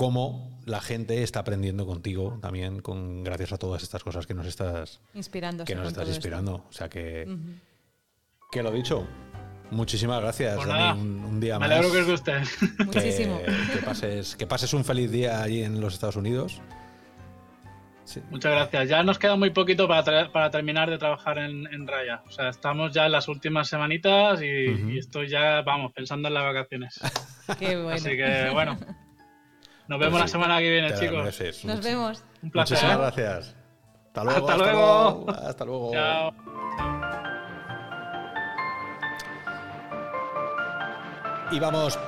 cómo 0.00 0.58
la 0.64 0.80
gente 0.80 1.22
está 1.22 1.40
aprendiendo 1.40 1.84
contigo 1.84 2.38
también 2.40 2.80
con 2.80 3.22
gracias 3.22 3.52
a 3.52 3.58
todas 3.58 3.82
estas 3.82 4.02
cosas 4.02 4.26
que 4.26 4.32
nos 4.32 4.46
estás 4.46 4.98
inspirando 5.12 5.66
que 5.66 5.74
nos 5.74 5.88
estás 5.88 6.08
inspirando. 6.08 6.64
O 6.70 6.72
sea 6.72 6.88
que 6.88 7.28
que 8.50 8.62
lo 8.62 8.70
dicho. 8.72 9.06
Muchísimas 9.70 10.22
gracias 10.22 10.56
pues 10.56 10.66
un, 10.66 11.38
día 11.38 11.58
más 11.58 11.68
me 11.68 11.74
alegro 11.74 11.92
que 11.92 12.00
os 12.00 12.08
guste 12.08 12.32
muchísimo. 12.78 13.42
que, 13.44 13.82
pases 13.84 14.36
que 14.36 14.46
pases 14.46 14.72
un 14.72 14.86
feliz 14.86 15.10
día 15.10 15.42
allí 15.42 15.62
en 15.62 15.82
los 15.82 15.92
Estados 15.92 16.16
Unidos. 16.16 16.62
Muchas 18.30 18.52
gracias. 18.52 18.88
Ya 18.88 19.02
nos 19.02 19.18
queda 19.18 19.36
muy 19.36 19.50
poquito 19.50 19.86
para, 19.86 20.32
para 20.32 20.50
terminar 20.50 20.88
de 20.88 20.96
trabajar 20.96 21.36
en, 21.36 21.86
Raya. 21.86 22.22
O 22.26 22.30
sea, 22.30 22.48
estamos 22.48 22.94
ya 22.94 23.04
en 23.04 23.12
las 23.12 23.28
últimas 23.28 23.68
semanitas 23.68 24.40
y, 24.40 24.96
estoy 24.98 25.28
ya, 25.28 25.60
vamos, 25.60 25.92
pensando 25.92 26.26
en 26.28 26.34
las 26.34 26.42
vacaciones. 26.42 26.98
Qué 27.58 27.76
bueno. 27.76 27.90
Así 27.90 28.16
que, 28.16 28.48
bueno, 28.52 28.78
Nos 29.90 29.98
vemos 29.98 30.20
la 30.20 30.28
semana 30.28 30.60
que 30.60 30.70
viene, 30.70 30.94
chicos. 30.94 31.64
Nos 31.64 31.82
vemos. 31.82 32.22
Un 32.44 32.50
placer. 32.52 32.76
Muchísimas 32.76 32.98
gracias. 33.16 33.56
Hasta 34.06 34.22
luego. 34.22 34.48
Hasta, 34.48 34.56
luego. 34.56 35.26
Hasta 35.28 35.64
luego. 35.64 35.90
Chao. 35.92 36.32
Y 41.50 41.58
vamos, 41.58 41.98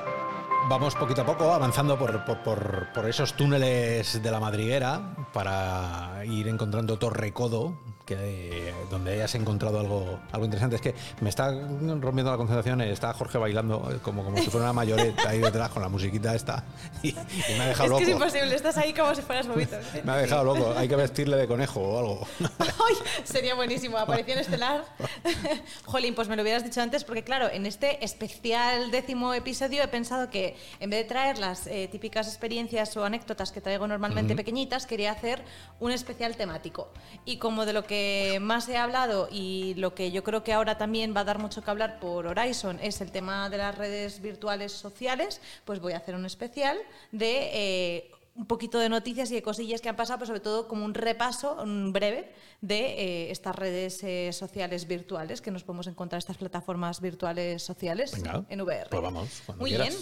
vamos 0.69 0.95
poquito 0.95 1.23
a 1.23 1.25
poco 1.25 1.51
avanzando 1.51 1.99
por, 1.99 2.23
por, 2.23 2.87
por, 2.93 3.09
esos 3.09 3.33
túneles 3.33 4.23
de 4.23 4.31
la 4.31 4.39
madriguera 4.39 5.01
para 5.33 6.23
ir 6.23 6.47
encontrando 6.47 6.97
Torre 6.97 7.33
Codo, 7.33 7.77
que 8.15 8.73
donde 8.89 9.13
hayas 9.13 9.35
encontrado 9.35 9.79
algo, 9.79 10.19
algo 10.31 10.45
interesante. 10.45 10.75
Es 10.75 10.81
que 10.81 10.95
me 11.21 11.29
está 11.29 11.51
rompiendo 11.51 12.31
la 12.31 12.37
concentración, 12.37 12.81
está 12.81 13.13
Jorge 13.13 13.37
bailando 13.37 13.99
como, 14.01 14.23
como 14.23 14.37
si 14.37 14.49
fuera 14.49 14.65
una 14.65 14.73
mayoreta 14.73 15.29
ahí 15.29 15.39
detrás 15.39 15.69
con 15.69 15.81
la 15.81 15.89
musiquita 15.89 16.35
esta 16.35 16.63
y, 17.03 17.13
me 17.57 17.63
ha 17.63 17.67
dejado 17.67 17.89
loco. 17.89 18.01
Es 18.01 18.05
que 18.05 18.11
es 18.11 18.17
imposible, 18.17 18.55
estás 18.55 18.77
ahí 18.77 18.93
como 18.93 19.13
si 19.15 19.21
fueras 19.21 19.47
bobito. 19.47 19.77
me 20.03 20.11
ha 20.11 20.17
dejado 20.17 20.43
loco, 20.43 20.73
hay 20.77 20.87
que 20.87 20.95
vestirle 20.95 21.37
de 21.37 21.47
conejo 21.47 21.79
o 21.81 21.99
algo. 21.99 22.27
Ay, 22.87 22.95
sería 23.23 23.55
buenísimo, 23.55 23.97
aparición 23.97 24.39
estelar. 24.39 24.85
Jolín, 25.85 26.15
pues 26.15 26.27
me 26.27 26.35
lo 26.35 26.41
hubieras 26.41 26.63
dicho 26.63 26.81
antes 26.81 27.03
porque 27.03 27.23
claro, 27.23 27.49
en 27.49 27.65
este 27.65 28.03
especial 28.03 28.91
décimo 28.91 29.33
episodio 29.33 29.83
he 29.83 29.87
pensado 29.87 30.29
que 30.29 30.55
en 30.79 30.89
vez 30.89 31.03
de 31.03 31.05
traer 31.05 31.37
las 31.37 31.67
eh, 31.67 31.87
típicas 31.91 32.27
experiencias 32.27 32.95
o 32.97 33.05
anécdotas 33.05 33.51
que 33.51 33.61
traigo 33.61 33.87
normalmente 33.87 34.35
pequeñitas, 34.35 34.85
quería 34.85 35.11
hacer 35.11 35.43
un 35.79 35.91
especial 35.91 36.35
temático. 36.35 36.89
Y 37.25 37.37
como 37.37 37.65
de 37.65 37.73
lo 37.73 37.85
que 37.85 38.39
más 38.41 38.67
he 38.69 38.77
hablado 38.77 39.27
y 39.31 39.75
lo 39.75 39.93
que 39.93 40.11
yo 40.11 40.23
creo 40.23 40.43
que 40.43 40.53
ahora 40.53 40.77
también 40.77 41.15
va 41.15 41.21
a 41.21 41.25
dar 41.25 41.39
mucho 41.39 41.63
que 41.63 41.71
hablar 41.71 41.99
por 41.99 42.27
Horizon 42.27 42.79
es 42.81 43.01
el 43.01 43.11
tema 43.11 43.49
de 43.49 43.57
las 43.57 43.77
redes 43.77 44.21
virtuales 44.21 44.71
sociales, 44.71 45.41
pues 45.65 45.79
voy 45.79 45.93
a 45.93 45.97
hacer 45.97 46.15
un 46.15 46.25
especial 46.25 46.77
de 47.11 47.49
eh, 47.53 48.11
un 48.35 48.47
poquito 48.47 48.79
de 48.79 48.89
noticias 48.89 49.29
y 49.31 49.35
de 49.35 49.43
cosillas 49.43 49.81
que 49.81 49.89
han 49.89 49.95
pasado, 49.95 50.19
pero 50.19 50.27
sobre 50.27 50.39
todo 50.39 50.67
como 50.67 50.85
un 50.85 50.93
repaso 50.93 51.61
un 51.61 51.93
breve 51.93 52.31
de 52.61 52.79
eh, 52.79 53.31
estas 53.31 53.55
redes 53.55 54.03
eh, 54.03 54.31
sociales 54.33 54.87
virtuales 54.87 55.41
que 55.41 55.51
nos 55.51 55.63
podemos 55.63 55.87
encontrar, 55.87 56.17
estas 56.17 56.37
plataformas 56.37 56.99
virtuales 56.99 57.61
sociales 57.61 58.13
en 58.49 58.61
VR. 58.61 58.89
Pues 58.89 59.01
vamos, 59.01 59.43
Muy 59.57 59.71
bien. 59.71 59.93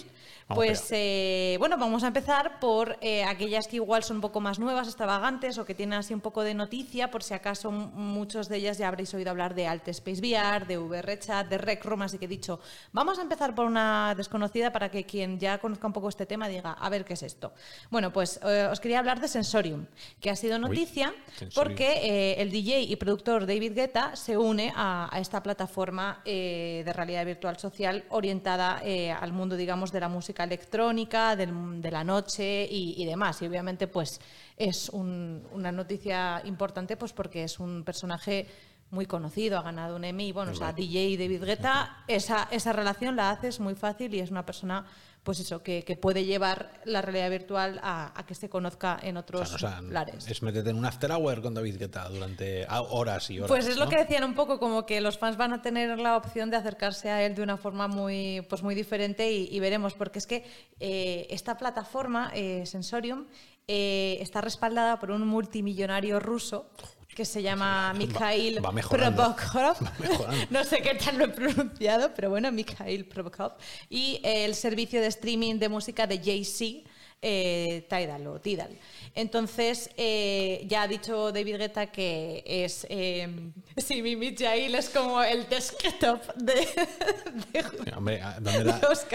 Pues 0.54 0.88
eh, 0.92 1.56
bueno, 1.60 1.78
vamos 1.78 2.04
a 2.04 2.08
empezar 2.08 2.60
por 2.60 2.98
aquellas 3.28 3.68
que 3.68 3.78
igual 3.78 4.04
son 4.04 4.18
un 4.18 4.22
poco 4.22 4.40
más 4.40 4.60
nuevas, 4.60 4.88
extravagantes 4.88 5.58
o 5.58 5.66
que 5.66 5.76
tienen 5.76 6.00
así 6.00 6.14
un 6.14 6.22
poco 6.22 6.44
de 6.44 6.54
noticia, 6.54 7.12
por 7.12 7.24
si 7.24 7.34
acaso 7.34 7.72
muchos 7.72 8.50
de 8.50 8.58
ellas 8.58 8.78
ya 8.78 8.88
habréis 8.88 9.14
oído 9.14 9.32
hablar 9.32 9.56
de 9.56 9.68
Alt 9.68 9.88
Space 9.88 10.22
VR, 10.22 10.66
de 10.66 10.78
VR 10.78 11.20
Chat, 11.20 11.48
de 11.48 11.58
Rec 11.58 11.84
Room, 11.86 12.04
así 12.04 12.18
que 12.18 12.26
he 12.26 12.28
dicho, 12.28 12.60
vamos 12.92 13.20
a 13.20 13.22
empezar 13.22 13.56
por 13.56 13.66
una 13.66 14.14
desconocida 14.16 14.72
para 14.72 14.90
que 14.90 15.06
quien 15.06 15.40
ya 15.40 15.58
conozca 15.58 15.88
un 15.88 15.94
poco 15.94 16.10
este 16.10 16.26
tema 16.26 16.48
diga, 16.48 16.72
a 16.74 16.90
ver 16.90 17.06
qué 17.06 17.14
es 17.14 17.24
esto. 17.24 17.54
Bueno, 17.90 18.12
pues 18.12 18.40
os 18.44 18.80
quería 18.80 19.00
hablar 19.00 19.20
de 19.20 19.28
Sensorium, 19.28 19.86
que 20.20 20.30
ha 20.30 20.36
sido 20.36 20.60
noticia 20.60 21.14
porque 21.56 22.36
el 22.38 22.52
DJ 22.52 22.82
y 22.82 22.96
productor 22.96 23.46
David 23.46 23.74
Guetta 23.74 24.16
se 24.16 24.38
une 24.38 24.72
a, 24.76 25.10
esta 25.20 25.42
plataforma 25.44 26.22
eh, 26.26 26.84
de 26.86 26.94
realidad 26.94 27.26
virtual 27.26 27.58
social 27.58 28.04
orientada 28.10 28.82
eh, 28.84 29.12
al 29.12 29.34
mundo, 29.34 29.56
digamos, 29.56 29.92
de 29.92 30.00
la 30.00 30.10
música 30.10 30.41
electrónica, 30.44 31.36
de 31.36 31.92
la 31.92 32.04
noche 32.04 32.68
y, 32.70 33.06
demás. 33.06 33.42
Y 33.42 33.48
obviamente, 33.48 33.88
pues 33.88 34.20
es 34.58 34.90
una 34.90 35.72
noticia 35.72 36.42
importante, 36.46 36.98
pues 36.98 37.14
porque 37.14 37.44
es 37.44 37.60
un 37.60 37.84
personaje 37.84 38.48
muy 38.92 39.06
conocido, 39.06 39.58
ha 39.58 39.62
ganado 39.62 39.96
un 39.96 40.04
Emmy, 40.04 40.32
bueno, 40.34 40.52
o 40.52 40.56
sea, 40.56 40.74
DJ 40.74 41.18
David 41.18 41.44
Guetta, 41.44 42.04
esa, 42.08 42.50
esa 42.52 42.74
relación 42.74 43.16
la 43.16 43.32
haces 43.32 43.60
muy 43.62 43.74
fácil 43.74 44.14
y 44.14 44.20
es 44.20 44.32
una 44.32 44.46
persona 44.46 44.86
pues 45.24 45.40
eso, 45.40 45.62
que, 45.62 45.84
puede 46.02 46.26
llevar 46.26 46.82
la 46.84 47.02
realidad 47.02 47.30
virtual 47.30 47.80
a, 47.84 48.24
que 48.28 48.34
se 48.34 48.50
conozca 48.50 49.00
en 49.02 49.18
otros 49.18 49.62
lares. 49.84 50.28
Es 50.28 50.42
meterte 50.42 50.72
en 50.72 50.78
un 50.78 50.86
after 50.86 51.12
hour 51.12 51.42
con 51.42 51.54
David 51.54 51.78
Guetta 51.78 52.10
durante 52.10 52.66
horas 52.70 53.30
y 53.30 53.38
horas. 53.38 53.50
Pues 53.50 53.68
es 53.68 53.78
lo 53.78 53.88
que 53.88 53.98
decían 53.98 54.24
un 54.24 54.34
poco, 54.34 54.60
como 54.60 54.86
que 54.86 55.00
los 55.00 55.20
fans 55.20 55.38
van 55.38 55.54
a 55.54 55.62
tener 55.62 56.00
la 56.00 56.18
opción 56.18 56.50
de 56.50 56.58
acercarse 56.58 57.10
a 57.12 57.24
él 57.24 57.36
de 57.36 57.44
una 57.44 57.58
forma 57.58 57.88
muy, 57.88 58.42
pues 58.50 58.64
muy 58.64 58.74
diferente 58.74 59.32
y, 59.32 59.60
veremos, 59.60 59.94
porque 59.94 60.18
es 60.18 60.26
que 60.26 60.44
eh, 60.80 61.28
esta 61.30 61.56
plataforma, 61.56 62.32
eh, 62.34 62.66
Sensorium, 62.66 63.28
eh, 63.68 64.18
está 64.22 64.42
respaldada 64.42 64.98
por 65.00 65.12
un 65.12 65.28
multimillonario 65.28 66.20
ruso 66.20 66.72
que 67.16 67.26
se 67.26 67.42
llama 67.42 67.94
Mikhail 67.94 68.62
Probokov. 68.90 69.78
no 70.50 70.64
sé 70.64 70.82
qué 70.82 70.96
tal 70.96 71.18
lo 71.18 71.26
he 71.26 71.30
pronunciado, 71.30 72.14
pero 72.16 72.30
bueno, 72.30 72.52
Mikhail 72.52 73.06
Probokov. 73.06 73.54
Y 73.90 74.22
el 74.24 74.56
servicio 74.56 75.02
de 75.02 75.08
streaming 75.08 75.56
de 75.56 75.70
música 75.70 76.08
de 76.08 76.20
Jay-Z, 76.20 76.90
eh, 77.22 77.86
Tidal 77.88 78.28
o 78.28 78.42
Tidal. 78.42 78.78
Entonces, 79.14 79.90
eh, 79.98 80.66
ya 80.68 80.84
ha 80.84 80.88
dicho 80.88 81.32
David 81.32 81.58
Guetta 81.58 81.88
que 81.88 82.44
es. 82.46 82.88
Eh, 82.90 83.52
sí, 83.78 84.02
mi 84.02 84.16
Mikhail 84.16 84.74
es 84.74 84.90
como 84.90 85.22
el 85.22 85.48
desktop 85.50 86.34
de. 86.36 86.68
Hombre, 87.96 88.22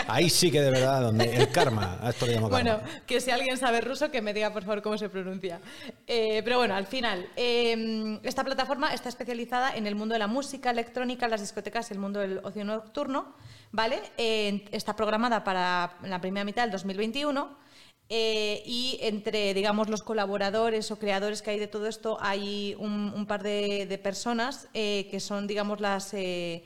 ahí 0.06 0.28
sí 0.28 0.50
que 0.50 0.60
de 0.60 0.70
verdad, 0.70 1.00
donde 1.02 1.34
el 1.34 1.50
karma. 1.50 1.98
Esto 2.08 2.26
bueno, 2.48 2.80
que 3.06 3.20
si 3.20 3.30
alguien 3.30 3.56
sabe 3.56 3.80
ruso, 3.80 4.10
que 4.10 4.20
me 4.20 4.34
diga 4.34 4.52
por 4.52 4.64
favor 4.64 4.82
cómo 4.82 4.98
se 4.98 5.08
pronuncia. 5.08 5.60
Eh, 6.06 6.42
pero 6.44 6.58
bueno, 6.58 6.74
al 6.74 6.86
final, 6.86 7.28
em, 7.36 8.20
esta 8.22 8.44
plataforma 8.44 8.92
está 8.92 9.08
especializada 9.08 9.74
en 9.74 9.86
el 9.86 9.94
mundo 9.94 10.12
de 10.12 10.18
la 10.18 10.26
música 10.26 10.70
electrónica, 10.70 11.26
las 11.26 11.40
discotecas 11.40 11.90
y 11.90 11.94
el 11.94 12.00
mundo 12.00 12.20
del 12.20 12.38
ocio 12.44 12.64
nocturno. 12.64 13.34
¿Vale? 13.72 14.00
está 14.16 14.94
programada 14.94 15.42
para 15.42 15.96
la 16.02 16.20
primera 16.20 16.44
mitad 16.44 16.62
del 16.62 16.70
2021 16.70 17.65
eh, 18.08 18.62
y 18.64 18.98
entre, 19.02 19.52
digamos, 19.52 19.88
los 19.88 20.02
colaboradores 20.02 20.90
o 20.92 20.98
creadores 20.98 21.42
que 21.42 21.50
hay 21.50 21.58
de 21.58 21.66
todo 21.66 21.86
esto, 21.86 22.18
hay 22.20 22.76
un, 22.78 23.26
par 23.26 23.42
de, 23.42 24.00
personas 24.02 24.68
eh, 24.74 25.08
que 25.10 25.18
son, 25.18 25.48
digamos, 25.48 25.80
las, 25.80 26.14
eh, 26.14 26.62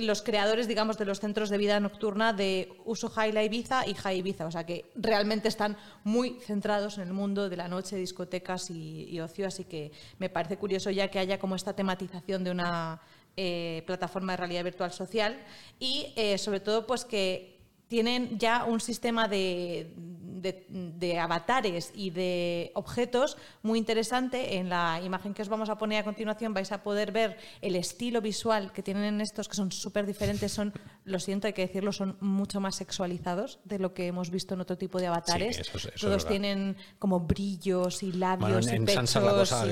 los 0.00 0.22
creadores, 0.22 0.66
digamos, 0.66 0.96
de 0.96 1.04
los 1.04 1.20
centros 1.20 1.50
de 1.50 1.58
vida 1.58 1.80
nocturna 1.80 2.32
de 2.32 2.72
Uso 2.86 3.10
Jaila 3.10 3.42
Ibiza 3.44 3.86
y 3.86 3.94
Jai 3.94 4.18
Ibiza. 4.20 4.46
O 4.46 4.50
sea, 4.50 4.64
que 4.64 4.86
realmente 4.94 5.48
están 5.48 5.76
muy 6.02 6.38
centrados 6.40 6.96
en 6.96 7.08
el 7.08 7.12
mundo 7.12 7.50
de 7.50 7.58
la 7.58 7.68
noche, 7.68 7.96
discotecas 7.96 8.70
y, 8.70 9.04
y 9.10 9.20
ocio. 9.20 9.46
Así 9.46 9.64
que 9.64 9.92
me 10.18 10.30
parece 10.30 10.56
curioso 10.56 10.90
ya 10.90 11.08
que 11.08 11.18
haya 11.18 11.38
como 11.38 11.56
esta 11.56 11.74
tematización 11.74 12.42
de 12.42 12.50
una 12.50 13.02
plataforma 13.84 14.34
de 14.34 14.36
realidad 14.36 14.62
virtual 14.62 14.92
social 14.92 15.36
y, 15.80 16.14
sobre 16.38 16.60
todo, 16.60 16.86
pues 16.86 17.04
que 17.04 17.53
tienen 17.94 18.40
ya 18.40 18.64
un 18.64 18.80
sistema 18.80 19.28
de 19.28 19.86
de, 20.52 21.18
avatares 21.18 21.92
y 21.94 22.10
de 22.10 22.70
objetos 22.74 23.36
muy 23.62 23.78
interesante. 23.78 24.56
En 24.56 24.68
la 24.68 25.00
imagen 25.02 25.34
que 25.34 25.42
os 25.42 25.48
vamos 25.48 25.68
a 25.68 25.78
poner 25.78 26.00
a 26.00 26.04
continuación 26.04 26.52
vais 26.54 26.72
a 26.72 26.82
poder 26.82 27.12
ver 27.12 27.36
el 27.60 27.76
estilo 27.76 28.20
visual 28.20 28.72
que 28.72 28.82
tienen 28.82 29.20
estos, 29.20 29.48
que 29.48 29.56
son 29.56 29.72
súper 29.72 30.06
diferentes. 30.06 30.52
Son, 30.52 30.72
lo 31.04 31.18
siento, 31.18 31.46
hay 31.46 31.52
que 31.52 31.62
decirlo, 31.62 31.92
son 31.92 32.16
mucho 32.20 32.60
más 32.60 32.76
sexualizados 32.76 33.58
de 33.64 33.78
lo 33.78 33.94
que 33.94 34.06
hemos 34.06 34.30
visto 34.30 34.54
en 34.54 34.60
otro 34.60 34.76
tipo 34.76 34.98
de 34.98 35.06
avatares. 35.06 35.62
Todos 36.00 36.26
tienen 36.26 36.76
como 36.98 37.20
brillos 37.20 38.02
y 38.02 38.12
labios 38.12 38.70
y 38.70 38.80
pechos. 38.80 39.14
la 39.16 39.30
cosa 39.32 39.66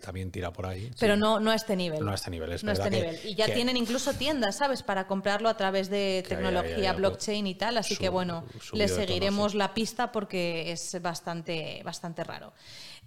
también 0.00 0.30
tira 0.30 0.52
por 0.52 0.66
ahí. 0.66 0.90
Pero 0.98 1.16
no, 1.16 1.40
no 1.40 1.50
a 1.50 1.54
este 1.54 1.76
nivel. 1.76 2.04
No 2.04 2.10
a 2.10 2.14
este 2.14 2.30
nivel, 2.30 2.52
es 2.52 2.64
no 2.64 2.72
este 2.72 2.90
nivel. 2.90 3.18
Y 3.24 3.34
ya 3.34 3.52
tienen 3.52 3.76
incluso 3.76 4.12
tiendas, 4.14 4.56
¿sabes? 4.56 4.82
Para 4.82 5.06
comprarlo 5.06 5.48
a 5.48 5.56
través 5.56 5.88
de 5.88 6.24
tecnología 6.28 6.92
blockchain 6.92 7.41
y 7.46 7.54
tal. 7.54 7.78
Así 7.78 7.96
que 7.96 8.08
bueno, 8.08 8.44
le 8.72 8.88
seguiremos 8.88 9.54
la 9.54 9.74
pista 9.74 10.12
porque 10.12 10.72
es 10.72 11.00
bastante, 11.00 11.82
bastante 11.84 12.24
raro. 12.24 12.52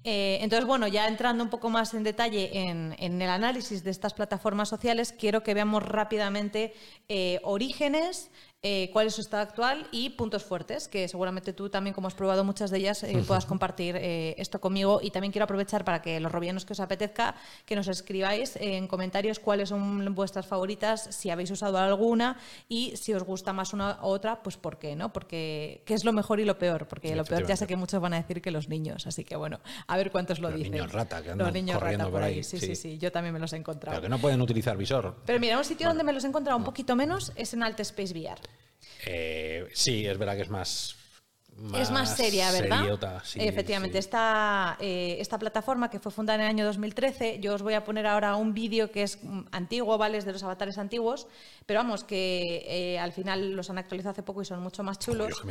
Eh, 0.07 0.37
entonces, 0.41 0.67
bueno, 0.67 0.87
ya 0.87 1.07
entrando 1.07 1.43
un 1.43 1.49
poco 1.49 1.71
más 1.71 1.95
en 1.95 2.03
detalle 2.03 2.51
en, 2.53 2.93
el 2.99 3.29
análisis 3.29 3.83
de 3.83 3.89
estas 3.89 4.13
plataformas 4.13 4.69
sociales, 4.69 5.15
quiero 5.17 5.41
que 5.41 5.55
veamos 5.55 5.81
rápidamente 5.81 6.75
eh, 7.09 7.39
orígenes, 7.43 8.29
eh, 8.67 8.89
cuál 8.91 9.05
es 9.05 9.13
su 9.13 9.21
estado 9.21 9.43
actual 9.43 9.87
y 9.91 10.09
puntos 10.09 10.43
fuertes, 10.43 10.87
que 10.87 11.07
seguramente 11.07 11.53
tú 11.53 11.69
también, 11.69 11.93
como 11.93 12.07
has 12.07 12.15
probado 12.15 12.43
muchas 12.43 12.71
de 12.71 12.79
ellas, 12.79 13.03
eh, 13.03 13.23
puedas 13.27 13.45
compartir 13.45 13.95
eh, 13.95 14.33
esto 14.39 14.59
conmigo. 14.59 15.01
Y 15.03 15.11
también 15.11 15.31
quiero 15.31 15.43
aprovechar 15.43 15.85
para 15.85 16.01
que 16.01 16.19
los 16.19 16.31
robianos 16.31 16.65
que 16.65 16.73
os 16.73 16.79
apetezca, 16.79 17.35
que 17.67 17.75
nos 17.75 17.87
escribáis 17.87 18.55
en 18.55 18.87
comentarios 18.87 19.37
cuáles 19.37 19.69
son 19.69 20.15
vuestras 20.15 20.47
favoritas, 20.47 21.09
si 21.11 21.29
habéis 21.29 21.51
usado 21.51 21.77
alguna 21.77 22.39
y 22.67 22.97
si 22.97 23.13
os 23.13 23.21
gusta 23.21 23.53
más 23.53 23.71
una 23.71 23.99
u 24.01 24.07
otra, 24.07 24.41
pues 24.41 24.57
por 24.57 24.79
qué, 24.79 24.95
¿no? 24.95 25.13
Porque 25.13 25.83
qué 25.85 25.93
es 25.93 26.03
lo 26.03 26.11
mejor 26.11 26.39
y 26.39 26.45
lo 26.45 26.57
peor, 26.57 26.87
porque 26.87 27.15
lo 27.15 27.23
peor 27.23 27.45
ya 27.45 27.55
sé 27.55 27.67
que 27.67 27.75
muchos 27.75 28.01
van 28.01 28.15
a 28.15 28.17
decir 28.17 28.41
que 28.41 28.49
los 28.49 28.67
niños, 28.67 29.05
así 29.05 29.23
que 29.23 29.35
bueno, 29.35 29.59
a 29.85 29.95
ver 29.95 30.09
cuántos 30.09 30.39
lo 30.39 30.47
dicen. 30.47 30.71
Los 30.71 30.71
niños 30.71 30.91
rata, 30.91 31.21
que 31.21 31.29
andan 31.29 31.45
los 31.45 31.53
niños 31.53 31.79
rata 31.79 32.09
por 32.09 32.23
ahí. 32.23 32.43
Sí, 32.43 32.57
sí, 32.59 32.75
sí, 32.75 32.97
yo 32.97 33.11
también 33.11 33.31
me 33.31 33.39
los 33.39 33.53
he 33.53 33.57
encontrado. 33.57 33.95
Pero 33.95 34.01
que 34.01 34.09
no 34.09 34.17
pueden 34.17 34.41
utilizar 34.41 34.75
visor. 34.75 35.17
Pero 35.23 35.39
mira, 35.39 35.55
un 35.55 35.65
sitio 35.65 35.87
donde 35.87 36.03
me 36.03 36.13
los 36.13 36.23
he 36.23 36.27
encontrado 36.27 36.57
un 36.57 36.63
poquito 36.63 36.95
menos 36.95 37.31
es 37.35 37.53
en 37.53 37.61
Alt 37.61 37.79
Space 37.81 38.11
VR. 38.11 38.41
Eh, 39.05 39.67
sí, 39.73 40.05
es 40.05 40.17
verdad 40.17 40.35
que 40.35 40.43
es 40.43 40.49
más 40.49 40.95
es 41.73 41.89
más 41.89 42.17
seria, 42.17 42.51
¿verdad? 42.51 42.85
Efectivamente, 43.35 43.97
Esta, 43.97 44.77
eh, 44.79 45.17
esta 45.19 45.39
plataforma 45.39 45.89
que 45.89 45.99
fue 45.99 46.11
fundada 46.11 46.35
en 46.35 46.41
el 46.41 46.49
año 46.49 46.65
2013, 46.65 47.39
yo 47.39 47.53
os 47.53 47.61
voy 47.61 47.75
a 47.75 47.83
poner 47.85 48.05
ahora 48.07 48.35
un 48.35 48.53
vídeo 48.53 48.91
que 48.91 49.03
es 49.03 49.19
antiguo, 49.51 49.97
¿vale? 49.97 50.17
Es 50.17 50.25
de 50.25 50.33
los 50.33 50.43
avatares 50.43 50.77
antiguos, 50.77 51.27
pero 51.65 51.79
vamos, 51.79 52.03
que 52.03 52.65
eh, 52.67 52.99
al 52.99 53.13
final 53.13 53.53
los 53.53 53.69
han 53.69 53.77
actualizado 53.77 54.11
hace 54.11 54.23
poco 54.23 54.41
y 54.41 54.45
son 54.45 54.61
mucho 54.61 54.83
más 54.83 54.99
chulos. 54.99 55.41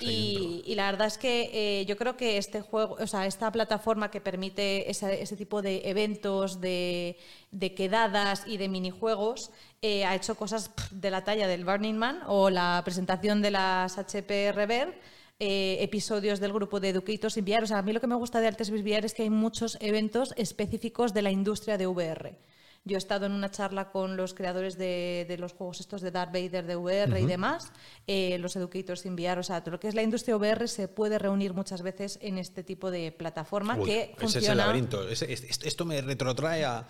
y, 0.00 0.74
la 0.74 0.90
verdad 0.90 1.08
es 1.08 1.18
que 1.18 1.50
eh, 1.52 1.84
yo 1.84 1.96
creo 1.98 2.16
que 2.16 2.38
este 2.38 2.62
juego, 2.62 2.96
o 2.98 3.06
sea, 3.06 3.26
esta 3.26 3.52
plataforma 3.52 4.10
que 4.10 4.22
permite 4.22 4.90
ese, 4.90 5.36
tipo 5.36 5.60
de 5.60 5.82
eventos, 5.84 6.60
de, 6.62 7.18
de 7.50 7.74
quedadas 7.74 8.44
y 8.46 8.56
de 8.56 8.68
minijuegos, 8.68 9.50
ha 9.82 10.14
hecho 10.14 10.34
cosas 10.36 10.70
de 10.90 11.10
la 11.10 11.24
talla 11.24 11.46
del 11.46 11.64
Burning 11.64 11.96
Man 11.96 12.20
o 12.26 12.48
la 12.50 12.80
presentación 12.84 13.42
de 13.42 13.50
las 13.50 13.98
HP 13.98 14.52
Reverb 14.52 14.94
eh, 15.40 15.78
episodios 15.80 16.38
del 16.38 16.52
grupo 16.52 16.80
de 16.80 16.90
Educators 16.90 17.36
enviar. 17.38 17.64
O 17.64 17.66
sea, 17.66 17.78
a 17.78 17.82
mí 17.82 17.94
lo 17.94 18.00
que 18.00 18.06
me 18.06 18.14
gusta 18.14 18.40
de 18.40 18.46
Artes 18.46 18.68
VR 18.70 19.06
es 19.06 19.14
que 19.14 19.22
hay 19.22 19.30
muchos 19.30 19.78
eventos 19.80 20.34
específicos 20.36 21.14
de 21.14 21.22
la 21.22 21.30
industria 21.30 21.78
de 21.78 21.86
VR. 21.86 22.38
Yo 22.84 22.96
he 22.96 22.98
estado 22.98 23.26
en 23.26 23.32
una 23.32 23.50
charla 23.50 23.90
con 23.90 24.16
los 24.16 24.32
creadores 24.32 24.78
de, 24.78 25.36
los 25.38 25.52
juegos 25.52 25.80
estos 25.80 26.00
de 26.00 26.10
Darth 26.10 26.32
Vader 26.32 26.66
de 26.66 26.76
VR 26.76 27.20
y 27.20 27.26
demás, 27.26 27.72
eh, 28.06 28.38
los 28.38 28.56
Educators 28.56 29.04
enviar, 29.04 29.38
o 29.38 29.42
sea, 29.42 29.62
todo 29.62 29.72
lo 29.72 29.80
que 29.80 29.88
es 29.88 29.94
la 29.94 30.02
industria 30.02 30.36
VR 30.36 30.66
se 30.66 30.88
puede 30.88 31.18
reunir 31.18 31.52
muchas 31.52 31.82
veces 31.82 32.18
en 32.22 32.38
este 32.38 32.62
tipo 32.62 32.90
de 32.90 33.12
plataforma 33.12 33.76
que 33.82 34.14
funciona... 34.16 34.28
Ese 34.28 34.38
es 34.38 34.48
el 34.48 34.56
laberinto. 34.56 35.08
esto 35.08 35.84
me 35.84 36.00
retrotrae 36.00 36.64
a, 36.64 36.86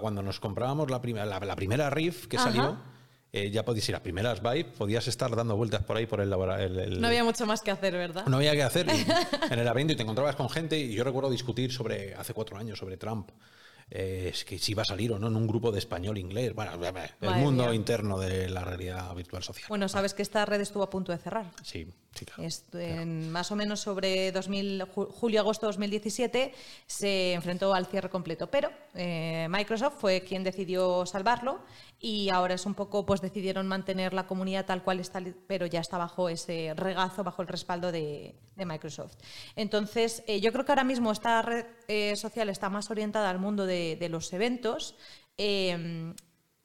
cuando 0.00 0.22
nos 0.22 0.38
comprábamos 0.38 0.90
la, 0.90 1.00
primera 1.00 1.26
la, 1.26 1.56
primera 1.56 1.90
Riff 1.90 2.28
que 2.28 2.38
salió 2.38 2.78
eh, 3.34 3.50
ya 3.50 3.64
podías 3.64 3.88
ir 3.88 3.96
a 3.96 4.02
primeras 4.02 4.42
Vive, 4.42 4.64
podías 4.64 5.08
estar 5.08 5.34
dando 5.34 5.56
vueltas 5.56 5.82
por 5.84 5.96
ahí 5.96 6.04
por 6.04 6.20
el, 6.20 6.28
laboratorio. 6.28 7.00
No 7.00 7.06
había 7.06 7.24
mucho 7.24 7.46
más 7.46 7.62
que 7.62 7.70
hacer, 7.70 7.94
¿verdad? 7.94 8.26
No 8.26 8.36
había 8.36 8.52
que 8.52 8.62
hacer. 8.62 8.86
en 9.50 9.58
el 9.58 9.64
laberinto 9.64 9.94
y 9.94 9.96
te 9.96 10.02
encontrabas 10.02 10.36
con 10.36 10.50
gente 10.50 10.78
y 10.78 10.92
yo 10.92 11.02
recuerdo 11.02 11.30
discutir 11.30 11.72
sobre, 11.72 12.14
hace 12.14 12.34
cuatro 12.34 12.58
años, 12.58 12.78
sobre 12.78 12.98
Trump. 12.98 13.30
Eh, 13.94 14.30
es 14.32 14.46
que 14.46 14.58
si 14.58 14.72
iba 14.72 14.80
a 14.80 14.86
salir 14.86 15.12
o 15.12 15.18
no 15.18 15.26
en 15.26 15.36
un 15.36 15.46
grupo 15.46 15.70
de 15.70 15.78
español-inglés. 15.78 16.54
Bueno, 16.54 16.72
el 17.20 17.34
mundo 17.34 17.74
interno 17.74 18.18
de 18.18 18.48
la 18.48 18.64
realidad 18.64 19.14
virtual 19.14 19.42
social. 19.42 19.66
Bueno, 19.68 19.86
sabes 19.86 20.14
que 20.14 20.22
esta 20.22 20.46
red 20.46 20.62
estuvo 20.62 20.82
a 20.82 20.88
punto 20.88 21.12
de 21.12 21.18
cerrar. 21.18 21.50
Sí, 21.62 21.86
sí 22.14 22.24
claro, 22.24 22.42
Más 23.06 23.52
o 23.52 23.56
menos 23.56 23.80
sobre 23.80 24.32
2000, 24.32 24.84
julio-agosto 24.84 25.66
de 25.66 25.68
2017 25.68 26.54
se 26.86 27.34
enfrentó 27.34 27.74
al 27.74 27.84
cierre 27.84 28.08
completo, 28.08 28.46
pero 28.46 28.70
eh, 28.94 29.46
Microsoft 29.50 29.96
fue 30.00 30.22
quien 30.22 30.42
decidió 30.42 31.04
salvarlo 31.04 31.60
y 32.00 32.30
ahora 32.30 32.54
es 32.54 32.64
un 32.64 32.74
poco, 32.74 33.04
pues 33.04 33.20
decidieron 33.20 33.68
mantener 33.68 34.14
la 34.14 34.26
comunidad 34.26 34.64
tal 34.64 34.82
cual 34.82 35.00
está, 35.00 35.22
pero 35.46 35.66
ya 35.66 35.80
está 35.80 35.98
bajo 35.98 36.30
ese 36.30 36.72
regazo, 36.74 37.22
bajo 37.24 37.42
el 37.42 37.48
respaldo 37.48 37.92
de, 37.92 38.34
Microsoft. 38.56 39.16
Entonces, 39.56 40.22
eh, 40.28 40.40
yo 40.40 40.52
creo 40.52 40.64
que 40.64 40.70
ahora 40.70 40.84
mismo 40.84 41.10
esta 41.10 41.42
red 41.42 41.66
social 42.14 42.48
está 42.48 42.70
más 42.70 42.90
orientada 42.92 43.28
al 43.28 43.40
mundo 43.40 43.66
de, 43.66 43.81
los 44.08 44.32
eventos. 44.32 44.96
Eh, 45.38 46.14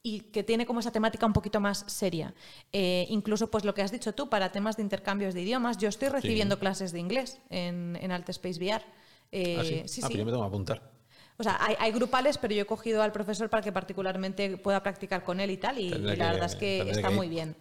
y 0.00 0.20
que 0.20 0.42
tiene 0.42 0.64
como 0.64 0.80
esa 0.80 0.92
temática 0.92 1.26
un 1.26 1.32
poquito 1.32 1.60
más 1.60 1.84
seria. 1.86 2.34
incluso, 2.72 3.50
pues 3.50 3.64
lo 3.64 3.74
que 3.74 3.82
has 3.82 3.90
dicho 3.90 4.14
tú, 4.14 4.28
para 4.30 4.52
temas 4.52 4.76
de 4.76 4.82
intercambios 4.82 5.34
de 5.34 5.42
idiomas, 5.42 5.76
yo 5.76 5.88
estoy 5.88 6.08
recibiendo 6.08 6.58
clases 6.58 6.92
de 6.92 7.00
inglés 7.00 7.38
en, 7.50 7.98
en 8.00 8.12
Alt 8.12 8.28
Space 8.30 8.58
VR. 8.58 8.84
¿Ah, 8.84 9.64
sí? 9.64 9.82
sí, 9.86 10.00
ah, 10.02 10.08
yo 10.08 10.24
me 10.24 10.30
tengo 10.30 10.44
que 10.44 10.48
apuntar. 10.48 10.97
O 11.40 11.44
sea, 11.44 11.56
hay, 11.78 11.92
grupales, 11.92 12.36
pero 12.36 12.52
yo 12.52 12.62
he 12.62 12.66
cogido 12.66 13.00
al 13.00 13.12
profesor 13.12 13.48
para 13.48 13.62
que 13.62 13.70
particularmente 13.70 14.56
pueda 14.56 14.82
practicar 14.82 15.22
con 15.22 15.38
él 15.38 15.52
y 15.52 15.56
tal, 15.56 15.78
y, 15.78 15.88
la 15.90 16.32
verdad 16.32 16.46
es 16.46 16.56
que 16.56 16.90
está 16.90 17.10
muy 17.10 17.28
bien. 17.28 17.54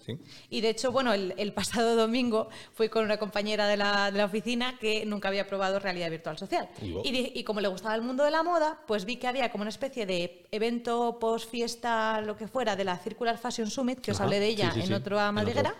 Y 0.50 0.62
de 0.62 0.70
hecho, 0.70 0.92
bueno, 0.92 1.14
el, 1.14 1.54
pasado 1.54 1.96
domingo 1.96 2.50
fui 2.74 2.90
con 2.90 3.06
una 3.06 3.18
compañera 3.18 3.68
de 3.68 3.78
la, 3.78 4.10
de 4.10 4.18
la, 4.18 4.26
oficina 4.26 4.80
que 4.80 5.06
nunca 5.06 5.28
había 5.28 5.46
probado 5.46 5.78
realidad 5.78 6.10
virtual 6.10 6.40
social. 6.40 6.68
Y, 6.82 7.44
como 7.44 7.62
le 7.62 7.68
gustaba 7.68 7.94
el 7.94 8.02
mundo 8.02 8.24
de 8.24 8.32
la 8.32 8.42
moda, 8.42 8.82
pues 8.88 9.06
vi 9.06 9.18
que 9.18 9.28
había 9.28 9.52
como 9.52 9.62
una 9.62 9.70
especie 9.70 10.08
de 10.08 10.48
evento 10.50 11.20
post 11.20 11.48
fiesta, 11.48 12.20
lo 12.22 12.36
que 12.36 12.48
fuera, 12.48 12.76
de 12.76 12.84
la 12.84 12.98
Circular 12.98 13.38
Fashion 13.38 13.70
Summit, 13.70 14.00
que 14.00 14.10
os 14.10 14.20
hablé 14.20 14.40
de 14.40 14.48
ella 14.48 14.74
en 14.76 14.92
otra 14.92 15.32
madriguera. 15.32 15.76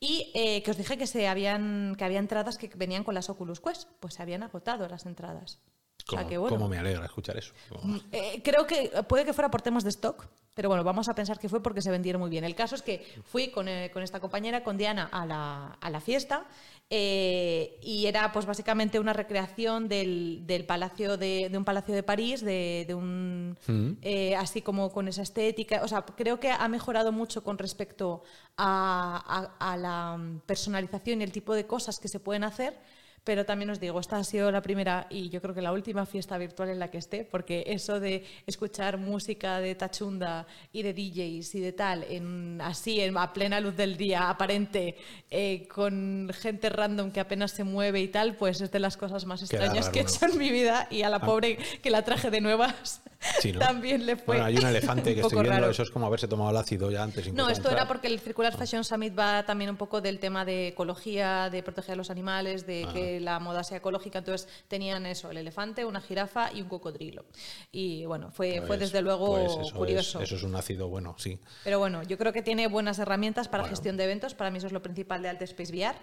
Y 0.00 0.32
eh, 0.34 0.64
que 0.64 0.72
os 0.72 0.76
dije 0.76 0.98
que, 0.98 1.06
se 1.06 1.28
habían, 1.28 1.94
que 1.96 2.04
había 2.04 2.18
entradas 2.18 2.58
que 2.58 2.68
venían 2.74 3.04
con 3.04 3.14
las 3.14 3.30
Oculus 3.30 3.60
Quest. 3.60 3.88
Pues 4.00 4.14
se 4.14 4.22
habían 4.22 4.42
agotado 4.42 4.88
las 4.88 5.06
entradas. 5.06 5.60
¿Cómo, 6.06 6.68
me 6.68 6.78
alegra 6.78 7.04
escuchar 7.04 7.36
eso? 7.36 7.52
Mm, 7.82 7.96
eh, 8.12 8.40
creo 8.44 8.64
que 8.64 8.92
puede 9.08 9.24
que 9.24 9.32
fuera 9.32 9.50
por 9.50 9.60
temas 9.60 9.82
de 9.82 9.90
stock, 9.90 10.28
pero 10.54 10.68
bueno, 10.68 10.84
vamos 10.84 11.08
a 11.08 11.14
pensar 11.16 11.40
que 11.40 11.48
fue 11.48 11.60
porque 11.60 11.82
se 11.82 11.90
vendieron 11.90 12.20
muy 12.20 12.30
bien. 12.30 12.44
El 12.44 12.54
caso 12.54 12.76
es 12.76 12.82
que 12.82 13.04
fui 13.24 13.48
con, 13.48 13.66
eh, 13.66 13.90
esta 13.96 14.20
compañera, 14.20 14.62
con 14.62 14.76
Diana, 14.76 15.08
a 15.10 15.26
la, 15.26 16.00
fiesta 16.00 16.46
eh, 16.90 17.80
y 17.82 18.06
era 18.06 18.30
pues 18.30 18.46
básicamente 18.46 19.00
una 19.00 19.12
recreación 19.12 19.88
del, 19.88 20.64
palacio 20.68 21.16
de, 21.16 21.50
un 21.52 21.64
palacio 21.64 21.92
de 21.92 22.04
París, 22.04 22.40
de, 22.42 22.86
un 22.94 23.56
mm. 23.66 24.36
así 24.38 24.62
como 24.62 24.92
con 24.92 25.08
esa 25.08 25.22
estética. 25.22 25.82
O 25.82 25.88
sea, 25.88 26.02
creo 26.02 26.38
que 26.38 26.52
ha 26.52 26.68
mejorado 26.68 27.10
mucho 27.10 27.42
con 27.42 27.58
respecto 27.58 28.22
a 28.56 29.76
la 29.76 30.20
personalización 30.46 31.20
y 31.20 31.24
el 31.24 31.32
tipo 31.32 31.52
de 31.52 31.66
cosas 31.66 31.98
que 31.98 32.06
se 32.06 32.20
pueden 32.20 32.44
hacer 32.44 32.78
pero 33.26 33.44
también 33.44 33.68
os 33.70 33.80
digo, 33.80 33.98
esta 33.98 34.18
ha 34.18 34.24
sido 34.24 34.52
la 34.52 34.62
primera 34.62 35.08
y 35.10 35.30
yo 35.30 35.42
creo 35.42 35.52
que 35.52 35.60
la 35.60 35.72
última 35.72 36.06
fiesta 36.06 36.38
virtual 36.38 36.68
en 36.68 36.78
la 36.78 36.92
que 36.92 36.98
esté, 36.98 37.24
porque 37.24 37.64
eso 37.66 37.98
de 37.98 38.24
escuchar 38.46 38.98
música 38.98 39.58
de 39.58 39.74
tachunda 39.74 40.46
y 40.72 40.84
de 40.84 40.94
DJs 40.94 41.56
y 41.56 41.60
de 41.60 41.72
tal, 41.72 42.04
en, 42.04 42.60
así 42.60 43.00
en, 43.00 43.18
a 43.18 43.32
plena 43.32 43.58
luz 43.58 43.74
del 43.74 43.96
día, 43.96 44.30
aparente, 44.30 44.96
eh, 45.28 45.66
con 45.66 46.30
gente 46.40 46.68
random 46.68 47.10
que 47.10 47.18
apenas 47.18 47.50
se 47.50 47.64
mueve 47.64 48.00
y 48.00 48.06
tal, 48.06 48.36
pues 48.36 48.60
es 48.60 48.70
de 48.70 48.78
las 48.78 48.96
cosas 48.96 49.26
más 49.26 49.42
extrañas 49.42 49.88
que 49.88 49.98
he 49.98 50.02
hecho 50.02 50.24
en 50.26 50.38
mi 50.38 50.52
vida 50.52 50.86
y 50.88 51.02
a 51.02 51.10
la 51.10 51.16
ah. 51.16 51.26
pobre 51.26 51.58
que 51.82 51.90
la 51.90 52.02
traje 52.02 52.30
de 52.30 52.40
nuevas 52.40 53.02
también 53.58 54.06
le 54.06 54.14
fue. 54.14 54.36
Bueno, 54.36 54.44
hay 54.44 54.56
un 54.56 54.66
elefante 54.66 55.14
que 55.16 55.20
estoy 55.22 55.42
viendo, 55.42 55.68
eso 55.68 55.82
es 55.82 55.90
como 55.90 56.06
haberse 56.06 56.28
tomado 56.28 56.50
el 56.50 56.56
ácido 56.56 56.92
ya 56.92 57.02
antes. 57.02 57.32
No, 57.32 57.48
esto 57.48 57.70
era 57.70 57.88
porque 57.88 58.06
el 58.06 58.20
Circular 58.20 58.56
Fashion 58.56 58.84
Summit 58.84 59.18
va 59.18 59.44
también 59.44 59.70
un 59.70 59.76
poco 59.76 60.00
del 60.00 60.20
tema 60.20 60.44
de 60.44 60.68
ecología, 60.68 61.50
de 61.50 61.64
proteger 61.64 61.94
a 61.94 61.96
los 61.96 62.10
animales, 62.10 62.66
de 62.66 62.86
ah. 62.88 62.92
que 62.92 63.15
la 63.20 63.38
moda 63.38 63.64
sea 63.64 63.78
ecológica, 63.78 64.18
entonces 64.20 64.48
tenían 64.68 65.06
eso, 65.06 65.30
el 65.30 65.36
elefante, 65.36 65.84
una 65.84 66.00
jirafa 66.00 66.52
y 66.52 66.62
un 66.62 66.68
cocodrilo. 66.68 67.24
Y 67.72 68.06
bueno, 68.06 68.30
fue, 68.30 68.58
fue 68.58 68.66
pues, 68.66 68.80
desde 68.80 69.02
luego 69.02 69.34
pues 69.34 69.72
curioso. 69.72 70.20
eso 70.20 70.36
es 70.36 70.42
un 70.42 70.54
ácido 70.54 70.88
bueno, 70.88 71.14
sí. 71.18 71.38
Pero 71.64 71.78
bueno, 71.78 72.02
yo 72.02 72.18
creo 72.18 72.32
que 72.32 72.42
tiene 72.42 72.66
buenas 72.68 72.98
herramientas 72.98 73.48
para 73.48 73.64
gestión 73.64 73.96
de 73.96 74.04
eventos, 74.04 74.34
para 74.34 74.50
mí 74.50 74.58
eso 74.58 74.66
es 74.66 74.72
lo 74.72 74.82
principal 74.82 75.22
de 75.22 75.28
Alt 75.28 75.42
Space 75.42 75.72
VR. 75.72 75.96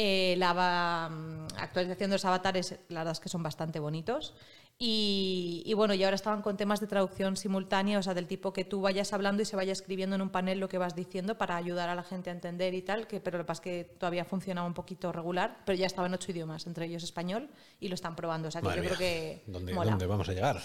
Eh, 0.00 0.36
la 0.38 1.08
mm, 1.10 1.56
actualización 1.58 2.10
de 2.10 2.14
los 2.14 2.24
avatares, 2.24 2.76
la 2.88 3.00
verdad 3.00 3.12
es 3.12 3.20
que 3.20 3.28
son 3.28 3.42
bastante 3.42 3.80
bonitos. 3.80 4.34
Y, 4.80 5.72
bueno, 5.74 5.92
y 5.94 6.04
ahora 6.04 6.14
estaban 6.14 6.40
con 6.40 6.56
temas 6.56 6.78
de 6.78 6.86
traducción 6.86 7.36
simultánea, 7.36 7.98
o 7.98 8.02
sea, 8.02 8.14
del 8.14 8.28
tipo 8.28 8.52
que 8.52 8.64
tú 8.64 8.80
vayas 8.80 9.12
hablando 9.12 9.42
y 9.42 9.44
se 9.44 9.56
vaya 9.56 9.72
escribiendo 9.72 10.14
en 10.14 10.22
un 10.22 10.30
panel 10.30 10.60
lo 10.60 10.68
que 10.68 10.78
vas 10.78 10.94
diciendo 10.94 11.36
para 11.36 11.56
ayudar 11.56 11.88
a 11.88 11.96
la 11.96 12.04
gente 12.04 12.30
a 12.30 12.32
entender 12.32 12.74
y 12.74 12.82
tal, 12.82 13.08
que, 13.08 13.18
pero 13.18 13.38
lo 13.38 13.44
que 13.44 13.48
pasa 13.48 13.60
es 13.60 13.64
que 13.64 13.84
todavía 13.98 14.24
funcionaba 14.24 14.68
un 14.68 14.74
poquito 14.74 15.10
regular, 15.10 15.62
pero 15.66 15.76
ya 15.76 15.86
estaba 15.86 16.06
en 16.06 16.14
ocho 16.14 16.30
idiomas, 16.30 16.68
entre 16.68 16.86
ellos 16.86 17.02
español, 17.02 17.48
y 17.80 17.88
lo 17.88 17.96
están 17.96 18.14
probando. 18.14 18.46
O 18.48 18.50
sea, 18.52 18.62
que 18.62 18.68
yo 18.68 18.82
creo 18.84 18.96
que. 18.96 19.42
¿Dónde, 19.48 19.72
¿Dónde, 19.72 20.06
vamos 20.06 20.28
a 20.28 20.32
llegar? 20.32 20.62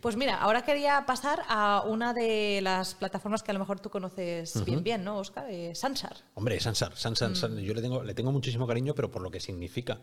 Pues 0.00 0.16
mira, 0.16 0.38
ahora 0.38 0.62
quería 0.62 1.04
pasar 1.04 1.42
a 1.46 1.82
una 1.86 2.14
de 2.14 2.60
las 2.62 2.94
plataformas 2.94 3.42
que 3.42 3.50
a 3.50 3.54
lo 3.54 3.60
mejor 3.60 3.78
tú 3.78 3.90
conoces 3.90 4.64
bien, 4.64 4.82
bien, 4.82 5.04
¿no, 5.04 5.18
Oscar? 5.18 5.50
Eh, 5.50 5.74
Sansar. 5.74 6.16
Hombre, 6.32 6.58
Sansar. 6.60 6.96
Sansar, 6.96 7.30
mm. 7.50 7.58
yo 7.58 7.74
le 7.74 7.82
tengo, 7.82 8.02
le 8.02 8.14
tengo 8.14 8.32
muchísimo 8.32 8.66
cariño, 8.66 8.94
pero 8.94 9.10
por 9.10 9.20
lo 9.20 9.30
que 9.30 9.40
significa 9.40 10.00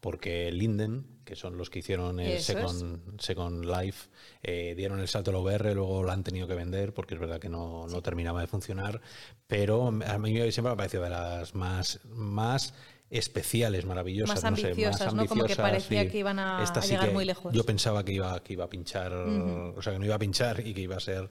porque 0.00 0.50
Linden, 0.52 1.04
que 1.24 1.36
son 1.36 1.56
los 1.56 1.70
que 1.70 1.80
hicieron 1.80 2.20
el 2.20 2.40
Second, 2.40 2.75
Life, 2.82 4.08
eh, 4.42 4.74
dieron 4.76 5.00
el 5.00 5.08
salto 5.08 5.30
al 5.30 5.36
VR, 5.36 5.74
luego 5.74 6.02
lo 6.02 6.10
han 6.12 6.22
tenido 6.22 6.46
que 6.46 6.54
vender 6.54 6.94
porque 6.94 7.14
es 7.14 7.20
verdad 7.20 7.38
que 7.40 7.48
no, 7.48 7.86
terminaba 8.02 8.40
de 8.40 8.46
funcionar, 8.46 9.00
pero 9.46 9.88
a 9.88 10.18
mí 10.18 10.52
siempre 10.52 10.62
me 10.62 10.70
ha 10.70 10.76
parecido 10.76 11.02
de 11.02 11.10
las 11.10 11.54
más, 11.54 12.00
más 12.04 12.74
especiales, 13.10 13.84
maravillosas, 13.84 14.36
más 14.36 14.44
ambiciosas, 14.44 15.14
¿no? 15.14 15.26
Como 15.26 15.44
que 15.44 15.56
parecía 15.56 16.08
que 16.08 16.18
iban 16.18 16.38
a, 16.38 16.64
llegar 16.80 17.12
muy 17.12 17.24
lejos. 17.24 17.52
Yo 17.52 17.64
pensaba 17.64 18.04
que 18.04 18.12
iba, 18.12 18.42
que 18.42 18.54
iba 18.54 18.64
a 18.64 18.68
pinchar, 18.68 19.12
o 19.12 19.82
sea, 19.82 19.92
que 19.92 19.98
no 19.98 20.04
iba 20.04 20.14
a 20.14 20.18
pinchar 20.18 20.66
y 20.66 20.74
que 20.74 20.80
iba 20.80 20.96
a 20.96 21.00
ser 21.00 21.30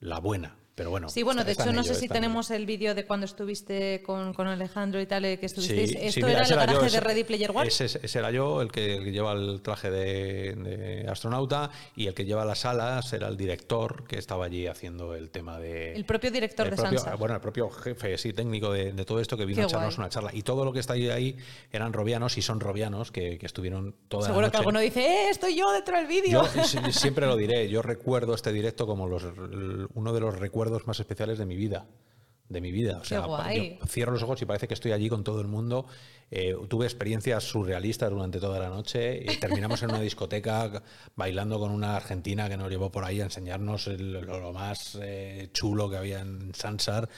la 0.00 0.18
buena. 0.18 0.56
Pero 0.74 0.88
bueno. 0.88 1.10
Sí, 1.10 1.22
bueno, 1.22 1.44
de 1.44 1.52
hecho, 1.52 1.70
no 1.70 1.84
sé 1.84 1.94
si 1.94 2.08
tenemos 2.08 2.50
el 2.50 2.64
vídeo 2.64 2.94
de 2.94 3.04
cuando 3.04 3.26
estuviste 3.26 4.02
con, 4.02 4.32
con, 4.32 4.46
Alejandro 4.46 5.02
y 5.02 5.06
tal, 5.06 5.26
eh, 5.26 5.38
que 5.38 5.44
estuvisteis. 5.44 5.94
¿Esto 6.00 6.26
era 6.26 6.44
el 6.44 6.48
traje 6.48 6.90
de 6.90 7.00
Ready 7.00 7.24
Player 7.24 7.50
One? 7.54 7.68
Ese, 7.68 8.18
era 8.18 8.30
yo, 8.30 8.62
el 8.62 8.72
que, 8.72 9.12
lleva 9.12 9.32
el 9.32 9.60
traje 9.60 9.90
de, 9.90 11.06
astronauta, 11.10 11.70
y 11.94 12.06
el 12.06 12.14
que 12.14 12.24
lleva 12.24 12.46
las 12.46 12.64
alas 12.64 13.12
era 13.12 13.28
el 13.28 13.36
director 13.36 14.04
que 14.06 14.18
estaba 14.18 14.46
allí 14.46 14.66
haciendo 14.66 15.14
el 15.14 15.28
tema 15.30 15.58
de. 15.58 15.92
El 15.92 16.06
propio 16.06 16.30
director 16.30 16.70
de 16.70 16.76
Sansa. 16.78 17.16
Bueno, 17.16 17.34
el 17.34 17.40
propio 17.42 17.68
jefe, 17.68 18.16
sí, 18.16 18.32
técnico 18.32 18.72
de, 18.72 18.92
todo 19.04 19.20
esto 19.20 19.36
que 19.36 19.44
vino 19.44 19.62
a 19.62 19.64
echarnos 19.66 19.98
una 19.98 20.08
charla. 20.08 20.30
Y 20.32 20.42
todo 20.42 20.64
lo 20.64 20.72
que 20.72 20.80
está 20.80 20.94
ahí 20.94 21.36
eran 21.70 21.92
robianos 21.92 22.38
y 22.38 22.42
son 22.42 22.60
robianos 22.60 23.12
que, 23.12 23.38
estuvieron 23.42 23.94
toda 24.08 24.28
Seguro 24.28 24.46
la 24.46 24.50
que 24.50 24.56
alguno 24.56 24.80
dice, 24.80 25.00
¡eh, 25.00 25.30
estoy 25.30 25.56
yo 25.56 25.70
dentro 25.72 25.96
del 25.96 26.06
vídeo! 26.06 26.44
Yo 26.54 26.62
siempre 26.92 27.26
lo 27.26 27.36
diré, 27.36 27.68
yo 27.68 27.82
recuerdo 27.82 28.34
este 28.34 28.52
directo 28.52 28.86
como 28.86 29.06
los, 29.08 29.24
uno 29.94 30.12
de 30.12 30.20
los 30.20 30.38
recuerdos 30.38 30.61
más 30.86 31.00
especiales 31.00 31.38
de 31.38 31.46
mi 31.46 31.56
vida. 31.56 31.86
De 32.48 32.60
mi 32.60 32.70
vida. 32.70 32.98
O 33.00 33.04
sea, 33.04 33.24
cierro 33.86 34.12
los 34.12 34.22
ojos 34.22 34.42
y 34.42 34.44
parece 34.44 34.68
que 34.68 34.74
estoy 34.74 34.92
allí 34.92 35.08
con 35.08 35.24
todo 35.24 35.40
el 35.40 35.48
mundo. 35.48 35.86
Eh, 36.30 36.54
tuve 36.68 36.84
experiencias 36.84 37.44
surrealistas 37.44 38.10
durante 38.10 38.40
toda 38.40 38.58
la 38.58 38.68
noche. 38.68 39.22
Y 39.24 39.36
terminamos 39.40 39.82
en 39.82 39.90
una 39.90 40.00
discoteca 40.00 40.82
bailando 41.16 41.58
con 41.58 41.70
una 41.70 41.96
argentina 41.96 42.48
que 42.48 42.56
nos 42.56 42.68
llevó 42.68 42.90
por 42.90 43.04
ahí 43.04 43.20
a 43.20 43.24
enseñarnos 43.24 43.86
lo, 43.86 44.52
más 44.52 44.98
eh, 45.00 45.48
chulo 45.52 45.88
que 45.88 45.96
había 45.96 46.20
en 46.20 46.54
Sansar. 46.54 47.08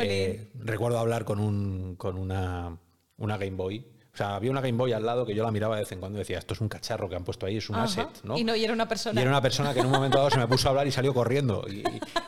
Eh, 0.00 0.48
recuerdo 0.54 0.98
hablar 0.98 1.24
con, 1.24 1.38
un, 1.38 1.94
con 1.96 2.16
una, 2.18 2.76
una 3.16 3.36
Game 3.36 3.56
Boy 3.56 3.99
o 4.12 4.16
sea, 4.16 4.34
había 4.34 4.50
una 4.50 4.60
Game 4.60 4.76
Boy 4.76 4.92
al 4.92 5.06
lado 5.06 5.24
que 5.24 5.34
yo 5.34 5.44
la 5.44 5.52
miraba 5.52 5.76
de 5.76 5.82
vez 5.82 5.92
en 5.92 6.00
cuando 6.00 6.18
y 6.18 6.20
decía, 6.20 6.38
esto 6.38 6.54
es 6.54 6.60
un 6.60 6.68
cacharro 6.68 7.08
que 7.08 7.16
han 7.16 7.24
puesto 7.24 7.46
ahí, 7.46 7.56
es 7.58 7.70
un 7.70 7.76
asset, 7.76 8.08
¿no? 8.24 8.36
Y 8.36 8.44
no, 8.44 8.56
y 8.56 8.64
era 8.64 8.72
una 8.72 8.88
persona. 8.88 9.20
Y 9.20 9.22
era 9.22 9.30
una 9.30 9.40
persona 9.40 9.72
que 9.72 9.80
en 9.80 9.86
un 9.86 9.92
momento 9.92 10.18
dado 10.18 10.30
se 10.30 10.38
me 10.38 10.48
puso 10.48 10.68
a 10.68 10.70
hablar 10.70 10.86
y 10.86 10.92
salió 10.92 11.14
corriendo. 11.14 11.64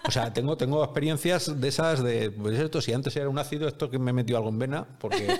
o 0.06 0.10
sea, 0.10 0.32
tengo, 0.32 0.56
tengo 0.56 0.84
experiencias 0.84 1.60
de 1.60 1.68
esas 1.68 2.02
de, 2.02 2.30
pues 2.30 2.58
esto, 2.58 2.80
si 2.80 2.92
antes 2.92 3.16
era 3.16 3.28
un 3.28 3.38
ácido, 3.38 3.66
esto 3.66 3.90
que 3.90 3.98
me 3.98 4.12
metió 4.12 4.36
algo 4.36 4.48
en 4.48 4.58
vena, 4.58 4.86
porque... 4.98 5.36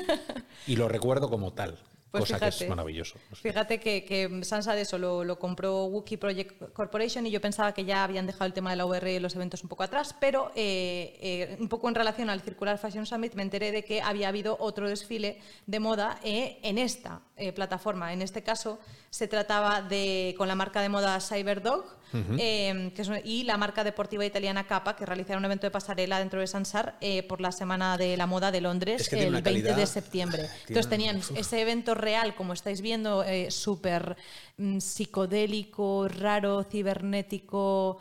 y 0.67 0.77
lo 0.77 0.89
recuerdo 0.89 1.31
como 1.31 1.53
tal. 1.53 1.79
Pues 2.13 2.25
cosa 2.25 2.35
fíjate, 2.35 2.59
que 2.59 2.65
es 2.65 2.69
maravilloso. 2.69 3.19
Fíjate 3.33 3.81
que, 3.81 4.05
que, 4.05 4.45
Sansa 4.45 4.75
de 4.75 4.83
eso 4.83 4.99
lo, 4.99 5.39
compró 5.39 5.87
Wookiee 5.87 6.19
Project 6.19 6.75
Corporation 6.75 7.27
y 7.27 7.31
yo 7.31 7.41
pensaba 7.41 7.73
que 7.73 7.87
ya 7.87 8.05
habían 8.05 8.27
dejado 8.27 8.45
el 8.45 8.53
tema 8.53 8.69
de 8.69 8.77
la 8.77 8.85
VR 8.85 9.15
y 9.15 9.19
los 9.19 9.35
eventos 9.35 9.63
un 9.63 9.71
poco 9.71 9.83
atrás, 9.83 10.15
pero 10.21 10.53
eh, 10.55 11.17
eh, 11.23 11.57
un 11.59 11.71
poco 11.71 11.89
en 11.89 11.95
relación 11.95 12.29
al 12.29 12.43
Circular 12.43 12.77
Fashion 12.77 13.07
Summit 13.07 13.33
me 13.33 13.43
enteré 13.43 13.73
de 13.73 13.83
que 13.83 14.03
había 14.03 14.29
habido 14.29 14.59
otro 14.61 14.91
desfile 14.91 15.39
de 15.67 15.81
moda 15.81 16.21
eh, 16.23 16.59
en 16.63 16.77
esta 16.77 17.23
plataforma. 17.51 18.13
En 18.13 18.23
este 18.23 18.43
caso 18.43 18.79
se 19.11 19.27
trataba 19.27 19.83
de 19.83 20.35
con 20.39 20.47
la 20.47 20.55
marca 20.55 20.81
de 20.81 20.89
moda 20.89 21.19
Cyberdog 21.21 21.85
que 22.13 23.23
y 23.25 23.45
la 23.45 23.57
marca 23.57 23.85
deportiva 23.85 24.25
italiana 24.25 24.67
Kappa, 24.67 24.97
que 24.97 25.07
realizaron 25.07 25.41
un 25.41 25.47
evento 25.47 25.67
de 25.67 25.71
pasarela 25.71 26.19
dentro 26.19 26.41
de 26.41 26.47
Sansar 26.47 26.99
por 27.27 27.41
la 27.41 27.53
Semana 27.53 27.97
de 27.97 28.17
la 28.17 28.27
Moda 28.27 28.51
de 28.51 28.61
Londres 28.61 29.11
el 29.13 29.43
20 29.43 29.75
de 29.75 29.87
septiembre. 29.87 30.49
Entonces 30.69 30.89
tenían 30.89 31.21
ese 31.37 31.61
evento 31.61 31.95
real, 31.95 32.35
como 32.35 32.53
estáis 32.53 32.81
viendo, 32.81 33.25
eh, 33.25 33.51
súper 33.51 34.17
mm, 34.57 34.79
psicodélico, 34.79 36.09
raro, 36.09 36.65
cibernético, 36.65 37.99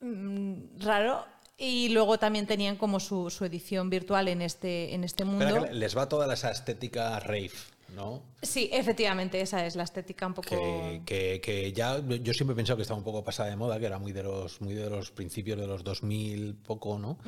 mm, 0.00 0.80
raro. 0.80 1.24
Y 1.56 1.88
luego 1.88 2.18
también 2.18 2.46
tenían 2.46 2.76
como 2.76 3.00
su, 3.00 3.30
su, 3.30 3.44
edición 3.44 3.90
virtual 3.90 4.28
en 4.28 4.42
este, 4.42 4.94
en 4.94 5.02
este 5.02 5.24
mundo. 5.24 5.66
les 5.72 5.96
va 5.96 6.08
toda 6.08 6.32
esa 6.32 6.52
estética 6.52 7.18
rave. 7.18 7.50
¿No? 7.94 8.22
Sí, 8.40 8.70
efectivamente, 8.72 9.40
esa 9.40 9.66
es 9.66 9.74
la 9.74 9.82
estética 9.82 10.26
un 10.26 10.34
poco. 10.34 11.02
Que, 11.04 11.72
ya 11.74 11.98
yo 11.98 12.32
siempre 12.34 12.52
he 12.52 12.56
pensado 12.56 12.76
que 12.76 12.82
estaba 12.82 12.98
un 12.98 13.04
poco 13.04 13.24
pasada 13.24 13.50
de 13.50 13.56
moda, 13.56 13.80
que 13.80 13.86
era 13.86 13.98
muy 13.98 14.12
de 14.12 14.22
los, 14.22 14.60
muy 14.60 14.74
de 14.74 14.88
los 14.88 15.10
principios 15.10 15.58
de 15.58 15.66
los 15.66 15.82
2000, 15.82 16.54
poco, 16.54 16.98
¿no? 16.98 17.18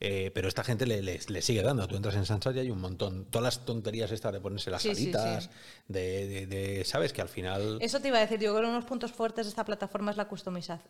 Eh, 0.00 0.30
pero 0.34 0.46
esta 0.48 0.64
gente 0.64 0.86
le, 0.86 1.42
sigue 1.42 1.62
dando. 1.62 1.88
Tú 1.88 1.96
entras 1.96 2.16
en 2.16 2.26
Sansar 2.26 2.54
y 2.56 2.60
hay 2.60 2.70
un 2.70 2.80
montón. 2.80 3.24
Todas 3.26 3.44
las 3.44 3.64
tonterías 3.64 4.10
estas 4.10 4.32
de 4.32 4.40
ponerse 4.40 4.70
las 4.70 4.84
alitas, 4.84 5.48
De, 5.86 6.82
¿sabes? 6.84 7.14
Que 7.14 7.22
al 7.22 7.28
final. 7.28 7.78
Eso 7.80 8.00
te 8.00 8.08
iba 8.08 8.18
a 8.18 8.20
decir, 8.20 8.38
yo 8.38 8.52
creo 8.52 8.54
que 8.54 8.60
uno 8.60 8.74
de 8.74 8.80
los 8.80 8.84
puntos 8.84 9.12
fuertes 9.12 9.46
de 9.46 9.50
esta 9.50 9.64
plataforma 9.64 10.10
es 10.10 10.18
la 10.18 10.28
customización. 10.28 10.82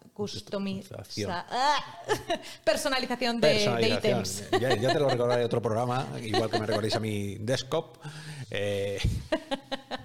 ¡Ah! 1.30 2.02
personalización 2.64 3.40
de, 3.40 3.62
ítems. 3.96 4.50
Ya, 4.60 4.74
ya, 4.74 4.92
te 4.92 4.98
lo 4.98 5.08
recordaré 5.08 5.44
otro 5.44 5.62
programa, 5.62 6.08
igual 6.20 6.50
que 6.50 6.58
me 6.58 6.66
recordéis 6.66 6.96
a 6.96 7.00
mi 7.00 7.36
desktop. 7.36 7.98
Eh, 8.50 8.98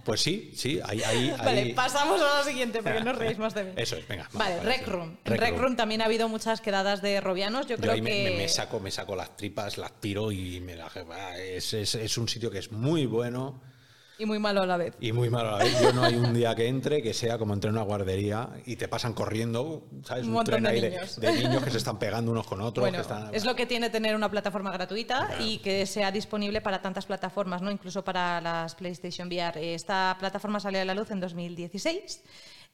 pues 0.03 0.21
sí, 0.21 0.51
sí, 0.55 0.79
ahí, 0.83 1.33
Vale, 1.37 1.73
pasamos 1.73 2.21
a 2.21 2.39
lo 2.39 2.43
siguiente, 2.43 2.81
porque 2.83 3.01
no 3.01 3.13
reís 3.13 3.37
más 3.37 3.53
de 3.53 3.63
mí. 3.65 3.71
Eso 3.75 3.95
es, 3.95 4.07
venga. 4.07 4.29
Vale, 4.33 4.59
Rec 4.61 4.87
Room. 4.87 5.17
En 5.25 5.37
Rec 5.37 5.57
Room 5.57 5.75
también 5.75 6.01
ha 6.01 6.05
habido 6.05 6.29
muchas 6.29 6.61
quedadas 6.61 7.01
de 7.01 7.21
robianos. 7.21 7.67
Yo, 7.67 7.77
creo 7.77 7.95
que. 7.95 8.01
Me, 8.01 8.47
saco, 8.49 8.79
me 8.79 8.91
saco 8.91 9.15
las 9.15 9.35
tripas, 9.37 9.77
las 9.77 9.99
tiro 9.99 10.31
y 10.31 10.59
me 10.59 10.75
la. 10.75 10.89
Es, 11.37 11.73
es, 11.73 11.95
es 11.95 12.17
un 12.17 12.27
sitio 12.27 12.51
que 12.51 12.59
es 12.59 12.71
muy 12.71 13.05
bueno 13.05 13.72
y 14.17 14.25
muy 14.25 14.39
malo 14.39 14.61
a 14.61 14.65
la 14.65 14.77
vez. 14.77 14.95
Y 14.99 15.11
muy 15.11 15.29
malo 15.29 15.49
a 15.49 15.57
la 15.59 15.63
vez. 15.63 15.81
Yo 15.81 15.93
no 15.93 16.03
hay 16.03 16.15
un 16.15 16.33
día 16.33 16.55
que 16.55 16.67
entre 16.67 17.01
que 17.01 17.13
sea 17.13 17.37
como 17.37 17.53
entre 17.53 17.69
en 17.69 17.75
una 17.75 17.83
guardería 17.83 18.49
y 18.65 18.75
te 18.75 18.87
pasan 18.87 19.13
corriendo, 19.13 19.87
¿sabes? 20.03 20.25
Un, 20.25 20.43
tren 20.43 20.63
de 20.63 20.81
niños. 20.89 21.19
De, 21.19 21.31
niños 21.31 21.63
que 21.63 21.71
se 21.71 21.77
están 21.77 21.97
pegando 21.97 22.31
unos 22.31 22.45
con 22.45 22.61
otros. 22.61 22.89
Es 23.31 23.45
lo 23.45 23.55
que 23.55 23.65
tiene 23.65 23.89
tener 23.89 24.15
una 24.15 24.29
plataforma 24.29 24.71
gratuita 24.71 25.29
y 25.39 25.57
que 25.59 25.85
sea 25.85 26.11
disponible 26.11 26.61
para 26.61 26.81
tantas 26.81 27.05
plataformas, 27.05 27.61
¿no? 27.61 27.71
incluso 27.71 28.03
para 28.03 28.39
las 28.41 28.75
PlayStation 28.75 29.27
VR. 29.27 29.73
Esta 29.73 30.15
plataforma 30.19 30.59
salió 30.59 30.81
a 30.81 30.85
la 30.85 30.93
luz 30.93 31.11
en 31.11 31.19
2016. 31.19 32.21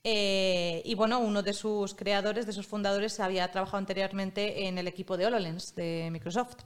Eh, 0.03 0.81
y 0.85 0.95
bueno, 0.95 1.19
uno 1.19 1.43
de 1.43 1.53
sus 1.53 1.93
creadores, 1.93 2.45
de 2.45 2.53
sus 2.53 2.65
fundadores, 2.67 3.19
había 3.19 3.51
trabajado 3.51 3.79
anteriormente 3.79 4.67
en 4.67 4.77
el 4.77 4.87
equipo 4.87 5.17
de 5.17 5.25
HoloLens 5.25 5.75
de 5.75 6.09
Microsoft. 6.11 6.57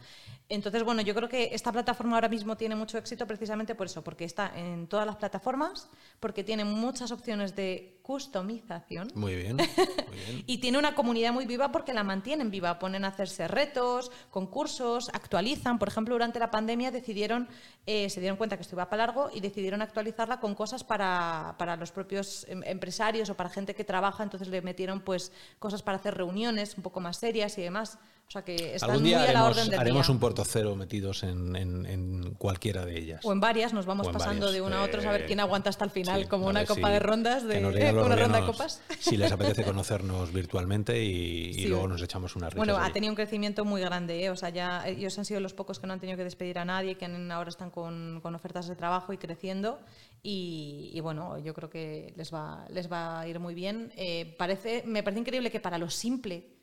Entonces, 0.49 0.83
bueno, 0.83 1.01
yo 1.01 1.15
creo 1.15 1.29
que 1.29 1.49
esta 1.53 1.71
plataforma 1.71 2.15
ahora 2.15 2.29
mismo 2.29 2.57
tiene 2.57 2.75
mucho 2.75 2.97
éxito 2.97 3.25
precisamente 3.25 3.75
por 3.75 3.87
eso, 3.87 4.03
porque 4.03 4.25
está 4.25 4.51
en 4.55 4.87
todas 4.87 5.07
las 5.07 5.15
plataformas, 5.15 5.89
porque 6.19 6.43
tiene 6.43 6.63
muchas 6.63 7.11
opciones 7.11 7.55
de 7.55 7.92
customización. 8.03 9.07
Muy 9.15 9.33
bien. 9.33 9.57
y 10.45 10.57
tiene 10.57 10.77
una 10.77 10.93
comunidad 10.93 11.31
muy 11.31 11.45
viva 11.45 11.71
porque 11.71 11.93
la 11.93 12.03
mantienen 12.03 12.51
viva. 12.51 12.77
Ponen 12.77 13.05
a 13.05 13.07
hacerse 13.07 13.47
retos, 13.47 14.11
concursos, 14.29 15.09
actualizan. 15.13 15.79
Por 15.79 15.87
ejemplo, 15.87 16.13
durante 16.13 16.37
la 16.37 16.51
pandemia 16.51 16.91
decidieron, 16.91 17.47
eh, 17.85 18.09
se 18.09 18.19
dieron 18.19 18.35
cuenta 18.37 18.57
que 18.57 18.63
esto 18.63 18.75
iba 18.75 18.89
para 18.89 19.07
largo 19.07 19.29
y 19.33 19.39
decidieron 19.39 19.81
actualizarla 19.81 20.41
con 20.41 20.53
cosas 20.53 20.83
para, 20.83 21.55
para 21.57 21.77
los 21.77 21.93
propios 21.93 22.45
em, 22.49 22.61
empresarios 22.65 23.29
o 23.29 23.35
para 23.35 23.49
gente 23.49 23.73
que 23.73 23.85
trabaja. 23.85 24.21
Entonces 24.21 24.49
le 24.49 24.61
metieron 24.61 24.99
pues 24.99 25.31
cosas 25.57 25.81
para 25.81 25.97
hacer 25.97 26.13
reuniones 26.13 26.75
un 26.75 26.83
poco 26.83 26.99
más 26.99 27.17
serias 27.17 27.57
y 27.57 27.61
demás. 27.61 27.97
O 28.27 28.31
sea 28.33 28.41
que 28.41 28.75
están 28.75 28.99
muy 28.99 29.13
a 29.13 29.31
la 29.31 29.45
orden 29.45 29.69
del 29.69 29.79
haremos 29.79 30.09
un 30.09 30.19
puerto 30.19 30.43
cero 30.43 30.75
metidos 30.75 31.21
en, 31.23 32.33
cualquiera 32.37 32.83
de 32.83 32.97
ellas. 32.97 33.21
O 33.23 33.31
en 33.31 33.39
varias, 33.39 33.73
nos 33.73 33.85
vamos 33.85 34.09
pasando 34.09 34.51
de 34.51 34.61
una 34.61 34.79
a 34.79 34.83
otra 34.83 35.07
a 35.07 35.11
ver 35.11 35.25
quién 35.25 35.39
aguanta 35.39 35.69
hasta 35.69 35.85
el 35.85 35.91
final, 35.91 36.27
como 36.27 36.47
una 36.47 36.65
copa 36.65 36.89
de 36.89 36.99
rondas, 36.99 37.47
de 37.47 37.59
una 37.59 38.15
ronda 38.15 38.41
de 38.41 38.45
copas. 38.45 38.81
Si 38.99 39.17
les 39.17 39.31
apetece 39.31 39.63
conocernos 39.73 40.33
virtualmente 40.33 41.03
y, 41.03 41.65
luego 41.67 41.87
nos 41.87 42.01
echamos 42.01 42.35
una 42.35 42.49
risa. 42.49 42.57
Bueno, 42.57 42.77
ha 42.77 42.91
tenido 42.91 43.11
un 43.11 43.15
crecimiento 43.15 43.65
muy 43.65 43.81
grande, 43.81 44.25
¿eh? 44.25 44.29
o 44.29 44.35
sea, 44.35 44.49
ya 44.49 44.87
ellos 44.87 45.17
han 45.19 45.25
sido 45.25 45.39
los 45.39 45.53
pocos 45.53 45.79
que 45.79 45.87
no 45.87 45.93
han 45.93 45.99
tenido 45.99 46.17
que 46.17 46.23
despedir 46.23 46.57
a 46.57 46.65
nadie, 46.65 46.95
que 46.95 47.05
ahora 47.05 47.49
están 47.49 47.69
con, 47.69 48.21
ofertas 48.23 48.67
de 48.67 48.75
trabajo 48.75 49.13
y 49.13 49.17
creciendo. 49.17 49.79
Y, 50.23 50.99
bueno, 51.01 51.37
yo 51.37 51.53
creo 51.53 51.69
que 51.69 52.13
les 52.15 52.33
va, 52.33 52.65
les 52.69 52.91
va 52.91 53.19
a 53.19 53.27
ir 53.27 53.39
muy 53.39 53.53
bien. 53.53 53.91
Eh, 53.95 54.35
parece, 54.39 54.83
me 54.85 55.03
parece 55.03 55.19
increíble 55.19 55.51
que 55.51 55.59
para 55.59 55.77
lo 55.77 55.89
simple 55.89 56.62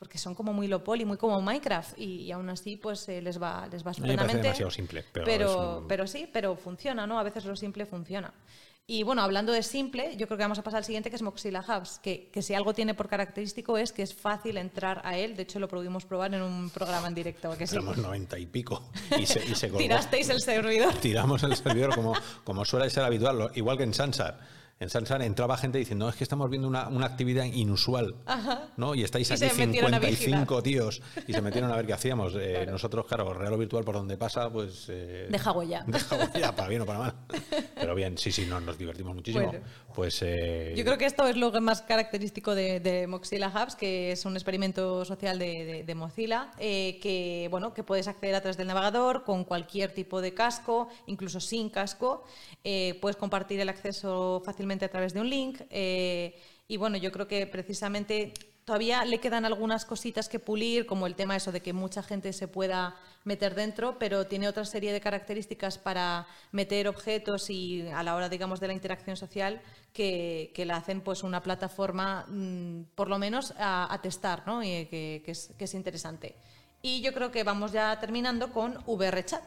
porque 0.00 0.16
son 0.16 0.34
como 0.34 0.54
muy 0.54 0.66
low 0.66 0.82
poly, 0.82 1.04
muy 1.04 1.18
como 1.18 1.40
Minecraft 1.42 1.98
y, 1.98 2.32
aún 2.32 2.48
así 2.48 2.78
pues 2.78 3.06
eh, 3.10 3.20
les 3.20 3.40
va 3.40 3.68
les 3.70 3.86
va 3.86 3.90
estupendamente. 3.90 4.42
demasiado 4.42 4.70
simple, 4.70 5.04
pero, 5.12 5.84
pero, 5.86 6.06
sí, 6.06 6.26
pero 6.32 6.56
funciona, 6.56 7.06
¿no? 7.06 7.20
A 7.20 7.22
veces 7.22 7.44
lo 7.44 7.54
simple 7.54 7.84
funciona. 7.84 8.32
Y 8.86 9.02
bueno, 9.02 9.20
hablando 9.20 9.52
de 9.52 9.62
simple, 9.62 10.16
yo 10.16 10.26
creo 10.26 10.38
que 10.38 10.42
vamos 10.42 10.58
a 10.58 10.62
pasar 10.62 10.78
al 10.78 10.84
siguiente, 10.84 11.10
que 11.10 11.16
es 11.16 11.22
Moxila 11.22 11.60
Hubs, 11.60 12.00
que, 12.02 12.30
que, 12.32 12.40
si 12.40 12.54
algo 12.54 12.72
tiene 12.72 12.94
por 12.94 13.08
característico 13.08 13.76
es 13.76 13.92
que 13.92 14.02
es 14.02 14.14
fácil 14.14 14.56
entrar 14.56 15.02
a 15.04 15.18
él. 15.18 15.36
De 15.36 15.42
hecho, 15.42 15.60
lo 15.60 15.68
pudimos 15.68 16.06
probar 16.06 16.34
en 16.34 16.42
un 16.42 16.70
programa 16.70 17.06
en 17.06 17.14
directo. 17.14 17.56
Que 17.56 17.64
Éramos 17.64 17.98
90 17.98 18.38
y 18.38 18.46
pico 18.46 18.90
y 19.16 19.26
se, 19.26 19.44
y 19.44 19.54
se 19.54 19.68
Tirasteis 19.78 20.30
el 20.30 20.40
servidor. 20.40 20.94
Tiramos 20.94 21.42
el 21.42 21.54
servidor 21.54 21.94
como, 21.94 22.14
como 22.42 22.64
suele 22.64 22.88
ser 22.88 23.04
habitual, 23.04 23.52
igual 23.54 23.76
que 23.76 23.84
en 23.84 23.92
Sansar 23.92 24.59
en 24.80 24.88
Sansar 24.88 25.20
entraba 25.20 25.58
gente 25.58 25.76
diciendo, 25.76 26.06
no, 26.06 26.10
es 26.10 26.16
que 26.16 26.24
estamos 26.24 26.48
viendo 26.48 26.66
una, 26.66 26.88
actividad 27.04 27.44
inusual, 27.44 28.14
¿no? 28.78 28.94
Y 28.94 29.02
estáis 29.02 29.30
aquí 29.30 29.46
55 29.46 30.62
tíos 30.62 31.02
y 31.26 31.34
se 31.34 31.42
metieron 31.42 31.70
a 31.70 31.76
ver 31.76 31.86
qué 31.86 31.92
hacíamos. 31.92 32.32
Eh, 32.40 32.66
nosotros, 32.66 33.04
claro, 33.04 33.34
real 33.34 33.52
o 33.52 33.58
virtual 33.58 33.84
por 33.84 33.96
donde 33.96 34.16
pasa, 34.16 34.48
pues... 34.48 34.86
Eh, 34.88 35.26
deja 35.28 35.52
huella. 35.52 35.84
Deja 35.86 36.16
huella, 36.16 36.56
para 36.56 36.68
bien 36.68 36.80
o 36.80 36.86
para 36.86 36.98
mal. 36.98 37.14
Pero 37.74 37.94
bien, 37.94 38.16
sí, 38.16 38.32
sí, 38.32 38.46
nos 38.46 38.78
divertimos 38.78 39.14
muchísimo. 39.14 39.52
pues... 39.94 40.22
Eh, 40.22 40.72
Yo 40.74 40.82
creo 40.82 40.96
que 40.96 41.04
esto 41.04 41.26
es 41.26 41.36
lo 41.36 41.52
más 41.60 41.82
característico 41.82 42.54
de, 42.54 43.06
Mozilla 43.06 43.48
Hubs, 43.48 43.76
que 43.76 44.12
es 44.12 44.24
un 44.24 44.32
experimento 44.32 45.04
social 45.04 45.38
de, 45.38 45.94
Mozilla, 45.94 46.52
que, 46.58 47.48
bueno, 47.50 47.74
que 47.74 47.84
puedes 47.84 48.08
acceder 48.08 48.34
a 48.34 48.40
través 48.40 48.56
del 48.56 48.68
navegador 48.68 49.24
con 49.24 49.44
cualquier 49.44 49.92
tipo 49.92 50.22
de 50.22 50.32
casco, 50.32 50.88
incluso 51.06 51.38
sin 51.38 51.68
casco. 51.68 52.24
puedes 52.62 53.16
compartir 53.16 53.60
el 53.60 53.68
acceso 53.68 54.40
fácilmente 54.42 54.69
a 54.78 54.88
través 54.88 55.12
de 55.14 55.20
un 55.20 55.28
link. 55.28 55.60
Eh, 55.70 56.38
y 56.68 56.76
bueno, 56.76 56.96
yo 56.96 57.10
creo 57.10 57.26
que 57.26 57.46
precisamente 57.46 58.32
todavía 58.64 59.04
le 59.04 59.18
quedan 59.18 59.44
algunas 59.44 59.84
cositas 59.84 60.28
que 60.28 60.38
pulir, 60.38 60.86
como 60.86 61.08
el 61.08 61.16
tema 61.16 61.34
eso 61.34 61.50
de 61.50 61.60
que 61.60 61.72
mucha 61.72 62.02
gente 62.02 62.32
se 62.32 62.46
pueda 62.46 62.96
meter 63.24 63.54
dentro, 63.54 63.98
pero 63.98 64.26
tiene 64.28 64.48
otra 64.48 64.64
serie 64.64 64.92
de 64.92 65.00
características 65.00 65.78
para 65.78 66.26
meter 66.52 66.86
objetos 66.86 67.50
y 67.50 67.88
a 67.88 68.02
la 68.04 68.14
hora, 68.14 68.28
digamos, 68.28 68.60
de 68.60 68.68
la 68.68 68.72
interacción 68.72 69.16
social 69.16 69.60
que, 69.92 70.52
que 70.54 70.64
la 70.64 70.76
hacen 70.76 71.00
pues 71.00 71.24
una 71.24 71.42
plataforma, 71.42 72.26
mm, 72.28 72.82
por 72.94 73.08
lo 73.08 73.18
menos, 73.18 73.52
a, 73.58 73.98
testar, 74.02 74.44
¿no? 74.46 74.62
Y 74.62 74.86
que, 74.86 75.22
es, 75.26 75.52
que 75.58 75.64
es 75.64 75.74
interesante. 75.74 76.36
Y 76.82 77.02
yo 77.02 77.12
creo 77.12 77.30
que 77.30 77.44
vamos 77.44 77.72
ya 77.72 77.98
terminando 78.00 78.52
con 78.52 78.78
VRChat, 78.86 79.42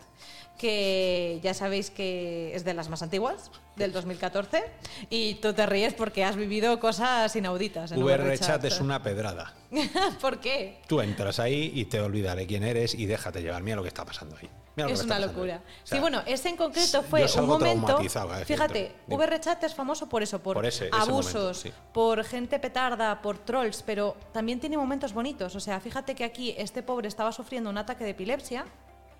que 0.58 1.40
ya 1.42 1.54
sabéis 1.54 1.90
que 1.90 2.56
es 2.56 2.64
de 2.64 2.76
las 2.76 2.90
más 2.90 3.02
antiguas, 3.02 3.50
del 3.76 3.92
2014, 3.92 4.64
y 5.10 5.36
tú 5.36 5.54
te 5.54 5.66
ríes 5.66 5.96
porque 5.96 6.24
has 6.24 6.36
vivido 6.36 6.80
cosas 6.80 7.36
inauditas. 7.36 7.92
En 7.92 8.04
VRChat 8.04 8.64
es 8.66 8.80
una 8.80 9.02
pedrada. 9.02 9.54
¿Por 10.22 10.40
qué? 10.40 10.80
Tú 10.88 11.02
entras 11.02 11.40
ahí 11.40 11.72
y 11.74 11.86
te 11.86 12.00
olvidaré 12.00 12.46
quién 12.46 12.64
eres 12.64 12.94
y 12.94 13.08
déjate 13.08 13.42
llevar. 13.42 13.64
Mira 13.64 13.78
lo 13.78 13.82
que 13.82 13.88
está 13.88 14.06
pasando 14.06 14.38
ahí. 14.38 14.48
Es 14.76 15.04
una 15.04 15.20
locura. 15.20 15.62
sí, 15.84 16.00
bueno, 16.00 16.22
ese 16.26 16.50
en 16.50 16.58
concreto 16.58 17.04
fue 17.04 17.26
un 17.38 17.46
momento. 17.46 18.00
Fíjate, 18.46 18.96
VRChat 19.08 19.64
es 19.64 19.76
famoso 19.76 20.08
por 20.10 20.24
eso, 20.24 20.40
por, 20.40 20.58
abusos, 20.92 21.66
por 21.94 22.24
gente 22.24 22.60
petarda, 22.60 23.22
por 23.22 23.38
trolls, 23.38 23.84
pero 23.84 24.16
también 24.32 24.60
tiene 24.60 24.78
momentos 24.78 25.14
bonitos. 25.14 25.56
O 25.56 25.60
sea, 25.60 25.80
fíjate 25.80 26.16
que 26.16 26.24
aquí 26.24 26.56
este 26.58 26.84
pobre 26.84 27.08
estaba 27.08 27.32
sufriendo 27.32 27.70
un 27.70 27.78
ataque 27.78 28.04
de 28.04 28.12
epilepsia 28.12 28.66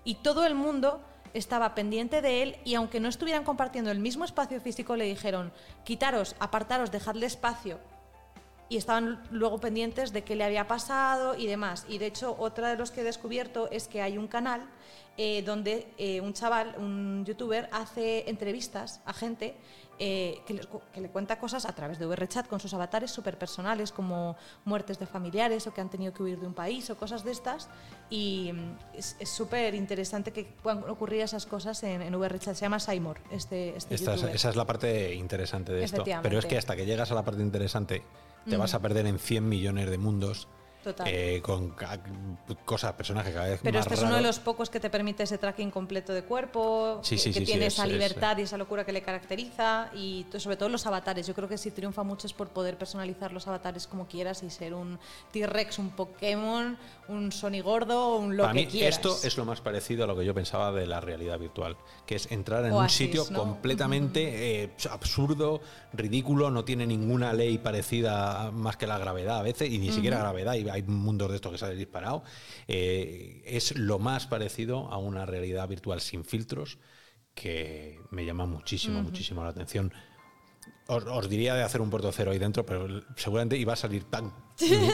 y 0.04 0.16
todo 0.16 0.44
el 0.44 0.54
mundo 0.54 1.00
estaba 1.34 1.74
pendiente 1.74 2.22
de 2.22 2.42
él 2.42 2.56
y 2.64 2.74
aunque 2.76 3.00
no 3.00 3.08
estuvieran 3.08 3.44
compartiendo 3.44 3.90
el 3.90 3.98
mismo 3.98 4.24
espacio 4.24 4.60
físico, 4.60 4.96
le 4.96 5.04
dijeron, 5.04 5.52
quitaros, 5.84 6.36
apartaros, 6.38 6.90
dejadle 6.90 7.26
espacio. 7.26 7.78
Y 8.68 8.76
estaban 8.76 9.22
luego 9.30 9.58
pendientes 9.58 10.12
de 10.12 10.24
qué 10.24 10.36
le 10.36 10.44
había 10.44 10.66
pasado 10.66 11.34
y 11.36 11.46
demás. 11.46 11.84
Y 11.88 11.98
de 11.98 12.06
hecho, 12.06 12.34
otra 12.38 12.70
de 12.70 12.76
los 12.76 12.90
que 12.90 13.02
he 13.02 13.04
descubierto 13.04 13.68
es 13.70 13.88
que 13.88 14.00
hay 14.00 14.16
un 14.16 14.26
canal 14.26 14.66
eh, 15.16 15.42
donde 15.42 15.86
eh, 15.96 16.20
un 16.20 16.32
chaval, 16.32 16.74
un 16.76 17.24
youtuber, 17.24 17.68
hace 17.70 18.28
entrevistas 18.28 19.00
a 19.04 19.12
gente 19.12 19.54
eh, 20.00 20.40
que, 20.44 20.54
le, 21.00 21.08
cuenta 21.08 21.38
cosas 21.38 21.66
a 21.66 21.72
través 21.72 22.00
de 22.00 22.06
VRChat 22.06 22.48
con 22.48 22.58
sus 22.58 22.74
avatares 22.74 23.12
súper 23.12 23.38
personales, 23.38 23.92
como 23.92 24.36
muertes 24.64 24.98
de 24.98 25.06
familiares 25.06 25.68
o 25.68 25.72
que 25.72 25.80
han 25.80 25.88
tenido 25.88 26.12
que 26.12 26.24
huir 26.24 26.40
de 26.40 26.48
un 26.48 26.54
país 26.54 26.90
o 26.90 26.96
cosas 26.96 27.22
de 27.22 27.30
estas. 27.30 27.68
Y 28.10 28.50
mm, 28.52 28.76
es 28.94 29.16
súper 29.22 29.76
interesante 29.76 30.32
que 30.32 30.44
puedan 30.44 30.82
ocurrir 30.90 31.20
esas 31.20 31.46
cosas 31.46 31.80
en, 31.84 32.02
en 32.02 32.12
VRChat. 32.18 32.56
Se 32.56 32.62
llama 32.62 32.80
Seymour, 32.80 33.20
este, 33.30 33.76
este 33.76 33.94
Esa 33.94 34.50
es 34.50 34.56
la 34.56 34.64
parte 34.64 35.14
interesante 35.14 35.72
de 35.72 35.84
esto. 35.84 36.02
Pero 36.24 36.40
es 36.40 36.46
que 36.46 36.58
hasta 36.58 36.74
que 36.74 36.86
llegas 36.86 37.12
a 37.12 37.14
la 37.14 37.22
parte 37.22 37.40
interesante, 37.40 38.02
te 38.48 38.56
vas 38.56 38.74
a 38.74 38.80
perder 38.80 39.06
en 39.06 39.18
100 39.18 39.48
millones 39.48 39.90
de 39.90 39.98
mundos 39.98 40.48
eh, 41.06 41.40
con 41.42 41.74
cosas, 42.64 42.92
personajes 42.94 43.32
cada 43.32 43.48
vez 43.48 43.60
Pero 43.62 43.78
este 43.78 43.94
es 43.94 44.02
uno 44.02 44.16
de 44.16 44.22
los 44.22 44.38
pocos 44.38 44.70
que 44.70 44.80
te 44.80 44.90
permite 44.90 45.22
ese 45.22 45.38
tracking 45.38 45.70
completo 45.70 46.12
de 46.12 46.24
cuerpo, 46.24 47.00
que 47.08 47.40
tiene 47.40 47.66
esa 47.66 47.86
libertad 47.86 48.38
y 48.38 48.42
esa 48.42 48.56
locura 48.56 48.84
que 48.84 48.92
le 48.92 49.02
caracteriza 49.02 49.90
y 49.94 50.26
sobre 50.36 50.56
todo 50.56 50.68
los 50.68 50.86
avatares. 50.86 51.26
Yo 51.26 51.34
creo 51.34 51.48
que 51.48 51.58
si 51.58 51.70
triunfa 51.70 52.02
mucho 52.02 52.26
es 52.26 52.32
por 52.32 52.48
poder 52.48 52.76
personalizar 52.76 53.32
los 53.32 53.46
avatares 53.46 53.86
como 53.86 54.06
quieras 54.06 54.42
y 54.42 54.50
ser 54.50 54.74
un 54.74 54.98
T-Rex, 55.32 55.78
un 55.78 55.90
Pokémon, 55.90 56.76
un 57.08 57.32
Sony 57.32 57.60
gordo, 57.62 58.16
un 58.16 58.36
lo 58.36 58.50
que 58.52 58.66
quieras. 58.66 58.96
Esto 58.96 59.16
es 59.22 59.36
lo 59.36 59.44
más 59.44 59.60
parecido 59.60 60.04
a 60.04 60.06
lo 60.06 60.16
que 60.16 60.24
yo 60.24 60.34
pensaba 60.34 60.72
de 60.72 60.86
la 60.86 61.00
realidad 61.00 61.38
virtual, 61.38 61.76
que 62.06 62.16
es 62.16 62.30
entrar 62.30 62.64
en 62.64 62.72
un 62.72 62.88
sitio 62.88 63.26
completamente 63.32 64.62
eh, 64.62 64.70
absurdo, 64.90 65.60
ridículo, 65.92 66.50
no 66.50 66.64
tiene 66.64 66.86
ninguna 66.86 67.32
ley 67.32 67.58
parecida 67.58 68.50
más 68.52 68.76
que 68.76 68.86
la 68.86 68.98
gravedad 68.98 69.38
a 69.38 69.42
veces 69.42 69.70
y 69.70 69.78
ni 69.78 69.92
siquiera 69.92 70.18
gravedad. 70.18 70.54
Y 70.54 70.64
hay 70.74 70.82
mundos 70.82 71.30
de 71.30 71.36
estos 71.36 71.52
que 71.52 71.58
sale 71.58 71.74
disparado, 71.74 72.22
eh, 72.68 73.42
es 73.46 73.76
lo 73.76 73.98
más 73.98 74.26
parecido 74.26 74.88
a 74.92 74.98
una 74.98 75.26
realidad 75.26 75.68
virtual 75.68 76.00
sin 76.00 76.24
filtros 76.24 76.78
que 77.34 78.00
me 78.10 78.24
llama 78.24 78.46
muchísimo, 78.46 79.02
muchísimo 79.02 79.42
la 79.42 79.50
atención. 79.50 79.92
Os, 80.86 81.28
diría 81.30 81.54
de 81.54 81.62
hacer 81.62 81.80
un 81.80 81.88
puerto 81.88 82.12
cero 82.12 82.30
ahí 82.30 82.38
dentro, 82.38 82.66
pero 82.66 82.86
seguramente 83.16 83.56
iba 83.56 83.72
a 83.72 83.76
salir 83.76 84.04
tan 84.04 84.34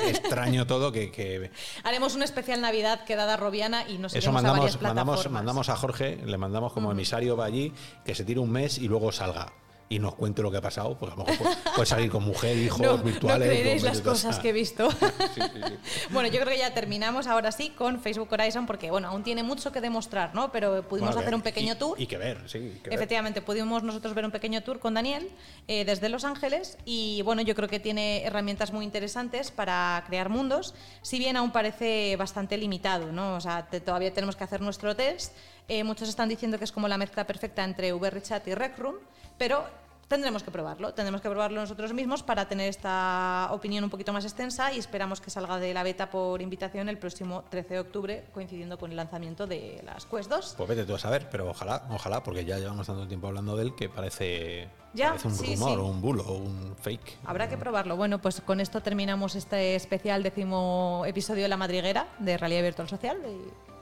extraño 0.07 0.65
todo 0.67 0.93
que, 0.93 1.51
Haremos 1.85 2.15
una 2.15 2.25
especial 2.25 2.61
Navidad 2.61 3.05
quedada 3.05 3.37
robiana 3.37 3.89
y 3.89 3.99
nos 3.99 4.15
Eso 4.15 4.31
mandamos, 4.31 4.81
mandamos, 4.81 5.29
mandamos 5.31 5.69
a 5.69 5.77
Jorge, 5.77 6.21
le 6.25 6.39
mandamos 6.39 6.73
como 6.73 6.93
emisario 6.93 7.37
va 7.37 7.47
allí, 7.47 7.73
que 8.05 8.15
se 8.15 8.25
tire 8.25 8.39
un 8.39 8.51
mes 8.51 8.79
y 8.79 8.87
luego 8.87 9.11
salga 9.11 9.53
y 9.93 9.99
nos 9.99 10.15
cuente 10.15 10.41
lo 10.41 10.53
que 10.53 10.57
ha 10.57 10.63
pasado, 10.63 10.97
pues 10.97 11.13
a 11.13 11.17
lo 11.17 11.25
mejor 11.25 11.49
puede, 11.75 11.87
salir 11.87 12.11
con 12.13 12.23
mujer, 12.23 12.57
hijos, 12.57 13.03
virtuales. 13.03 13.49
No 13.49 13.53
creeréis 13.53 13.83
las 13.83 14.01
cosas 14.01 14.39
que 14.39 14.51
he 14.51 14.53
visto. 14.53 14.89
bueno, 16.11 16.29
yo 16.29 16.41
creo 16.41 16.53
que 16.53 16.59
ya 16.59 16.73
terminamos 16.73 17.27
ahora 17.27 17.51
sí 17.51 17.71
con 17.71 18.01
Facebook 18.01 18.29
Horizon, 18.31 18.67
porque 18.67 18.93
bueno, 18.93 19.09
aún 19.09 19.25
tiene 19.25 19.43
mucho 19.43 19.73
que 19.73 19.81
demostrar, 19.81 20.33
¿no? 20.33 20.53
Pero 20.53 20.87
pudimos 20.87 21.17
hacer 21.17 21.35
un 21.35 21.43
pequeño 21.43 21.77
tour. 21.77 22.01
Y 22.01 22.07
que 22.07 22.19
ver, 22.19 22.49
sí. 22.49 22.81
Efectivamente, 22.85 23.43
pudimos 23.43 23.83
nosotros 23.83 24.15
ver 24.15 24.25
un 24.25 24.31
pequeño 24.31 24.63
tour 24.63 24.79
con 24.79 24.95
Daniel 24.95 25.29
eh, 25.67 25.85
desde 25.85 26.09
Los 26.09 26.23
Ángeles 26.23 26.79
y 26.85 27.23
bueno, 27.23 27.43
yo 27.43 27.57
creo 27.57 27.69
que 27.69 27.81
tiene 27.81 28.23
herramientas 28.23 28.73
muy 28.73 28.85
interesantes 28.85 29.51
para 29.51 30.05
crear 30.07 30.29
mundos, 30.29 30.73
si 31.03 31.19
bien 31.19 31.37
aún 31.37 31.51
parece 31.51 32.15
bastante 32.15 32.57
limitado, 32.57 33.11
¿no? 33.11 33.35
O 33.35 33.41
sea, 33.41 33.67
todavía 33.67 34.13
tenemos 34.13 34.37
que 34.37 34.45
hacer 34.45 34.61
nuestro 34.61 34.95
test. 34.95 35.33
Eh, 35.69 35.85
muchos 35.85 36.09
están 36.09 36.29
diciendo 36.29 36.59
que 36.59 36.65
es 36.65 36.73
como 36.73 36.89
la 36.89 36.99
mezcla 36.99 37.27
perfecta 37.27 37.65
entre 37.65 37.93
VRChat 37.93 38.47
y 38.49 38.55
Rec 38.55 38.79
Room, 38.79 38.97
pero 39.39 39.65
tendremos 40.11 40.43
que 40.43 40.51
probarlo, 40.51 40.93
tendremos 40.93 41.21
que 41.21 41.31
probarlo 41.31 41.61
nosotros 41.61 41.93
mismos 41.93 42.25
para 42.25 42.49
tener 42.49 42.69
esta 42.69 43.49
opinión 43.53 43.85
un 43.85 43.91
poquito 43.91 44.13
más 44.13 44.25
extensa 44.25 44.73
y 44.73 44.79
esperamos 44.79 45.21
que 45.21 45.31
salga 45.31 45.61
de 45.61 45.73
la 45.73 45.85
beta 45.85 46.11
por 46.11 46.43
invitación 46.43 46.89
el 46.89 46.99
próximo 46.99 47.45
13 47.49 47.75
de 47.75 47.81
octubre, 47.81 48.25
coincidiendo 48.35 48.77
con 48.77 48.91
el 48.91 48.97
lanzamiento 48.97 49.47
de 49.47 49.81
las 49.87 50.07
Quest 50.07 50.29
2. 50.29 50.55
Pues 50.57 50.69
vete 50.69 50.85
tú 50.85 50.97
a 50.97 50.99
saber, 50.99 51.29
pero 51.31 51.49
ojalá, 51.49 51.87
ojalá, 51.91 52.25
porque 52.25 52.45
ya 52.45 52.59
llevamos 52.59 52.89
tanto 52.89 53.07
tiempo 53.07 53.29
hablando 53.29 53.55
de 53.55 53.63
él 53.63 53.75
que 53.77 53.89
parece, 53.89 54.69
¿Ya? 54.95 55.15
un 55.23 55.39
rumor, 55.39 55.79
o 55.79 55.87
un 55.87 56.01
bulo, 56.01 56.25
o 56.25 56.39
un 56.39 56.75
fake. 56.77 57.19
Habrá 57.25 57.49
que 57.49 57.57
probarlo. 57.57 57.97
Bueno, 57.97 58.21
pues 58.21 58.41
con 58.41 58.61
esto 58.61 58.83
terminamos 58.83 59.37
este 59.37 59.77
especial 59.77 60.25
décimo 60.25 61.05
episodio 61.07 61.45
de 61.45 61.49
La 61.49 61.57
Madriguera 61.57 62.09
de 62.19 62.37
Realidad 62.37 62.63
Virtual 62.65 62.89
Social. 62.89 63.17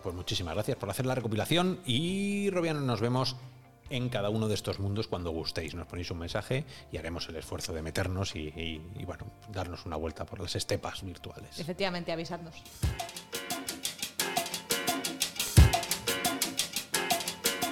Pues 0.02 0.14
muchísimas 0.14 0.52
gracias 0.52 0.76
por 0.76 0.90
hacer 0.90 1.06
la 1.06 1.14
recopilación 1.14 1.80
y 1.86 2.50
Robiano, 2.50 2.80
nos 2.80 3.00
vemos 3.00 3.34
en 3.90 4.08
cada 4.08 4.30
uno 4.30 4.48
de 4.48 4.54
estos 4.54 4.78
mundos 4.78 5.08
cuando 5.08 5.30
gustéis. 5.30 5.74
Nos 5.74 5.86
ponéis 5.86 6.10
un 6.10 6.18
mensaje 6.18 6.64
y 6.92 6.96
haremos 6.96 7.28
el 7.28 7.36
esfuerzo 7.36 7.72
de 7.72 7.82
meternos 7.82 8.34
y, 8.34 8.80
bueno, 9.04 9.26
darnos 9.50 9.86
una 9.86 9.96
vuelta 9.96 10.24
por 10.24 10.40
las 10.40 10.54
estepas 10.56 11.02
virtuales. 11.02 11.58
Efectivamente, 11.58 12.12
avisadnos. 12.12 12.54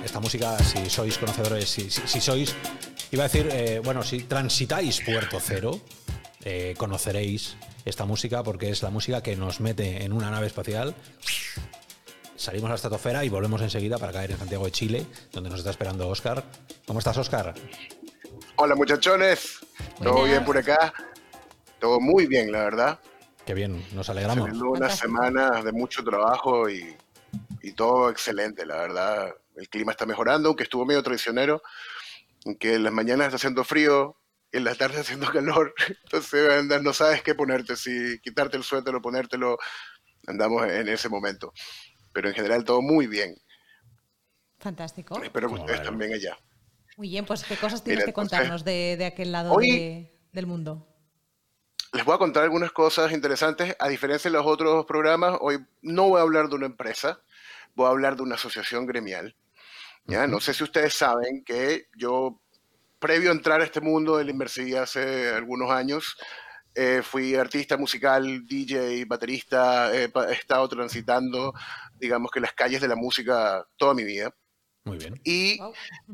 Esta 0.05 0.21
música, 0.21 0.59
si 0.61 0.89
sois 0.89 1.19
conocedores, 1.19 1.69
si, 1.69 1.91
sois, 1.91 2.55
iba 3.11 3.25
a 3.25 3.29
decir, 3.29 3.49
eh, 3.51 3.81
bueno, 3.85 4.03
si 4.03 4.23
transitáis 4.23 5.01
Puerto 5.05 5.41
Cero, 5.41 5.81
eh, 6.45 6.75
conoceréis 6.79 7.57
esta 7.85 8.05
música 8.05 8.43
porque 8.43 8.71
es 8.71 8.83
la 8.83 8.91
música 8.91 9.23
que 9.23 9.37
nos 9.37 9.61
mete 9.61 10.05
en 10.05 10.12
una 10.12 10.31
nave 10.31 10.47
espacial 10.47 10.95
salimos 12.47 12.68
a 12.68 12.70
la 12.70 12.76
estratosfera 12.76 13.24
y 13.24 13.28
volvemos 13.28 13.61
enseguida 13.61 13.99
para 13.99 14.12
caer 14.12 14.30
en 14.30 14.38
Santiago 14.38 14.66
de 14.66 14.70
Chile, 14.70 15.05
donde 15.32 15.51
nos 15.51 15.59
está 15.59 15.70
esperando 15.70 16.09
Oscar. 16.09 16.44
¿Cómo 16.86 17.01
estás, 17.01 17.18
Oscar? 17.18 17.53
Hola, 18.55 18.76
muchachones. 18.76 19.59
¿Todo 20.01 20.22
bien 20.22 20.44
por 20.44 20.57
acá? 20.57 20.94
Todo 21.80 21.99
muy 21.99 22.28
bien, 22.28 22.53
la 22.53 22.61
verdad. 22.61 23.01
Qué 23.44 23.53
bien, 23.53 23.84
nos 23.92 24.09
alegramos. 24.11 24.49
una 24.62 24.88
semana 24.88 25.61
de 25.61 25.72
mucho 25.72 26.05
trabajo 26.05 26.70
y, 26.70 26.97
y, 27.62 27.72
todo 27.72 28.11
excelente, 28.11 28.64
la 28.64 28.76
verdad. 28.76 29.34
El 29.57 29.68
clima 29.68 29.90
está 29.90 30.07
mejorando, 30.07 30.49
aunque 30.49 30.62
estuvo 30.62 30.86
medio 30.86 31.03
traicionero. 31.03 31.62
que 32.61 32.74
en 32.74 32.84
las 32.84 32.92
mañanas 32.92 33.26
está 33.26 33.36
haciendo 33.38 33.64
frío, 33.64 34.20
en 34.53 34.62
las 34.62 34.78
tardes 34.78 35.01
haciendo 35.01 35.26
calor, 35.32 35.74
entonces 36.05 36.64
no 36.80 36.92
sabes 36.92 37.22
qué 37.22 37.34
ponerte, 37.34 37.74
si 37.74 38.20
quitarte 38.20 38.57
el 38.57 38.62
suéter 38.62 38.94
o 38.94 39.03
ponértelo, 39.03 39.59
andamos 40.28 40.64
en 40.66 40.88
ese 40.88 41.09
momento. 41.09 41.53
Pero 42.17 42.31
en 42.31 42.35
general 42.35 42.64
todo 42.64 42.81
muy 42.81 43.07
bien. 43.07 43.37
Fantástico. 44.59 45.23
Espero 45.23 45.49
que 45.49 45.61
ustedes 45.61 45.83
también 45.83 46.14
allá. 46.14 46.39
Muy 46.97 47.11
bien, 47.11 47.27
pues 47.27 47.45
qué 47.45 47.57
cosas 47.57 47.85
tienes 47.85 48.07
que 48.07 48.14
contarnos 48.14 48.64
de, 48.64 49.05
aquel 49.05 49.33
lado 49.33 49.55
del 49.59 50.47
mundo. 50.47 50.89
Les 51.93 52.07
voy 52.07 52.14
a 52.14 52.19
contar 52.19 52.45
algunas 52.45 52.73
cosas 52.73 53.12
interesantes. 53.12 53.77
A 53.79 53.89
diferencia 53.89 54.31
de 54.31 54.37
los 54.39 54.47
otros 54.47 54.87
programas, 54.87 55.37
hoy 55.43 55.59
no 55.83 56.09
voy 56.09 56.19
a 56.19 56.23
hablar 56.23 56.49
de 56.49 56.55
una 56.55 56.64
empresa, 56.64 57.21
voy 57.75 57.85
a 57.87 57.91
hablar 57.91 58.17
de 58.17 58.23
una 58.23 58.37
asociación 58.37 58.87
gremial. 58.87 59.37
¿ya? 60.07 60.27
No 60.27 60.41
sé 60.41 60.55
si 60.55 60.64
ustedes 60.64 60.95
saben 60.95 61.45
que 61.45 61.89
yo, 61.99 62.41
previo 62.99 63.29
a 63.29 63.35
entrar 63.35 63.61
a 63.61 63.64
este 63.64 63.83
mundo 63.83 64.17
de 64.17 64.25
la 64.25 64.31
inmersividad 64.31 64.85
hace 64.85 65.29
algunos 65.35 65.71
años, 65.71 66.17
eh, 66.77 67.01
fui 67.03 67.35
artista 67.35 67.79
musical, 67.79 68.47
DJ, 68.47 69.07
baterista, 69.07 69.95
he 69.97 70.11
estado 70.33 70.68
transitando, 70.68 71.55
digamos 71.95 72.31
que 72.31 72.41
las 72.41 72.53
calles 72.53 72.83
de 72.83 72.89
la 72.89 72.97
música 72.97 73.66
toda 73.77 73.95
mi 73.95 74.05
vida. 74.05 74.35
Muy 74.85 74.99
bien. 74.99 75.18
Y 75.24 75.59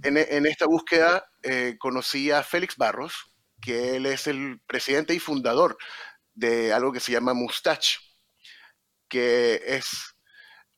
en, 0.03 0.47
esta 0.47 0.67
búsqueda 0.67 1.29
eh, 1.43 1.77
conocí 1.79 2.31
a 2.31 2.45
Félix 2.45 2.77
Barros, 2.77 3.13
que 3.61 3.97
él 3.97 4.07
es 4.07 4.29
el 4.29 4.61
presidente 4.67 5.15
y 5.15 5.19
fundador 5.19 5.77
de 6.33 6.73
algo 6.73 6.93
que 6.93 7.01
se 7.01 7.13
llama 7.13 7.35
Mustache, 7.35 7.99
que 9.09 9.61
es 9.67 10.12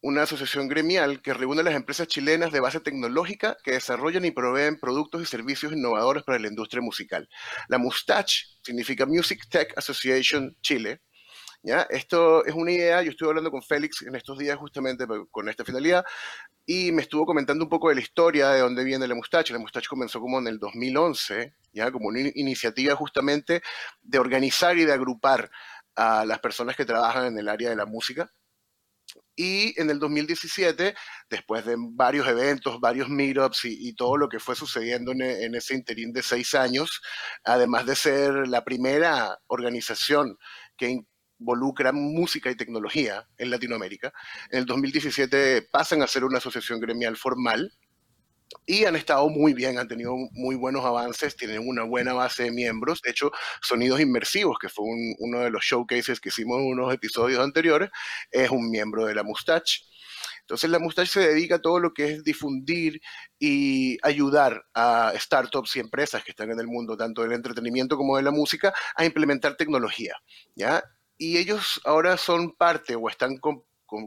una 0.04 0.24
asociación 0.24 0.68
gremial 0.68 1.22
que 1.22 1.32
reúne 1.32 1.62
a 1.62 1.64
las 1.64 1.74
empresas 1.74 2.06
chilenas 2.06 2.52
de 2.52 2.60
base 2.60 2.78
tecnológica 2.78 3.56
que 3.64 3.72
desarrollan 3.72 4.26
y 4.26 4.32
proveen 4.32 4.78
productos 4.78 5.22
y 5.22 5.24
servicios 5.24 5.72
innovadores 5.72 6.24
para 6.24 6.38
la 6.38 6.48
industria 6.48 6.82
musical. 6.82 7.26
La 7.68 7.78
Mustache 7.78 8.44
significa 8.62 9.06
Music 9.06 9.48
Tech 9.48 9.72
Association 9.78 10.54
Chile 10.60 11.00
¿ya? 11.62 11.86
Esto 11.88 12.44
es 12.44 12.54
una 12.54 12.70
idea, 12.70 13.02
yo 13.02 13.12
estuve 13.12 13.30
hablando 13.30 13.50
con 13.50 13.62
Félix 13.62 14.02
en 14.02 14.14
estos 14.14 14.36
días 14.36 14.58
justamente 14.58 15.06
con 15.30 15.48
esta 15.48 15.64
finalidad 15.64 16.04
y 16.66 16.92
me 16.92 17.00
estuvo 17.00 17.24
comentando 17.24 17.64
un 17.64 17.70
poco 17.70 17.88
de 17.88 17.94
la 17.94 18.02
historia 18.02 18.50
de 18.50 18.60
dónde 18.60 18.84
viene 18.84 19.08
la 19.08 19.14
Mustache. 19.14 19.54
La 19.54 19.58
Mustache 19.58 19.88
comenzó 19.88 20.20
como 20.20 20.38
en 20.38 20.48
el 20.48 20.58
2011, 20.58 21.54
¿ya? 21.72 21.90
como 21.90 22.08
una 22.08 22.20
iniciativa 22.34 22.94
justamente 22.94 23.62
de 24.02 24.18
organizar 24.18 24.76
y 24.76 24.84
de 24.84 24.92
agrupar 24.92 25.50
a 25.96 26.26
las 26.26 26.40
personas 26.40 26.76
que 26.76 26.84
trabajan 26.84 27.24
en 27.24 27.38
el 27.38 27.48
área 27.48 27.70
de 27.70 27.76
la 27.76 27.86
música. 27.86 28.30
Y 29.36 29.80
en 29.80 29.90
el 29.90 29.98
2017, 29.98 30.94
después 31.28 31.64
de 31.64 31.76
varios 31.78 32.26
eventos, 32.28 32.80
varios 32.80 33.08
meetups 33.08 33.64
y, 33.64 33.94
todo 33.94 34.16
lo 34.16 34.28
que 34.28 34.38
fue 34.38 34.54
sucediendo 34.54 35.12
en, 35.12 35.22
en, 35.22 35.54
ese 35.54 35.74
interín 35.74 36.12
de 36.12 36.22
seis 36.22 36.54
años, 36.54 37.02
además 37.44 37.86
de 37.86 37.96
ser 37.96 38.48
la 38.48 38.64
primera 38.64 39.38
organización 39.46 40.38
que 40.76 41.04
involucra 41.38 41.92
música 41.92 42.50
y 42.50 42.56
tecnología 42.56 43.26
en 43.36 43.50
Latinoamérica. 43.50 44.12
En 44.50 44.60
el 44.60 44.66
2017 44.66 45.62
pasan 45.70 46.02
a 46.02 46.06
ser 46.06 46.24
una 46.24 46.38
asociación 46.38 46.80
gremial 46.80 47.16
formal 47.16 47.72
y 48.66 48.84
han 48.84 48.96
estado 48.96 49.28
muy 49.28 49.54
bien, 49.54 49.78
han 49.78 49.88
tenido 49.88 50.14
muy 50.32 50.56
buenos 50.56 50.84
avances, 50.84 51.36
tienen 51.36 51.66
una 51.66 51.84
buena 51.84 52.12
base 52.12 52.44
de 52.44 52.50
miembros. 52.50 53.00
De 53.02 53.10
hecho, 53.10 53.30
Sonidos 53.62 54.00
Inmersivos, 54.00 54.58
que 54.58 54.68
fue 54.68 54.84
uno 55.18 55.40
de 55.40 55.50
los 55.50 55.64
showcases 55.64 56.20
que 56.20 56.28
hicimos 56.28 56.58
en 56.58 56.66
unos 56.66 56.92
episodios 56.92 57.40
anteriores, 57.40 57.90
es 58.30 58.50
un 58.50 58.70
miembro 58.70 59.04
de 59.06 59.14
la 59.14 59.22
Mustache. 59.22 59.82
Entonces 60.40 60.68
la 60.68 60.78
Mustache 60.78 61.10
se 61.10 61.20
dedica 61.28 61.56
a 61.56 61.62
todo 61.62 61.80
lo 61.80 61.94
que 61.94 62.12
es 62.12 62.24
difundir 62.24 63.00
y 63.38 63.96
ayudar 64.02 64.64
a 64.74 65.12
startups 65.16 65.76
y 65.76 65.80
empresas 65.80 66.22
que 66.22 66.32
están 66.32 66.50
en 66.50 66.60
el 66.60 66.66
mundo, 66.66 66.96
tanto 66.96 67.22
del 67.22 67.32
entretenimiento 67.32 67.96
como 67.96 68.16
de 68.16 68.22
la 68.22 68.30
música, 68.30 68.74
a 68.96 69.04
implementar 69.04 69.56
tecnología. 69.56 70.14
¿ya? 70.54 70.82
y 71.18 71.38
ellos 71.38 71.80
ahora 71.84 72.16
son 72.16 72.52
parte 72.52 72.96
o 72.96 73.08
están 73.08 73.38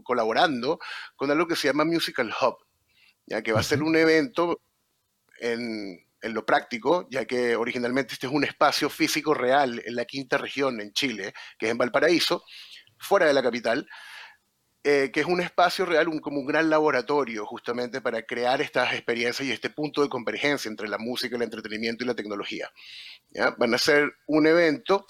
colaborando 0.04 0.80
con 1.16 1.32
algo 1.32 1.48
que 1.48 1.56
se 1.56 1.68
llama 1.68 1.86
Musical 1.86 2.34
Hub, 2.42 2.58
ya 3.28 3.42
que 3.44 3.54
va 3.54 3.60
a 3.60 3.64
ser 3.64 3.84
un 3.84 3.96
evento 3.96 4.62
en, 5.40 6.04
lo 6.24 6.46
práctico, 6.46 7.08
ya 7.10 7.26
que 7.26 7.56
originalmente 7.56 8.14
este 8.14 8.28
es 8.28 8.34
un 8.34 8.44
espacio 8.44 8.90
físico 8.90 9.34
real 9.34 9.82
en 9.86 9.96
la 9.96 10.06
quinta 10.06 10.38
región 10.38 10.82
en 10.82 10.92
Chile, 10.92 11.34
que 11.58 11.68
es 11.68 11.72
en 11.72 11.78
Valparaíso, 11.78 12.44
fuera 12.98 13.28
de 13.28 13.34
la 13.34 13.44
capital, 13.44 13.88
eh, 14.84 15.12
que 15.14 15.22
es 15.22 15.26
un 15.26 15.40
espacio 15.40 15.86
real, 15.86 16.08
un, 16.08 16.20
como 16.20 16.40
un 16.40 16.48
gran 16.48 16.70
laboratorio 16.70 17.46
justamente 17.46 18.02
para 18.02 18.24
crear 18.24 18.62
estas 18.62 18.94
experiencias 18.94 19.48
y 19.48 19.52
este 19.52 19.70
punto 19.70 20.02
de 20.02 20.10
convergencia 20.10 20.70
entre 20.70 20.90
la 20.90 20.98
música, 20.98 21.36
el 21.36 21.44
entretenimiento 21.44 22.04
y 22.04 22.08
la 22.08 22.16
tecnología. 22.16 22.70
¿ya? 23.30 23.52
Van 23.52 23.74
a 23.74 23.78
ser 23.78 24.12
un 24.26 24.48
evento 24.48 25.06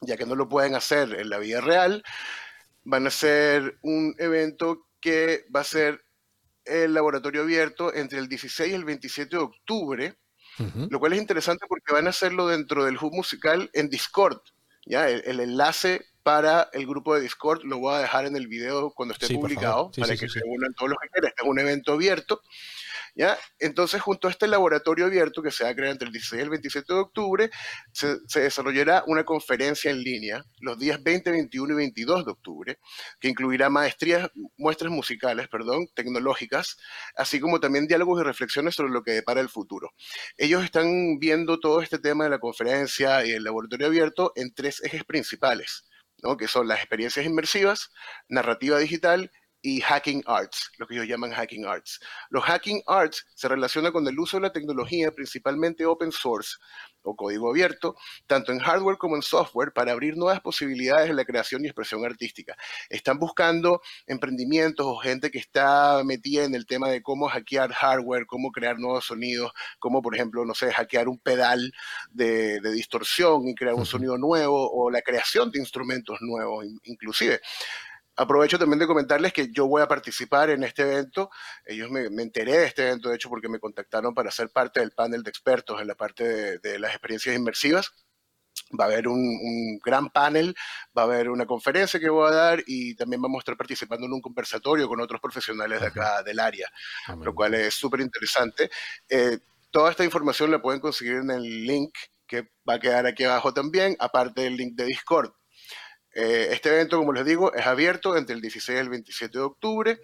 ya 0.00 0.16
que 0.16 0.26
no 0.26 0.34
lo 0.34 0.48
pueden 0.48 0.74
hacer 0.74 1.14
en 1.14 1.30
la 1.30 1.38
vida 1.38 1.60
real, 1.60 2.02
van 2.84 3.06
a 3.06 3.10
ser 3.10 3.78
un 3.82 4.14
evento 4.18 4.86
que 5.00 5.44
va 5.54 5.60
a 5.60 5.64
ser 5.64 6.05
el 6.66 6.94
laboratorio 6.94 7.42
abierto 7.42 7.94
entre 7.94 8.18
el 8.18 8.28
16 8.28 8.70
y 8.70 8.74
el 8.74 8.84
27 8.84 9.36
de 9.36 9.42
octubre, 9.42 10.18
lo 10.90 10.98
cual 10.98 11.12
es 11.12 11.18
interesante 11.20 11.66
porque 11.68 11.92
van 11.92 12.06
a 12.06 12.10
hacerlo 12.10 12.48
dentro 12.48 12.84
del 12.84 12.96
hub 12.96 13.12
musical 13.12 13.70
en 13.74 13.88
Discord. 13.90 14.40
¿ya? 14.86 15.08
El, 15.08 15.40
enlace 15.40 16.06
para 16.22 16.68
el 16.72 16.86
grupo 16.86 17.14
de 17.14 17.20
Discord 17.20 17.62
lo 17.64 17.78
voy 17.78 17.94
a 17.94 17.98
dejar 17.98 18.26
en 18.26 18.36
el 18.36 18.48
video 18.48 18.90
cuando 18.90 19.14
esté 19.14 19.34
publicado, 19.34 19.90
para 19.98 20.16
que 20.16 20.28
se 20.28 20.40
unan 20.46 20.74
todos 20.74 20.90
los 20.90 20.98
que 21.00 21.08
quieran. 21.08 21.28
Este 21.28 21.42
es 21.42 21.48
un 21.48 21.58
evento 21.58 21.92
abierto 21.92 22.42
¿ya? 23.16 23.38
Entonces, 23.58 24.00
junto 24.00 24.28
a 24.28 24.30
este 24.30 24.46
laboratorio 24.46 25.06
abierto 25.06 25.42
que 25.42 25.50
se 25.50 25.64
va 25.64 25.70
a 25.70 25.74
crear 25.74 25.90
entre 25.90 26.06
el 26.06 26.12
16 26.12 26.38
y 26.38 26.42
el 26.42 26.50
27 26.50 26.92
de 26.92 27.00
octubre, 27.00 27.50
se, 27.92 28.18
desarrollará 28.34 29.02
una 29.06 29.24
conferencia 29.24 29.90
en 29.90 30.02
línea 30.02 30.44
los 30.60 30.78
días 30.78 31.02
20, 31.02 31.30
21 31.30 31.72
y 31.72 31.76
22 31.76 32.26
de 32.26 32.30
octubre, 32.30 32.78
que 33.18 33.28
incluirá 33.28 33.70
maestrías, 33.70 34.30
muestras 34.58 34.92
musicales, 34.92 35.48
perdón, 35.48 35.88
tecnológicas, 35.94 36.76
así 37.16 37.40
como 37.40 37.58
también 37.58 37.86
diálogos 37.86 38.20
y 38.20 38.24
reflexiones 38.24 38.74
sobre 38.74 38.92
lo 38.92 39.02
que 39.02 39.12
depara 39.12 39.40
el 39.40 39.48
futuro. 39.48 39.90
Ellos 40.36 40.62
están 40.62 41.18
viendo 41.18 41.58
todo 41.58 41.80
este 41.80 41.98
tema 41.98 42.24
de 42.24 42.30
la 42.30 42.38
conferencia 42.38 43.24
y 43.24 43.30
el 43.30 43.44
laboratorio 43.44 43.86
abierto 43.86 44.32
en 44.36 44.52
tres 44.54 44.82
ejes 44.84 45.04
principales. 45.04 45.84
¿no? 46.22 46.38
que 46.38 46.48
son 46.48 46.66
las 46.66 46.78
experiencias 46.78 47.26
inmersivas, 47.26 47.90
narrativa 48.28 48.78
digital 48.78 49.30
y 49.66 49.80
hacking 49.80 50.22
arts, 50.26 50.70
lo 50.78 50.86
que 50.86 50.94
ellos 50.94 51.08
llaman 51.08 51.32
hacking 51.32 51.66
arts. 51.66 51.98
Los 52.30 52.44
hacking 52.44 52.82
arts 52.86 53.26
se 53.34 53.48
relacionan 53.48 53.90
con 53.90 54.06
el 54.06 54.16
uso 54.16 54.36
de 54.36 54.42
la 54.42 54.52
tecnología, 54.52 55.10
principalmente 55.10 55.84
open 55.84 56.12
source 56.12 56.54
o 57.02 57.16
código 57.16 57.50
abierto, 57.50 57.96
tanto 58.28 58.52
en 58.52 58.60
hardware 58.60 58.96
como 58.96 59.16
en 59.16 59.22
software, 59.22 59.72
para 59.72 59.90
abrir 59.90 60.16
nuevas 60.16 60.40
posibilidades 60.40 61.10
en 61.10 61.16
la 61.16 61.24
creación 61.24 61.64
y 61.64 61.66
expresión 61.66 62.04
artística. 62.04 62.56
Están 62.88 63.18
buscando 63.18 63.80
emprendimientos 64.06 64.86
o 64.86 64.98
gente 64.98 65.32
que 65.32 65.38
está 65.38 66.00
metida 66.04 66.44
en 66.44 66.54
el 66.54 66.64
tema 66.64 66.88
de 66.88 67.02
cómo 67.02 67.28
hackear 67.28 67.72
hardware, 67.72 68.26
cómo 68.26 68.52
crear 68.52 68.78
nuevos 68.78 69.06
sonidos, 69.06 69.50
como 69.80 70.00
por 70.00 70.14
ejemplo, 70.14 70.44
no 70.44 70.54
sé, 70.54 70.72
hackear 70.72 71.08
un 71.08 71.18
pedal 71.18 71.72
de, 72.12 72.60
de 72.60 72.70
distorsión 72.70 73.48
y 73.48 73.54
crear 73.56 73.74
un 73.74 73.86
sonido 73.86 74.16
nuevo 74.16 74.70
o 74.70 74.92
la 74.92 75.02
creación 75.02 75.50
de 75.50 75.58
instrumentos 75.58 76.18
nuevos 76.20 76.64
inclusive. 76.84 77.40
Aprovecho 78.16 78.58
también 78.58 78.78
de 78.78 78.86
comentarles 78.86 79.32
que 79.32 79.52
yo 79.52 79.66
voy 79.66 79.82
a 79.82 79.88
participar 79.88 80.48
en 80.48 80.64
este 80.64 80.82
evento. 80.82 81.30
Ellos 81.66 81.90
me, 81.90 82.06
enteré 82.22 82.52
de 82.58 82.64
este 82.66 82.82
evento, 82.86 83.10
de 83.10 83.16
hecho, 83.16 83.28
porque 83.28 83.48
me 83.48 83.58
contactaron 83.58 84.14
para 84.14 84.30
ser 84.30 84.48
parte 84.48 84.80
del 84.80 84.92
panel 84.92 85.22
de 85.22 85.30
expertos 85.30 85.80
en 85.82 85.86
la 85.86 85.94
parte 85.94 86.58
de, 86.58 86.78
las 86.78 86.92
experiencias 86.92 87.36
inmersivas. 87.36 87.92
Va 88.78 88.84
a 88.84 88.86
haber 88.86 89.06
un, 89.06 89.78
gran 89.84 90.08
panel, 90.08 90.54
va 90.96 91.02
a 91.02 91.04
haber 91.04 91.28
una 91.28 91.44
conferencia 91.44 92.00
que 92.00 92.08
voy 92.08 92.28
a 92.28 92.34
dar 92.34 92.62
y 92.66 92.96
también 92.96 93.20
vamos 93.20 93.38
a 93.38 93.40
estar 93.40 93.56
participando 93.56 94.06
en 94.06 94.14
un 94.14 94.22
conversatorio 94.22 94.88
con 94.88 95.00
otros 95.00 95.20
profesionales 95.20 95.80
de 95.80 95.86
acá 95.88 96.22
del 96.22 96.40
área, 96.40 96.68
ah, 97.08 97.16
lo 97.22 97.34
cual 97.34 97.54
es 97.54 97.74
súper 97.74 98.00
interesante. 98.00 98.70
Eh, 99.10 99.38
toda 99.70 99.90
esta 99.90 100.04
información 100.04 100.50
la 100.50 100.62
pueden 100.62 100.80
conseguir 100.80 101.16
en 101.16 101.30
el 101.30 101.66
link 101.66 101.92
que 102.26 102.48
va 102.68 102.74
a 102.74 102.80
quedar 102.80 103.06
aquí 103.06 103.24
abajo 103.24 103.52
también, 103.52 103.94
aparte 104.00 104.40
del 104.40 104.56
link 104.56 104.74
de 104.74 104.86
Discord. 104.86 105.32
Eh, 106.16 106.48
este 106.50 106.70
evento, 106.70 106.96
como 106.96 107.12
les 107.12 107.26
digo, 107.26 107.52
es 107.52 107.66
abierto 107.66 108.16
entre 108.16 108.34
el 108.34 108.40
16 108.40 108.74
y 108.74 108.80
el 108.80 108.88
27 108.88 109.36
de 109.36 109.44
octubre. 109.44 110.00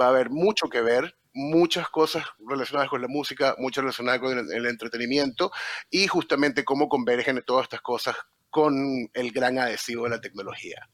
Va 0.00 0.06
a 0.06 0.10
haber 0.10 0.30
mucho 0.30 0.68
que 0.68 0.80
ver, 0.80 1.16
muchas 1.34 1.88
cosas 1.88 2.24
relacionadas 2.48 2.88
con 2.88 3.02
la 3.02 3.08
música, 3.08 3.56
muchas 3.58 3.82
relacionadas 3.82 4.20
con 4.20 4.38
el, 4.38 4.66
entretenimiento 4.66 5.50
y 5.90 6.06
justamente 6.06 6.64
cómo 6.64 6.88
convergen 6.88 7.42
todas 7.44 7.64
estas 7.64 7.80
cosas 7.80 8.14
con 8.48 9.10
el 9.12 9.32
gran 9.32 9.58
adhesivo 9.58 10.04
de 10.04 10.10
la 10.10 10.20
tecnología. 10.20 10.88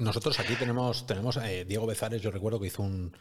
Nosotros 0.00 0.40
aquí 0.40 0.56
tenemos, 0.56 1.06
tenemos 1.06 1.36
eh, 1.36 1.64
Diego 1.64 1.86
Bezares, 1.86 2.20
yo 2.20 2.32
recuerdo 2.32 2.58
que 2.58 2.66
hizo 2.66 2.82
un, 2.82 3.16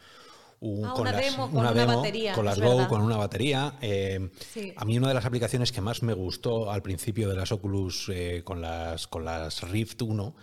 ah, 0.83 0.93
con 0.95 1.01
una 1.01 1.11
demo, 1.13 1.51
con 1.51 1.59
una, 1.59 1.85
batería, 1.85 2.33
con 2.33 2.43
las 2.43 2.59
Go, 2.59 2.87
con 2.87 3.01
una 3.01 3.17
batería. 3.17 3.75
Eh, 3.81 4.31
a 4.75 4.83
mí 4.83 4.97
una 4.97 5.09
de 5.09 5.13
las 5.13 5.25
aplicaciones 5.25 5.71
que 5.71 5.81
más 5.81 6.01
me 6.01 6.13
gustó 6.13 6.71
al 6.71 6.81
principio 6.81 7.29
de 7.29 7.35
las 7.35 7.51
Oculus 7.51 8.11
con, 8.43 8.61
las, 8.61 9.05
con 9.05 9.23
las 9.23 9.61
Rift 9.61 10.01
1 10.01 10.35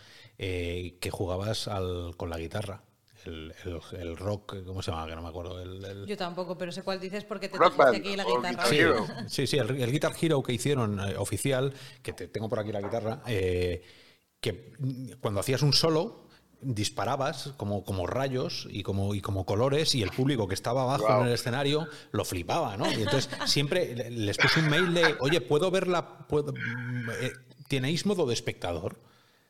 eh, 0.46 0.98
que 1.00 1.10
jugabas 1.10 1.70
con 2.18 2.28
la 2.28 2.36
guitarra. 2.38 2.82
el, 3.24 4.16
rock, 4.18 4.56
¿cómo 4.66 4.82
se 4.82 4.90
llama? 4.90 5.06
Que 5.06 5.16
no 5.16 5.22
me 5.22 5.28
acuerdo. 5.28 6.04
Yo 6.04 6.16
tampoco, 6.18 6.58
pero 6.58 6.70
sé 6.70 6.82
cuál 6.82 7.00
dices 7.00 7.24
porque 7.24 7.48
te 7.48 7.56
rock 7.56 7.80
aquí 7.80 8.14
la 8.14 8.24
guitarra. 8.24 8.66
Sí, 9.26 9.46
sí, 9.46 9.56
el, 9.56 9.90
Guitar 9.90 10.12
Hero 10.20 10.42
que 10.42 10.52
hicieron 10.52 11.00
eh, 11.00 11.16
oficial, 11.16 11.72
que 12.02 12.12
te, 12.12 12.28
tengo 12.28 12.50
por 12.50 12.58
aquí 12.58 12.72
la 12.72 12.82
guitarra, 12.82 13.22
eh, 13.26 13.82
que 14.38 14.74
cuando 15.22 15.40
hacías 15.40 15.62
un 15.62 15.72
solo 15.72 16.28
disparabas 16.60 17.54
como, 17.56 17.82
como 17.82 18.06
rayos 18.06 18.68
y 18.70 18.82
como, 18.82 19.14
y 19.14 19.22
como 19.22 19.46
colores 19.46 19.94
y 19.94 20.02
el 20.02 20.10
público 20.10 20.46
que 20.46 20.54
estaba 20.54 20.82
abajo 20.82 21.22
en 21.22 21.28
el 21.28 21.32
escenario 21.32 21.88
lo 22.12 22.26
flipaba, 22.26 22.76
¿no? 22.76 22.90
Y 22.90 23.02
entonces 23.02 23.30
siempre 23.46 24.10
les 24.10 24.36
puse 24.36 24.60
un 24.60 24.68
mail 24.68 24.92
de, 24.92 25.16
oye, 25.20 25.40
¿puedo 25.40 25.70
verla? 25.70 26.26
Puedo, 26.28 26.52
¿Tenéis 27.68 28.04
modo 28.04 28.26
de 28.26 28.34
espectador? 28.34 28.98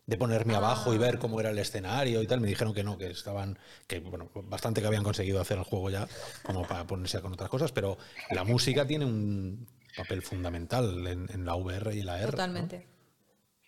De 0.07 0.19
ponerme 0.19 0.55
abajo 0.55 0.93
y 0.93 0.99
ver 0.99 1.19
cómo 1.19 1.41
era 1.41 1.51
el 1.51 1.59
escenario 1.59 2.23
y 2.23 2.27
tal. 2.27 2.41
Me 2.41 2.49
dijeron 2.49 2.75
que 2.75 2.85
no, 2.85 2.99
que 2.99 3.11
estaban, 3.11 3.59
que 3.87 4.01
bueno, 4.01 4.31
bastante 4.35 4.81
que 4.81 4.87
habían 4.87 5.05
conseguido 5.05 5.41
hacer 5.41 5.59
el 5.59 5.65
juego 5.65 5.91
ya, 5.91 6.07
como 6.43 6.67
para 6.67 6.87
ponerse 6.87 7.21
con 7.21 7.33
otras 7.33 7.49
cosas, 7.49 7.73
pero 7.73 7.97
la 8.31 8.45
música 8.45 8.87
tiene 8.87 9.05
un 9.05 9.67
papel 9.97 10.23
fundamental 10.23 11.07
en, 11.07 11.45
la 11.45 11.55
VR 11.55 11.95
y 11.95 12.03
la 12.03 12.21
R. 12.21 12.31
Totalmente. 12.33 12.95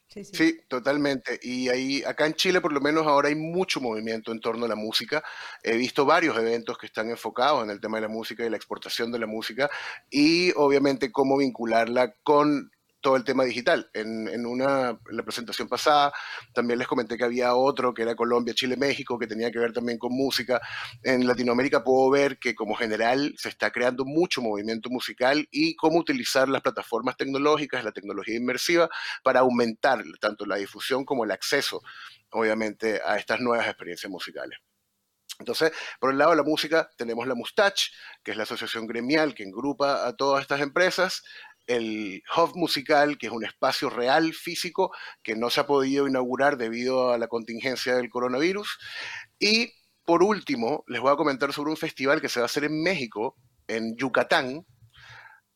Sí, 0.09 0.61
totalmente. 0.69 1.39
Y 1.43 1.69
ahí, 1.69 2.03
acá 2.05 2.27
en 2.27 2.35
Chile, 2.35 2.63
por 2.63 2.73
lo 2.73 2.81
menos 2.81 3.07
ahora 3.07 3.29
hay 3.29 3.35
mucho 3.35 3.81
movimiento 3.81 4.33
en 4.33 4.41
torno 4.41 4.65
a 4.65 4.69
la 4.69 4.77
música. 4.77 5.23
He 5.63 5.77
visto 5.77 6.07
varios 6.07 6.39
eventos 6.39 6.79
que 6.79 6.87
están 6.87 7.11
enfocados 7.11 7.65
en 7.65 7.71
el 7.71 7.81
tema 7.81 7.99
de 7.99 8.03
la 8.03 8.09
música 8.09 8.45
y 8.45 8.49
la 8.49 8.57
exportación 8.57 9.13
de 9.13 9.19
la 9.19 9.27
música 9.27 9.69
y 10.09 10.53
obviamente 10.57 11.13
cómo 11.13 11.37
vincularla 11.37 12.15
con 12.23 12.71
todo 13.07 13.15
el 13.15 13.23
tema 13.23 13.45
digital. 13.45 13.89
En, 13.93 14.45
una, 14.45 14.99
la 15.13 15.23
presentación 15.23 15.69
pasada 15.69 16.13
también 16.53 16.77
les 16.81 16.89
comenté 16.89 17.17
que 17.17 17.23
había 17.23 17.55
otro 17.55 17.95
que 17.95 18.03
era 18.03 18.17
Colombia, 18.17 18.53
Chile, 18.53 18.77
México, 18.77 19.17
que 19.17 19.29
tenía 19.29 19.49
que 19.53 19.61
ver 19.61 19.73
también 19.73 19.97
con 19.97 20.13
música. 20.13 20.61
En 21.05 21.25
Latinoamérica 21.25 21.85
puedo 21.85 22.11
ver 22.11 22.37
que 22.41 22.57
como 22.57 22.75
general 22.75 23.33
se 23.39 23.49
está 23.49 23.71
creando 23.71 24.05
mucho 24.05 24.43
movimiento 24.43 24.91
musical 24.91 25.47
y 25.53 25.77
cómo 25.77 25.99
utilizar 25.99 26.49
las 26.49 26.63
plataformas 26.63 27.17
tecnológicas, 27.17 27.85
la 27.85 27.93
tecnología 27.93 28.35
inmersiva, 28.35 28.89
para 29.23 29.39
aumentar 29.39 30.03
tanto 30.21 30.45
la 30.45 30.57
difusión 30.57 31.05
como 31.05 31.23
el 31.23 31.31
acceso, 31.31 31.83
obviamente, 32.31 33.01
a 33.07 33.19
estas 33.19 33.39
nuevas 33.39 33.69
experiencias 33.69 34.11
musicales. 34.11 34.59
Entonces, 35.39 35.71
por 36.01 36.11
el 36.11 36.19
lado 36.19 36.33
de 36.33 36.39
la 36.39 36.43
música, 36.43 36.91
tenemos 36.97 37.29
la 37.29 37.37
Mustache, 37.37 37.93
que 38.25 38.33
es 38.33 38.37
la 38.37 38.45
asociación 38.45 38.89
gremial 38.89 39.33
que 39.33 39.45
engrupa 39.45 40.09
a 40.09 40.17
todas 40.17 40.43
estas 40.43 40.61
empresas 40.61 41.23
el 41.67 42.23
Hub 42.37 42.53
Musical, 42.55 43.19
que 43.19 43.27
es 43.27 43.33
un 43.33 43.45
espacio 43.45 43.91
real, 43.91 44.33
físico, 44.33 44.93
que 45.23 45.37
no 45.37 45.51
se 45.51 45.61
ha 45.61 45.67
podido 45.67 46.07
inaugurar 46.07 46.57
debido 46.57 47.13
a 47.13 47.19
la 47.19 47.29
contingencia 47.29 47.97
del 47.97 48.11
coronavirus. 48.11 48.79
Y 49.39 49.73
por 50.05 50.23
último, 50.23 50.85
les 50.87 51.01
voy 51.01 51.13
a 51.13 51.17
comentar 51.17 51.53
sobre 51.53 51.71
un 51.71 51.77
festival 51.77 52.21
que 52.21 52.29
se 52.29 52.41
va 52.41 52.45
a 52.45 52.47
hacer 52.47 52.65
en 52.65 52.83
México, 52.83 53.37
en 53.67 53.97
Yucatán, 53.97 54.65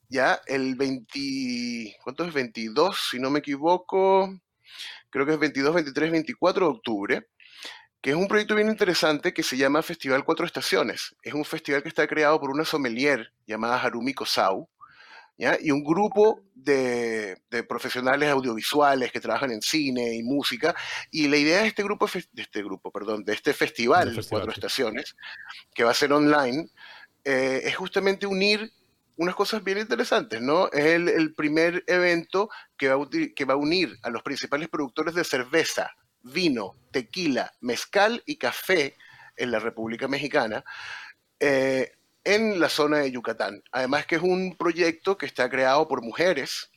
ya 0.08 0.40
el 0.46 0.74
20, 0.74 1.96
¿cuánto 2.02 2.24
es? 2.24 2.32
22, 2.34 3.08
si 3.12 3.20
no 3.20 3.30
me 3.30 3.38
equivoco, 3.38 4.28
creo 5.08 5.24
que 5.24 5.34
es 5.34 5.38
22, 5.38 5.72
23, 5.74 6.10
24 6.10 6.66
de 6.66 6.72
octubre, 6.72 7.26
que 8.00 8.10
es 8.10 8.16
un 8.16 8.26
proyecto 8.26 8.56
bien 8.56 8.68
interesante 8.68 9.32
que 9.32 9.44
se 9.44 9.56
llama 9.56 9.82
Festival 9.82 10.24
Cuatro 10.24 10.46
Estaciones. 10.46 11.14
Es 11.22 11.34
un 11.34 11.44
festival 11.44 11.82
que 11.82 11.88
está 11.88 12.08
creado 12.08 12.40
por 12.40 12.50
una 12.50 12.64
sommelier 12.64 13.32
llamada 13.46 13.80
Harumi 13.80 14.12
Kosau, 14.12 14.68
y 15.60 15.70
un 15.70 15.82
grupo 15.82 16.42
de, 16.54 17.40
profesionales 17.68 18.28
audiovisuales 18.30 19.10
que 19.12 19.20
trabajan 19.20 19.50
en 19.52 19.62
cine 19.62 20.14
y 20.14 20.22
música. 20.22 20.74
Y 21.10 21.28
la 21.28 21.36
idea 21.36 21.62
de 21.62 21.68
este 21.68 21.82
grupo, 21.82 22.06
de 22.32 22.42
este 22.42 22.62
grupo, 22.62 22.90
perdón, 22.90 23.24
de 23.24 23.32
este 23.32 23.52
festival, 23.52 24.18
Cuatro 24.28 24.52
Estaciones, 24.52 25.16
que 25.74 25.84
va 25.84 25.92
a 25.92 25.94
ser 25.94 26.12
online, 26.12 26.68
eh, 27.24 27.62
es 27.64 27.76
justamente 27.76 28.26
unir 28.26 28.70
unas 29.16 29.34
cosas 29.34 29.62
bien 29.62 29.78
interesantes, 29.78 30.40
¿no? 30.40 30.70
Es 30.72 30.84
el, 30.84 31.34
primer 31.34 31.84
evento 31.86 32.48
que 32.76 32.88
va, 32.88 33.02
a, 33.02 33.08
que 33.34 33.44
va 33.44 33.54
a 33.54 33.58
unir 33.58 33.98
a 34.02 34.08
los 34.08 34.22
principales 34.22 34.68
productores 34.68 35.14
de 35.14 35.24
cerveza, 35.24 35.90
vino, 36.22 36.76
tequila, 36.90 37.52
mezcal 37.60 38.22
y 38.24 38.36
café 38.36 38.96
en 39.36 39.50
la 39.50 39.58
República 39.58 40.08
Mexicana. 40.08 40.64
Eh, 41.38 41.92
en 42.24 42.60
la 42.60 42.68
zona 42.68 42.98
de 42.98 43.10
Yucatán. 43.10 43.62
Además 43.72 44.06
que 44.06 44.16
es 44.16 44.22
un 44.22 44.56
proyecto 44.56 45.16
que 45.16 45.26
está 45.26 45.48
creado 45.48 45.88
por 45.88 46.02
mujeres, 46.02 46.70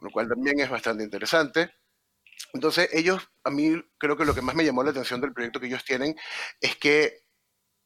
lo 0.00 0.10
cual 0.10 0.28
también 0.28 0.60
es 0.60 0.70
bastante 0.70 1.04
interesante. 1.04 1.70
Entonces 2.54 2.88
ellos, 2.92 3.28
a 3.44 3.50
mí 3.50 3.82
creo 3.98 4.16
que 4.16 4.24
lo 4.24 4.34
que 4.34 4.42
más 4.42 4.54
me 4.54 4.64
llamó 4.64 4.82
la 4.82 4.90
atención 4.90 5.20
del 5.20 5.32
proyecto 5.32 5.60
que 5.60 5.66
ellos 5.66 5.84
tienen 5.84 6.16
es 6.60 6.76
que 6.76 7.24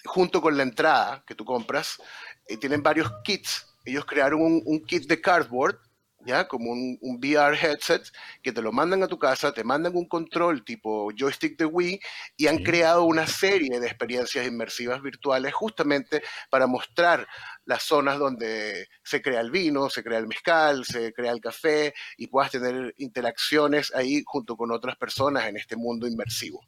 junto 0.04 0.40
con 0.40 0.56
la 0.56 0.62
entrada 0.62 1.24
que 1.26 1.34
tú 1.34 1.44
compras, 1.44 2.00
eh, 2.46 2.56
tienen 2.56 2.82
varios 2.82 3.10
kits. 3.24 3.66
Ellos 3.84 4.04
crearon 4.04 4.40
un 4.42 4.84
kit 4.84 5.06
de 5.06 5.20
cardboard 5.20 5.78
¿ya? 6.24 6.48
Como 6.48 6.72
un, 6.72 6.98
VR 7.00 7.56
headset 7.56 8.02
que 8.42 8.52
te 8.52 8.62
lo 8.62 8.72
mandan 8.72 9.02
a 9.02 9.08
tu 9.08 9.18
casa, 9.18 9.52
te 9.52 9.64
mandan 9.64 9.96
un 9.96 10.06
control 10.06 10.64
tipo 10.64 11.10
joystick 11.16 11.58
de 11.58 11.66
Wii 11.66 12.00
y 12.36 12.46
han 12.46 12.58
creado 12.58 13.04
una 13.04 13.26
serie 13.26 13.80
de 13.80 13.86
experiencias 13.86 14.46
inmersivas 14.46 15.02
virtuales 15.02 15.52
justamente 15.54 16.22
para 16.50 16.66
mostrar 16.66 17.26
las 17.64 17.82
zonas 17.82 18.18
donde 18.18 18.88
se 19.04 19.22
crea 19.22 19.40
el 19.40 19.50
vino, 19.50 19.88
se 19.90 20.02
crea 20.02 20.18
el 20.18 20.26
mezcal, 20.26 20.84
se 20.84 21.12
crea 21.12 21.32
el 21.32 21.40
café 21.40 21.94
y 22.16 22.26
puedas 22.26 22.50
tener 22.50 22.94
interacciones 22.98 23.94
ahí 23.94 24.22
junto 24.24 24.56
con 24.56 24.72
otras 24.72 24.96
personas 24.96 25.46
en 25.46 25.56
este 25.56 25.76
mundo 25.76 26.06
inmersivo. 26.06 26.60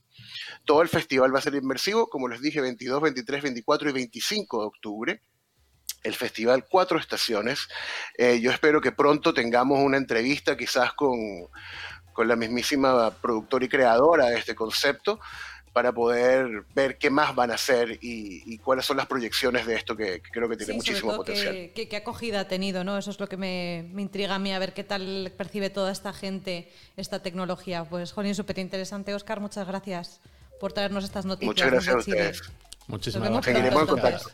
Todo 0.65 0.83
el 0.83 0.89
festival 0.89 1.35
va 1.35 1.39
a 1.39 1.43
ser 1.43 1.55
inmersivo, 1.55 2.09
como 2.09 2.29
les 2.29 2.41
dije, 2.41 2.61
22, 2.61 3.03
23, 3.03 3.43
24 3.43 3.91
y 3.91 3.93
25 3.93 4.61
de 4.61 4.67
octubre 4.67 5.23
el 6.05 6.15
festival 6.15 6.65
Cuatro 6.69 6.99
Estaciones. 6.99 7.69
Eh, 8.17 8.41
yo 8.41 8.53
espero 8.53 8.81
que 8.81 8.93
pronto 8.93 9.35
tengamos 9.35 9.81
una 9.81 9.97
entrevista 9.97 10.57
quizás 10.57 10.93
con, 10.93 11.19
la 12.17 12.37
mismísima 12.37 13.11
productora 13.11 13.65
y 13.65 13.69
creadora 13.69 14.27
de 14.27 14.39
este 14.39 14.55
concepto 14.55 15.19
para 15.73 15.91
poder 15.91 16.65
ver 16.73 16.99
qué 16.99 17.11
más 17.11 17.35
van 17.35 17.51
a 17.51 17.55
hacer 17.55 17.99
y, 18.01 18.59
cuáles 18.59 18.85
son 18.85 18.97
las 18.97 19.07
proyecciones 19.07 19.67
de 19.67 19.75
esto 19.75 19.97
que, 19.97 20.23
creo 20.23 20.49
que 20.49 20.57
tiene 20.57 20.75
muchísimo 20.75 21.17
potencial. 21.17 21.73
¿Qué, 21.75 21.97
acogida 21.97 22.41
ha 22.41 22.49
tenido? 22.49 22.85
¿no? 22.85 22.97
Eso 22.97 23.11
es 23.11 23.19
lo 23.19 23.27
que 23.27 23.37
me, 23.37 23.91
intriga 23.97 24.37
a 24.37 24.39
mí, 24.39 24.53
a 24.53 24.61
ver 24.61 24.73
qué 24.73 24.85
tal 24.85 25.33
percibe 25.37 25.71
toda 25.71 25.91
esta 25.91 26.13
gente 26.13 26.71
esta 26.97 27.21
tecnología. 27.23 27.85
Pues, 27.85 28.13
Jolín, 28.13 28.37
súper 28.37 28.61
interesante. 28.61 29.15
Oscar, 29.15 29.41
muchas 29.41 29.67
gracias 29.67 30.21
por 30.61 30.73
traernos 30.73 31.03
estas 31.03 31.25
noticias. 31.25 31.49
Muchas 31.49 31.71
gracias 31.73 31.95
a 31.95 31.99
ustedes. 31.99 32.43
Muchísimas 32.87 33.31
gracias. 33.31 33.57
Seguiremos 33.57 33.83
en 33.83 33.89
contacto. 33.89 34.31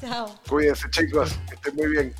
Chao. 0.00 0.34
Cuídense, 0.48 0.88
chicos, 0.90 1.38
que 1.48 1.54
estén 1.54 1.74
muy 1.76 1.88
bien. 1.88 2.14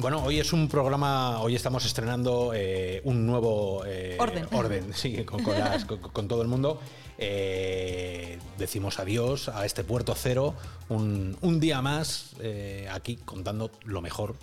Bueno, 0.00 0.22
hoy 0.22 0.38
es 0.38 0.52
un 0.52 0.68
programa, 0.68 1.40
hoy 1.40 1.56
estamos 1.56 1.84
estrenando 1.84 2.52
eh, 2.54 3.00
un 3.02 3.26
nuevo 3.26 3.82
eh, 3.84 4.16
orden. 4.20 4.46
orden, 4.52 4.92
sí, 4.94 5.24
con, 5.24 6.28
todo 6.28 6.40
el 6.42 6.46
mundo. 6.46 6.80
Eh, 7.18 8.38
decimos 8.58 9.00
adiós 9.00 9.48
a 9.48 9.66
este 9.66 9.82
puerto 9.82 10.14
cero, 10.16 10.54
un, 10.88 11.58
día 11.58 11.82
más 11.82 12.36
aquí 12.92 13.16
contando 13.16 13.72
lo 13.84 14.00
mejor 14.00 14.36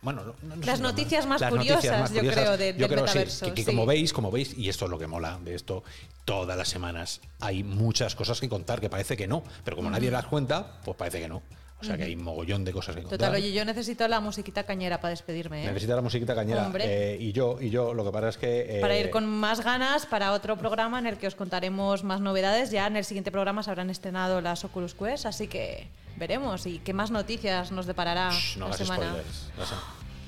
bueno, 0.00 0.34
las 0.64 0.80
noticias 0.80 1.26
más, 1.26 1.42
curiosas, 1.42 2.12
yo 2.12 2.20
creo, 2.20 2.56
de, 2.56 2.72
del 2.72 2.88
metaverso. 2.88 3.52
que, 3.52 3.64
como 3.64 3.84
veis, 3.84 4.12
como 4.12 4.30
veis, 4.30 4.56
y 4.56 4.68
esto 4.68 4.84
es 4.84 4.90
lo 4.90 4.98
que 4.98 5.06
mola 5.06 5.38
de 5.44 5.54
esto, 5.54 5.82
todas 6.24 6.56
las 6.56 6.68
semanas 6.68 7.20
hay 7.40 7.64
muchas 7.64 8.14
cosas 8.14 8.40
que 8.40 8.48
contar 8.48 8.80
que 8.80 8.88
parece 8.88 9.16
que 9.16 9.26
no, 9.26 9.42
pero 9.64 9.76
como 9.76 9.90
nadie 9.90 10.10
las 10.10 10.26
cuenta, 10.26 10.80
pues 10.84 10.96
parece 10.96 11.20
que 11.20 11.28
no. 11.28 11.42
O 11.80 11.84
sea 11.84 11.96
que 11.96 12.04
hay 12.04 12.16
mogollón 12.16 12.64
de 12.64 12.72
cosas 12.72 12.96
que 12.96 13.02
contar. 13.02 13.18
Total, 13.18 13.34
oye, 13.34 13.52
yo 13.52 13.64
necesito 13.64 14.08
la 14.08 14.20
musiquita 14.20 14.64
cañera 14.64 15.00
para 15.00 15.10
despedirme. 15.10 15.62
¿eh? 15.62 15.68
Necesito 15.68 15.94
la 15.94 16.02
musiquita 16.02 16.34
cañera. 16.34 16.72
Eh, 16.80 17.16
y 17.20 17.30
yo, 17.30 17.58
y 17.60 17.70
yo, 17.70 17.94
lo 17.94 18.04
que 18.04 18.10
pasa 18.10 18.28
es 18.30 18.36
que. 18.36 18.78
Para 18.80 18.98
ir 18.98 19.06
eh, 19.06 19.10
con 19.10 19.26
más 19.26 19.62
ganas 19.62 20.04
para 20.04 20.32
otro 20.32 20.56
programa 20.56 20.98
en 20.98 21.06
el 21.06 21.18
que 21.18 21.28
os 21.28 21.36
contaremos 21.36 22.02
más 22.02 22.20
novedades. 22.20 22.72
Ya 22.72 22.88
en 22.88 22.96
el 22.96 23.04
siguiente 23.04 23.30
programa 23.30 23.62
se 23.62 23.70
habrán 23.70 23.90
estrenado 23.90 24.40
las 24.40 24.64
Oculus 24.64 24.94
Quest, 24.94 25.26
así 25.26 25.46
que 25.46 25.86
veremos. 26.16 26.66
¿Y 26.66 26.80
qué 26.80 26.92
más 26.92 27.12
noticias 27.12 27.70
nos 27.70 27.86
deparará 27.86 28.30
no 28.56 28.68
la 28.68 28.76
semana? 28.76 29.04
Spoilers, 29.04 29.50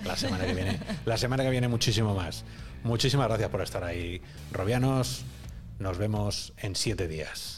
la, 0.05 0.17
semana 0.17 0.47
que 0.47 0.55
viene. 0.55 0.79
la 1.05 1.17
semana 1.17 1.43
que 1.43 1.51
viene, 1.51 1.67
muchísimo 1.67 2.15
más. 2.15 2.45
Muchísimas 2.85 3.27
gracias 3.27 3.51
por 3.51 3.61
estar 3.61 3.83
ahí, 3.83 4.23
Robianos. 4.53 5.25
Nos 5.81 5.99
vemos 5.99 6.53
en 6.59 6.77
siete 6.77 7.09
días. 7.09 7.57